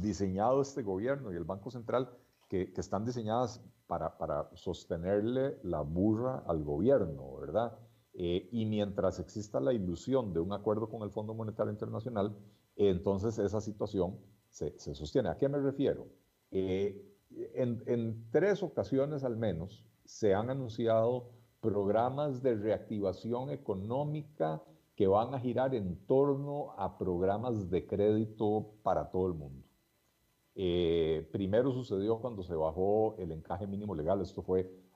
diseñado 0.00 0.62
este 0.62 0.82
gobierno 0.82 1.32
y 1.32 1.36
el 1.36 1.44
Banco 1.44 1.70
Central 1.70 2.08
que, 2.48 2.72
están 2.76 3.04
diseñadas 3.04 3.60
para, 3.86 4.16
para, 4.16 4.48
sostenerle 4.54 5.58
la 5.62 5.80
burra 5.80 6.44
al 6.46 6.62
gobierno, 6.62 7.36
¿verdad? 7.36 7.76
Eh, 8.20 8.48
y 8.50 8.66
mientras 8.66 9.20
exista 9.20 9.60
la 9.60 9.72
ilusión 9.72 10.32
de 10.32 10.40
un 10.40 10.52
acuerdo 10.52 10.88
con 10.88 11.02
el 11.02 11.10
Fondo 11.10 11.34
Monetario 11.34 11.70
Internacional, 11.70 12.36
entonces 12.74 13.38
esa 13.38 13.60
situación 13.60 14.18
se, 14.50 14.76
sostiene. 14.76 15.28
¿A 15.28 15.38
qué 15.38 15.48
me 15.48 15.58
refiero? 15.58 16.08
en, 16.50 18.26
tres 18.32 18.62
ocasiones 18.62 19.22
al 19.22 19.36
menos 19.36 19.84
se 20.04 20.34
han 20.34 20.50
anunciado 20.50 21.30
programas 21.60 22.42
de 22.42 22.56
reactivación 22.56 23.50
económica 23.50 24.64
que 24.96 25.06
van 25.06 25.32
a 25.32 25.38
girar 25.38 25.76
en 25.76 25.96
torno 26.06 26.72
a 26.76 26.98
programas 26.98 27.70
de 27.70 27.86
crédito 27.86 28.72
para 28.82 29.12
todo 29.12 29.28
el 29.28 29.34
mundo. 29.34 29.62
Eh, 30.56 31.28
primero 31.30 31.70
sucedió 31.70 32.18
cuando 32.18 32.42
se 32.42 32.56
bajó 32.56 33.14
el 33.18 33.30
encaje 33.30 33.68
mínimo 33.68 33.94
legal, 33.94 34.20
esto 34.20 34.42
fue 34.42 34.60
eh, 34.62 34.87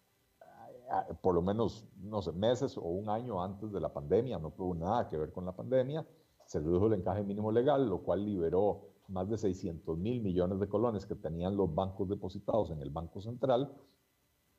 por 1.21 1.35
lo 1.35 1.43
menos, 1.43 1.87
no 2.03 2.21
sé, 2.23 2.33
meses 2.33 2.77
o 2.77 2.83
un 2.83 3.09
año 3.09 3.43
antes 3.43 3.73
de 3.73 3.81
la 3.81 3.93
pandemia, 3.93 4.39
no 4.39 4.51
tuvo 4.51 4.75
nada 4.75 5.09
que 5.09 5.17
ver 5.17 5.33
con 5.33 5.45
la 5.47 5.53
pandemia, 5.53 6.07
se 6.47 6.61
redujo 6.61 6.87
el 6.87 6.95
encaje 6.95 7.23
mínimo 7.23 7.51
legal, 7.51 7.89
lo 7.89 8.03
cual 8.03 8.25
liberó 8.25 8.89
más 9.09 9.29
de 9.29 9.39
600 9.39 9.99
mil 9.99 10.23
millones 10.23 10.61
de 10.61 10.69
colones 10.69 11.07
que 11.07 11.15
tenían 11.15 11.57
los 11.57 11.75
bancos 11.75 12.09
depositados 12.09 12.71
en 12.71 12.81
el 12.83 12.91
Banco 12.91 13.21
Central 13.21 13.73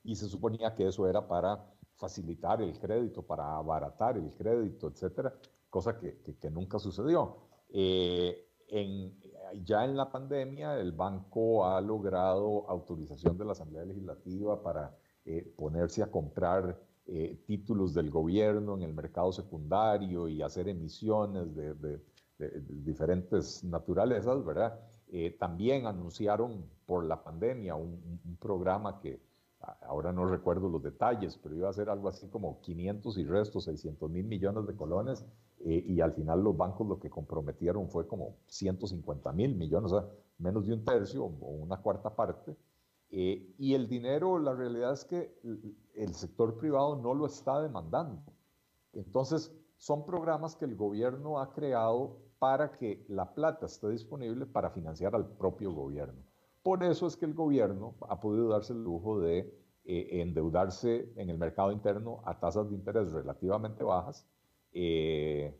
y 0.02 0.16
se 0.16 0.28
suponía 0.28 0.74
que 0.74 0.86
eso 0.88 1.08
era 1.08 1.26
para 1.26 1.64
facilitar 1.96 2.60
el 2.60 2.78
crédito, 2.78 3.22
para 3.22 3.56
abaratar 3.56 4.16
el 4.16 4.30
crédito, 4.34 4.88
etcétera, 4.88 5.32
cosa 5.70 5.98
que, 5.98 6.20
que, 6.40 6.50
nunca 6.50 6.78
sucedió. 6.78 7.36
Eh, 7.70 8.48
en, 8.68 9.18
ya 9.64 9.84
en 9.84 9.96
la 9.96 10.10
pandemia, 10.10 10.78
el 10.78 10.92
banco 10.92 11.64
ha 11.64 11.80
logrado 11.80 12.68
autorización 12.68 13.38
de 13.38 13.44
la 13.44 13.52
Asamblea 13.52 13.84
Legislativa 13.84 14.62
para 14.62 14.96
eh, 15.24 15.52
ponerse 15.56 16.02
a 16.02 16.10
comprar 16.10 16.78
eh, 17.06 17.42
títulos 17.46 17.94
del 17.94 18.10
gobierno 18.10 18.76
en 18.76 18.82
el 18.82 18.94
mercado 18.94 19.32
secundario 19.32 20.28
y 20.28 20.42
hacer 20.42 20.68
emisiones 20.68 21.54
de, 21.54 21.74
de 21.74 22.00
de, 22.38 22.60
diferentes 22.68 23.62
naturalezas, 23.64 24.44
¿verdad? 24.44 24.78
Eh, 25.08 25.36
también 25.38 25.86
anunciaron 25.86 26.64
por 26.86 27.04
la 27.04 27.22
pandemia 27.22 27.74
un, 27.76 28.20
programa 28.40 29.00
que 29.00 29.20
ahora 29.82 30.12
no 30.12 30.26
recuerdo 30.26 30.68
los 30.68 30.82
detalles, 30.82 31.38
pero 31.42 31.54
iba 31.54 31.68
a 31.68 31.72
ser 31.72 31.88
algo 31.88 32.08
así 32.08 32.28
como 32.28 32.60
500 32.60 33.16
y 33.16 33.24
restos, 33.24 33.64
600 33.64 34.10
mil 34.10 34.26
millones 34.26 34.66
de 34.66 34.74
colones, 34.74 35.24
eh, 35.60 35.82
y 35.86 36.00
al 36.00 36.12
final 36.12 36.42
los 36.42 36.56
bancos 36.56 36.86
lo 36.86 36.98
que 36.98 37.08
comprometieron 37.08 37.88
fue 37.88 38.06
como 38.06 38.36
150 38.48 39.32
mil 39.32 39.54
millones, 39.54 39.92
o 39.92 40.00
sea, 40.00 40.08
menos 40.38 40.66
de 40.66 40.74
un 40.74 40.84
tercio 40.84 41.24
o 41.24 41.28
una 41.28 41.78
cuarta 41.78 42.14
parte. 42.14 42.54
Eh, 43.16 43.54
y 43.58 43.74
el 43.74 43.86
dinero, 43.86 44.40
la 44.40 44.54
realidad 44.54 44.92
es 44.92 45.04
que 45.04 45.38
el 45.94 46.14
sector 46.14 46.58
privado 46.58 46.96
no 46.96 47.14
lo 47.14 47.26
está 47.26 47.62
demandando. 47.62 48.24
Entonces, 48.92 49.54
son 49.76 50.04
programas 50.04 50.56
que 50.56 50.64
el 50.64 50.74
gobierno 50.74 51.38
ha 51.38 51.52
creado 51.52 52.18
para 52.40 52.72
que 52.72 53.06
la 53.08 53.32
plata 53.32 53.66
esté 53.66 53.88
disponible 53.90 54.46
para 54.46 54.70
financiar 54.70 55.14
al 55.14 55.28
propio 55.28 55.72
gobierno. 55.72 56.24
Por 56.64 56.82
eso 56.82 57.06
es 57.06 57.16
que 57.16 57.24
el 57.26 57.34
gobierno 57.34 57.94
ha 58.08 58.18
podido 58.18 58.48
darse 58.48 58.72
el 58.72 58.82
lujo 58.82 59.20
de 59.20 59.62
eh, 59.84 60.20
endeudarse 60.20 61.12
en 61.14 61.30
el 61.30 61.38
mercado 61.38 61.70
interno 61.70 62.20
a 62.24 62.40
tasas 62.40 62.68
de 62.68 62.74
interés 62.74 63.12
relativamente 63.12 63.84
bajas. 63.84 64.26
Eh, 64.72 65.56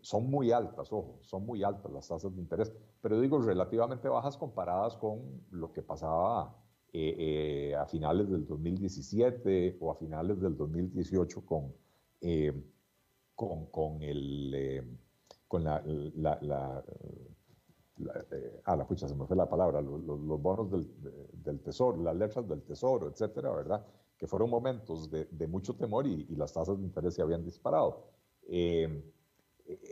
son 0.00 0.30
muy 0.30 0.52
altas, 0.52 0.92
ojo, 0.92 1.18
son 1.22 1.44
muy 1.44 1.64
altas 1.64 1.90
las 1.90 2.06
tasas 2.06 2.32
de 2.36 2.40
interés, 2.40 2.72
pero 3.00 3.20
digo 3.20 3.40
relativamente 3.40 4.08
bajas 4.08 4.36
comparadas 4.36 4.96
con 4.96 5.44
lo 5.50 5.72
que 5.72 5.82
pasaba 5.82 6.63
eh, 6.94 7.74
a 7.74 7.86
finales 7.86 8.30
del 8.30 8.46
2017 8.46 9.78
o 9.80 9.90
a 9.90 9.96
finales 9.96 10.40
del 10.40 10.56
2018 10.56 11.44
con, 11.44 11.74
con, 13.34 13.66
con 13.66 14.02
el 14.02 14.98
con 15.48 15.62
la, 15.62 15.82
la, 15.86 16.38
la, 16.42 16.84
eh, 18.32 18.60
ah, 18.64 18.76
la 18.76 18.86
pucha, 18.86 19.06
se 19.06 19.14
me 19.14 19.26
fue 19.26 19.36
la 19.36 19.48
palabra, 19.48 19.80
los, 19.80 20.02
los, 20.02 20.42
bonos 20.42 20.70
del, 20.70 20.88
del, 21.32 21.60
tesoro, 21.60 22.02
las 22.02 22.16
letras 22.16 22.48
del 22.48 22.62
tesoro, 22.62 23.08
etcétera, 23.08 23.52
¿verdad? 23.52 23.86
Que 24.18 24.26
fueron 24.26 24.50
momentos 24.50 25.10
de, 25.10 25.26
de 25.26 25.46
mucho 25.46 25.76
temor 25.76 26.06
y, 26.06 26.26
y, 26.28 26.36
las 26.36 26.52
tasas 26.52 26.78
de 26.78 26.84
interés 26.84 27.14
se 27.14 27.22
habían 27.22 27.44
disparado. 27.44 28.08
Eh, 28.48 29.12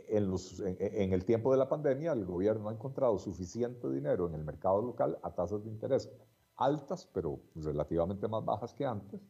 en, 0.09 0.29
los, 0.29 0.59
en, 0.59 0.77
en, 0.79 1.13
el 1.13 1.25
tiempo 1.25 1.51
de 1.51 1.57
la 1.57 1.69
pandemia, 1.69 2.11
el 2.11 2.25
gobierno 2.25 2.69
ha 2.69 2.73
encontrado 2.73 3.17
suficiente 3.17 3.89
dinero 3.89 4.27
en 4.27 4.35
el 4.35 4.43
mercado 4.43 4.81
local 4.81 5.17
a 5.23 5.33
tasas 5.33 5.63
de 5.63 5.69
interés 5.69 6.11
altas, 6.57 7.09
pero 7.13 7.39
relativamente 7.55 8.27
más 8.27 8.43
bajas 8.43 8.73
que 8.73 8.85
antes, 8.85 9.21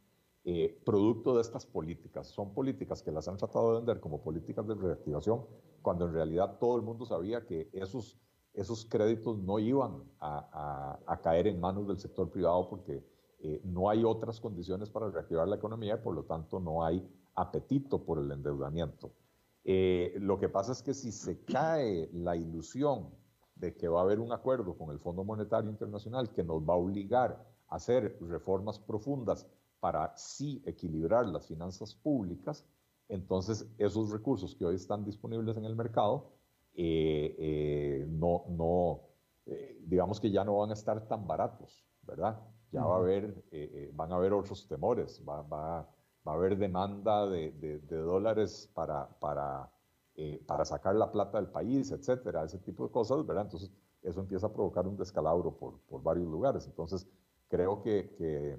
eh, 0.45 0.81
producto 0.85 1.35
de 1.35 1.41
estas 1.41 1.65
políticas. 1.65 2.27
Son 2.27 2.53
políticas 2.53 3.01
que 3.01 3.11
las 3.11 3.27
han 3.27 3.37
tratado 3.37 3.71
de 3.71 3.77
vender 3.77 3.99
como 4.01 4.21
políticas 4.21 4.67
de 4.67 4.75
reactivación, 4.75 5.45
cuando 5.81 6.05
en 6.05 6.13
realidad 6.13 6.57
todo 6.59 6.75
el 6.75 6.81
mundo 6.81 7.05
sabía 7.05 7.45
que 7.45 7.69
esos, 7.71 8.19
esos 8.53 8.85
créditos 8.85 9.37
no 9.39 9.59
iban 9.59 10.03
a, 10.19 10.99
a, 11.05 11.21
caer 11.21 11.47
en 11.47 11.59
manos 11.59 11.87
del 11.87 11.97
sector 11.97 12.29
privado 12.29 12.67
porque 12.69 13.05
eh, 13.39 13.61
no 13.63 13.89
hay 13.89 14.03
otras 14.03 14.39
condiciones 14.39 14.89
para 14.89 15.09
reactivar 15.09 15.47
la 15.47 15.55
economía 15.55 15.95
y 15.95 16.03
por 16.03 16.13
lo 16.13 16.23
tanto 16.23 16.59
no 16.59 16.83
hay 16.83 17.05
apetito 17.35 18.03
por 18.03 18.19
el 18.19 18.31
endeudamiento. 18.31 19.13
Eh, 19.65 20.13
lo 20.19 20.39
que 20.39 20.49
pasa 20.49 20.73
es 20.73 20.83
que 20.83 20.93
si 20.93 21.11
se 21.11 21.43
cae 21.45 22.09
la 22.11 22.35
ilusión 22.35 23.09
de 23.55 23.75
que 23.75 23.87
va 23.87 23.99
a 23.99 24.03
haber 24.03 24.19
un 24.19 24.31
acuerdo 24.31 24.77
con 24.77 24.91
el 24.91 24.99
Fondo 24.99 25.23
Monetario 25.23 25.69
Internacional 25.69 26.31
que 26.31 26.43
nos 26.43 26.61
va 26.61 26.73
a 26.73 26.77
obligar 26.77 27.45
a 27.69 27.75
hacer 27.75 28.17
reformas 28.21 28.79
profundas 28.79 29.47
para 29.79 30.15
sí 30.17 30.61
equilibrar 30.65 31.25
las 31.27 31.47
finanzas 31.47 31.93
públicas, 31.93 32.65
entonces 33.09 33.67
esos 33.77 34.11
recursos 34.11 34.55
que 34.55 34.65
hoy 34.65 34.75
están 34.75 35.03
disponibles 35.03 35.57
en 35.57 35.65
el 35.65 35.75
mercado 35.75 36.31
eh, 36.75 37.35
eh, 37.37 38.05
no, 38.09 38.45
no 38.49 39.01
eh, 39.45 39.79
digamos 39.85 40.19
que 40.19 40.31
ya 40.31 40.43
no 40.43 40.57
van 40.57 40.71
a 40.71 40.73
estar 40.73 41.07
tan 41.07 41.27
baratos, 41.27 41.85
¿verdad? 42.01 42.39
Ya 42.71 42.83
va 42.83 42.95
a 42.95 42.99
haber, 42.99 43.43
van 43.93 44.11
a 44.11 44.15
haber 44.15 44.33
otros 44.33 44.67
temores, 44.67 45.21
va, 45.27 45.43
va, 45.43 45.87
va 46.27 46.31
a 46.31 46.35
haber 46.35 46.57
demanda 46.57 47.27
de, 47.27 47.51
de, 47.51 47.97
dólares 47.97 48.71
para, 48.73 49.07
para, 49.19 49.69
para 50.45 50.63
sacar 50.63 50.95
la 50.95 51.11
plata 51.11 51.39
del 51.39 51.49
país, 51.49 51.91
etcétera, 51.91 52.43
ese 52.43 52.59
tipo 52.59 52.85
de 52.85 52.91
cosas, 52.91 53.25
¿verdad? 53.25 53.45
Entonces 53.45 53.71
eso 54.03 54.19
empieza 54.19 54.47
a 54.47 54.53
provocar 54.53 54.87
un 54.87 54.95
descalabro 54.95 55.57
por, 55.57 55.79
por 55.89 56.03
varios 56.03 56.27
lugares. 56.27 56.67
Entonces 56.67 57.07
creo 57.47 57.81
que, 57.81 58.13
que 58.17 58.57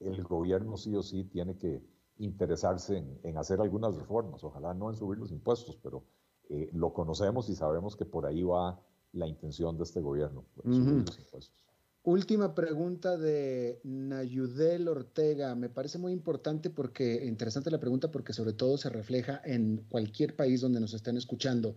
el 0.00 0.22
gobierno 0.24 0.76
sí 0.76 0.94
o 0.94 1.02
sí 1.02 1.24
tiene 1.24 1.56
que 1.56 1.82
interesarse 2.18 3.04
en, 3.22 3.36
hacer 3.36 3.60
algunas 3.60 3.96
reformas, 3.96 4.42
ojalá 4.44 4.74
no 4.74 4.90
en 4.90 4.96
subir 4.96 5.18
los 5.18 5.32
impuestos, 5.32 5.76
pero 5.82 6.04
eh, 6.48 6.70
lo 6.72 6.92
conocemos 6.92 7.48
y 7.48 7.54
sabemos 7.54 7.96
que 7.96 8.04
por 8.04 8.26
ahí 8.26 8.42
va 8.42 8.80
la 9.12 9.26
intención 9.26 9.76
de 9.76 9.84
este 9.84 10.00
gobierno, 10.00 10.44
subir 10.62 11.06
los 11.06 11.18
impuestos. 11.18 11.65
Última 12.06 12.54
pregunta 12.54 13.18
de 13.18 13.80
Nayudel 13.82 14.86
Ortega. 14.86 15.56
Me 15.56 15.68
parece 15.68 15.98
muy 15.98 16.12
importante 16.12 16.70
porque, 16.70 17.26
interesante 17.26 17.68
la 17.68 17.80
pregunta 17.80 18.12
porque 18.12 18.32
sobre 18.32 18.52
todo 18.52 18.78
se 18.78 18.90
refleja 18.90 19.42
en 19.44 19.78
cualquier 19.88 20.36
país 20.36 20.60
donde 20.60 20.78
nos 20.78 20.94
estén 20.94 21.16
escuchando. 21.16 21.74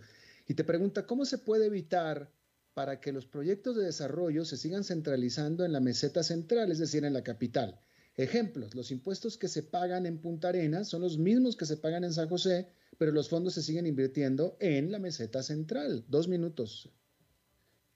Y 0.47 0.53
te 0.53 0.63
pregunta, 0.63 1.07
¿cómo 1.07 1.25
se 1.25 1.39
puede 1.39 1.65
evitar 1.65 2.31
para 2.75 2.99
que 3.01 3.11
los 3.11 3.25
proyectos 3.25 3.75
de 3.75 3.85
desarrollo 3.85 4.45
se 4.45 4.57
sigan 4.57 4.83
centralizando 4.83 5.65
en 5.65 5.73
la 5.73 5.79
meseta 5.79 6.21
central, 6.21 6.71
es 6.71 6.77
decir, 6.77 7.05
en 7.05 7.13
la 7.13 7.23
capital? 7.23 7.79
Ejemplos, 8.15 8.75
los 8.75 8.91
impuestos 8.91 9.35
que 9.35 9.47
se 9.47 9.63
pagan 9.63 10.05
en 10.05 10.19
Punta 10.19 10.49
Arenas 10.49 10.89
son 10.89 11.01
los 11.01 11.17
mismos 11.17 11.57
que 11.57 11.65
se 11.65 11.77
pagan 11.77 12.03
en 12.03 12.13
San 12.13 12.29
José, 12.29 12.67
pero 12.99 13.11
los 13.11 13.29
fondos 13.29 13.55
se 13.55 13.63
siguen 13.63 13.87
invirtiendo 13.87 14.57
en 14.59 14.91
la 14.91 14.99
meseta 14.99 15.41
central. 15.41 16.05
Dos 16.07 16.27
minutos. 16.27 16.91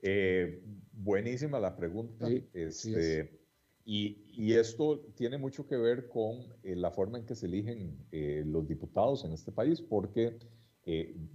Eh, 0.05 0.61
buenísima 0.91 1.59
la 1.59 1.75
pregunta. 1.77 2.27
Este, 2.53 3.39
y, 3.85 4.53
esto 4.53 4.99
tiene 5.15 5.37
mucho 5.37 5.65
que 5.65 5.77
ver 5.77 6.09
con 6.09 6.41
eh, 6.61 6.75
la 6.75 6.91
forma 6.91 7.17
en 7.17 7.25
que 7.25 7.35
se 7.35 7.45
eligen 7.45 8.05
eh, 8.11 8.43
los 8.45 8.67
diputados 8.67 9.23
en 9.23 9.31
este 9.31 9.51
país, 9.51 9.81
porque 9.81 10.37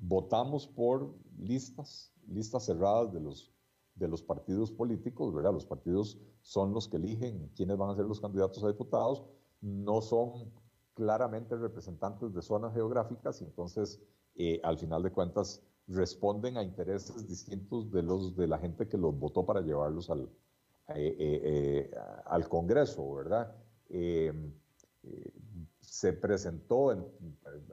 votamos 0.03 0.67
por 0.67 1.15
listas, 1.39 2.13
listas 2.29 2.67
cerradas 2.67 3.15
de 3.15 3.21
los 3.21 3.51
de 3.95 4.07
los 4.07 4.23
partidos 4.23 4.71
políticos, 4.71 5.35
¿verdad? 5.35 5.53
Los 5.53 5.67
partidos 5.67 6.21
son 6.43 6.73
los 6.73 6.87
que 6.87 6.99
eligen 6.99 7.51
quiénes 7.57 7.77
van 7.79 7.91
a 7.91 7.97
ser 7.97 8.05
los 8.05 8.21
candidatos 8.21 8.63
a 8.63 8.69
diputados, 8.69 9.25
no 9.61 10.03
son 10.03 10.53
claramente 10.95 11.57
representantes 11.57 12.33
de 12.33 12.43
zonas 12.43 12.75
geográficas 12.75 13.41
y 13.41 13.45
entonces 13.45 14.01
al 14.63 14.79
final 14.79 15.03
de 15.03 15.11
cuentas 15.11 15.63
responden 15.89 16.57
a 16.57 16.63
intereses 16.63 17.27
distintos 17.27 17.91
de 17.91 18.03
los 18.03 18.37
de 18.37 18.47
la 18.47 18.59
gente 18.59 18.87
que 18.89 18.99
los 18.99 19.19
votó 19.19 19.45
para 19.45 19.61
llevarlos 19.63 20.11
al, 20.11 20.29
eh, 20.95 21.91
al 22.27 22.49
Congreso, 22.49 23.15
¿verdad? 23.15 23.55
se 25.81 26.13
presentó 26.13 26.91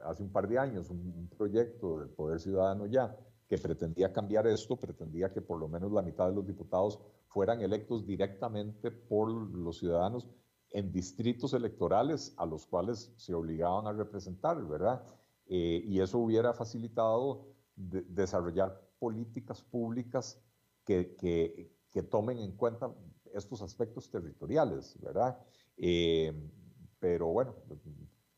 hace 0.04 0.22
un 0.22 0.30
par 0.30 0.48
de 0.48 0.58
años 0.58 0.90
un, 0.90 1.28
proyecto 1.36 2.00
del 2.00 2.08
Poder 2.08 2.40
Ciudadano 2.40 2.86
ya 2.86 3.14
que 3.46 3.58
pretendía 3.58 4.12
cambiar 4.12 4.46
esto, 4.46 4.76
pretendía 4.76 5.32
que 5.32 5.40
por 5.40 5.60
lo 5.60 5.68
menos 5.68 5.92
la 5.92 6.02
mitad 6.02 6.28
de 6.28 6.34
los 6.34 6.46
diputados 6.46 6.98
fueran 7.28 7.60
electos 7.60 8.06
directamente 8.06 8.90
por 8.90 9.30
los 9.30 9.78
ciudadanos 9.78 10.26
en 10.70 10.90
distritos 10.90 11.52
electorales 11.52 12.34
a 12.38 12.46
los 12.46 12.66
cuales 12.66 13.12
se 13.16 13.34
obligaban 13.34 13.86
a 13.86 13.92
representar, 13.92 14.60
¿verdad? 14.66 15.02
Eh, 15.46 15.84
y 15.86 16.00
eso 16.00 16.18
hubiera 16.18 16.52
facilitado 16.54 17.46
desarrollar 17.76 18.80
políticas 18.98 19.62
públicas 19.62 20.40
que, 20.84 21.14
que, 21.16 21.70
que, 21.92 22.02
tomen 22.02 22.38
en 22.38 22.52
cuenta 22.56 22.94
estos 23.34 23.60
aspectos 23.60 24.10
territoriales, 24.10 24.98
¿verdad? 25.00 25.38
Eh, 25.76 26.32
pero 26.98 27.28
bueno, 27.28 27.54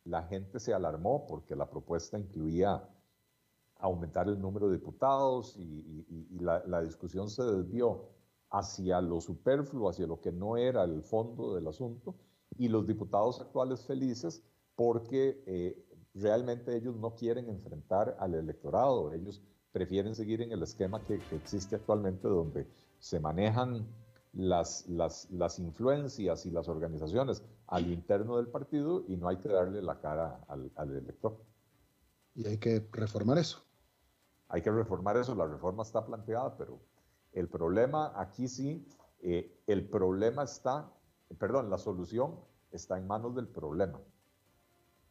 la 0.04 0.24
gente 0.24 0.58
se 0.58 0.74
alarmó 0.74 1.26
porque 1.26 1.54
la 1.54 1.70
propuesta 1.70 2.18
incluía 2.18 2.88
aumentar 3.76 4.28
el 4.28 4.40
número 4.40 4.68
de 4.68 4.78
diputados 4.78 5.56
y, 5.56 6.38
la, 6.40 6.64
la, 6.66 6.82
discusión 6.82 7.30
se 7.30 7.44
desvió 7.44 8.08
hacia 8.50 9.00
lo 9.00 9.20
superfluo, 9.20 9.88
hacia 9.88 10.06
lo 10.06 10.20
que 10.20 10.32
no 10.32 10.56
era 10.56 10.82
el 10.82 11.02
fondo 11.02 11.54
del 11.54 11.68
asunto, 11.68 12.16
y 12.56 12.68
los 12.68 12.86
diputados 12.86 13.40
actuales 13.40 13.84
felices 13.86 14.42
porque 14.74 15.42
eh, 15.46 15.87
realmente 16.20 16.76
ellos 16.76 16.96
no 16.96 17.14
quieren 17.14 17.48
enfrentar 17.48 18.16
al 18.20 18.34
electorado, 18.34 19.12
ellos 19.12 19.42
prefieren 19.72 20.14
seguir 20.14 20.42
en 20.42 20.52
el 20.52 20.62
esquema 20.62 21.00
que, 21.02 21.20
existe 21.32 21.76
actualmente 21.76 22.28
donde 22.28 22.66
se 22.98 23.20
manejan 23.20 23.86
las, 24.32 24.86
las, 24.88 25.30
las, 25.30 25.58
influencias 25.58 26.46
y 26.46 26.50
las 26.50 26.68
organizaciones 26.68 27.42
al 27.66 27.90
interno 27.90 28.36
del 28.36 28.48
partido 28.48 29.04
y 29.08 29.16
no 29.16 29.28
hay 29.28 29.38
que 29.38 29.48
darle 29.48 29.82
la 29.82 30.00
cara 30.00 30.40
al, 30.48 30.70
al 30.76 30.96
elector. 30.96 31.36
Y 32.34 32.46
hay 32.46 32.58
que 32.58 32.86
reformar 32.92 33.38
eso. 33.38 33.64
Hay 34.48 34.62
que 34.62 34.70
reformar 34.70 35.16
eso, 35.16 35.34
la 35.34 35.46
reforma 35.46 35.82
está 35.82 36.04
planteada, 36.04 36.56
pero 36.56 36.80
el 37.32 37.48
problema 37.48 38.12
aquí 38.16 38.48
sí, 38.48 38.86
eh, 39.20 39.62
el 39.66 39.88
problema 39.88 40.44
está, 40.44 40.90
perdón, 41.38 41.68
la 41.70 41.78
solución 41.78 42.40
está 42.72 42.96
en 42.98 43.06
manos 43.06 43.34
del 43.34 43.48
problema. 43.48 44.00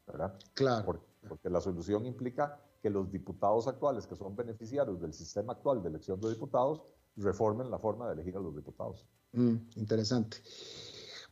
¿Verdad? 0.08 0.38
Claro. 0.54 1.04
Porque, 1.28 1.50
la 1.50 1.60
solución 1.60 2.06
implica 2.06 2.60
que 2.82 2.90
los 2.90 3.10
diputados 3.10 3.68
actuales, 3.68 4.06
que 4.06 4.16
son 4.16 4.34
beneficiarios 4.34 5.00
del 5.00 5.12
sistema 5.12 5.52
actual 5.52 5.82
de 5.82 5.90
elección 5.90 6.20
de 6.20 6.30
diputados, 6.30 6.82
reformen 7.16 7.70
la 7.70 7.78
forma 7.78 8.06
de 8.06 8.14
elegir 8.14 8.36
a 8.36 8.40
los 8.40 8.54
diputados. 8.54 9.06
Mm, 9.32 9.56
interesante. 9.76 10.38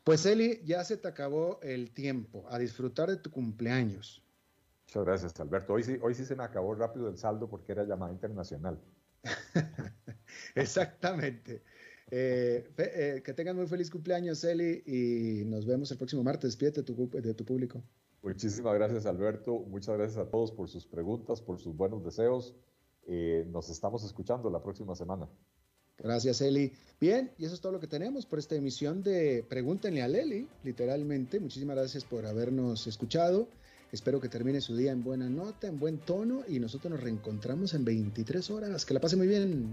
Pues 0.05 0.27
Eli, 0.27 0.61
ya 0.65 0.85
se 0.85 0.97
te 0.97 1.09
acabó 1.09 1.59
el 1.63 1.93
tiempo. 1.93 2.45
A 2.49 2.59
disfrutar 2.59 3.09
de 3.09 3.17
tu 3.17 3.31
cumpleaños. 3.31 4.23
Muchas 4.87 5.05
gracias, 5.05 5.41
Alberto. 5.41 5.73
Hoy 5.73 5.83
sí, 5.83 5.99
hoy 6.01 6.15
sí 6.15 6.25
se 6.25 6.37
me 6.37 6.45
acabó 6.45 6.75
rápido 6.75 7.09
el 7.09 7.17
saldo 7.17 7.49
porque 7.49 7.73
era 7.73 7.85
llamada 7.85 8.13
internacional. 8.13 8.81
Exactamente. 10.55 11.63
Eh, 12.09 12.71
eh, 12.79 13.23
que 13.25 13.33
tengan 13.35 13.57
muy 13.57 13.67
feliz 13.67 13.91
cumpleaños, 13.91 14.45
Eli, 14.45 14.83
y 14.87 15.45
nos 15.45 15.67
vemos 15.67 15.91
el 15.91 15.99
próximo 15.99 16.23
martes. 16.23 16.57
Despídete 16.57 16.83
de 16.83 17.35
tu 17.35 17.45
público. 17.45 17.83
Muchísimas 18.27 18.75
gracias, 18.75 19.07
Alberto. 19.07 19.61
Muchas 19.69 19.97
gracias 19.97 20.19
a 20.19 20.29
todos 20.29 20.51
por 20.51 20.69
sus 20.69 20.85
preguntas, 20.85 21.41
por 21.41 21.61
sus 21.61 21.77
buenos 21.77 22.03
deseos. 22.03 22.57
Eh, 23.07 23.47
nos 23.53 23.71
estamos 23.71 24.03
escuchando 24.03 24.51
la 24.51 24.61
próxima 24.61 24.97
semana. 24.97 25.29
Gracias, 25.97 26.41
Eli. 26.41 26.73
Bien, 27.01 27.31
y 27.39 27.45
eso 27.45 27.55
es 27.55 27.61
todo 27.61 27.71
lo 27.71 27.79
que 27.79 27.87
tenemos 27.87 28.27
por 28.27 28.41
esta 28.41 28.57
emisión 28.57 29.05
de 29.05 29.47
Pregúntenle 29.49 30.03
a 30.03 30.07
Eli, 30.07 30.49
literalmente. 30.65 31.39
Muchísimas 31.39 31.77
gracias 31.77 32.05
por 32.05 32.27
habernos 32.27 32.89
escuchado. 32.89 33.47
Espero 33.93 34.21
que 34.21 34.29
termine 34.29 34.61
su 34.61 34.77
día 34.77 34.91
en 34.91 35.05
buena 35.05 35.31
nota, 35.31 35.69
en 35.69 35.79
buen 35.79 35.99
tono 35.99 36.43
y 36.49 36.59
nosotros 36.59 36.91
nos 36.91 37.01
reencontramos 37.01 37.75
en 37.75 37.85
23 37.85 38.51
horas. 38.51 38.85
Que 38.85 38.95
la 38.95 39.01
pase 39.01 39.17
muy 39.17 39.29
bien. 39.29 39.73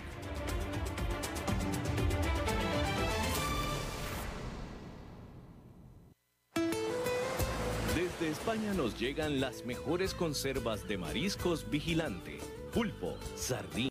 España 8.31 8.73
nos 8.73 8.97
llegan 8.97 9.41
las 9.41 9.65
mejores 9.65 10.13
conservas 10.13 10.87
de 10.87 10.97
mariscos 10.97 11.69
vigilante, 11.69 12.39
pulpo, 12.73 13.17
sardina 13.35 13.71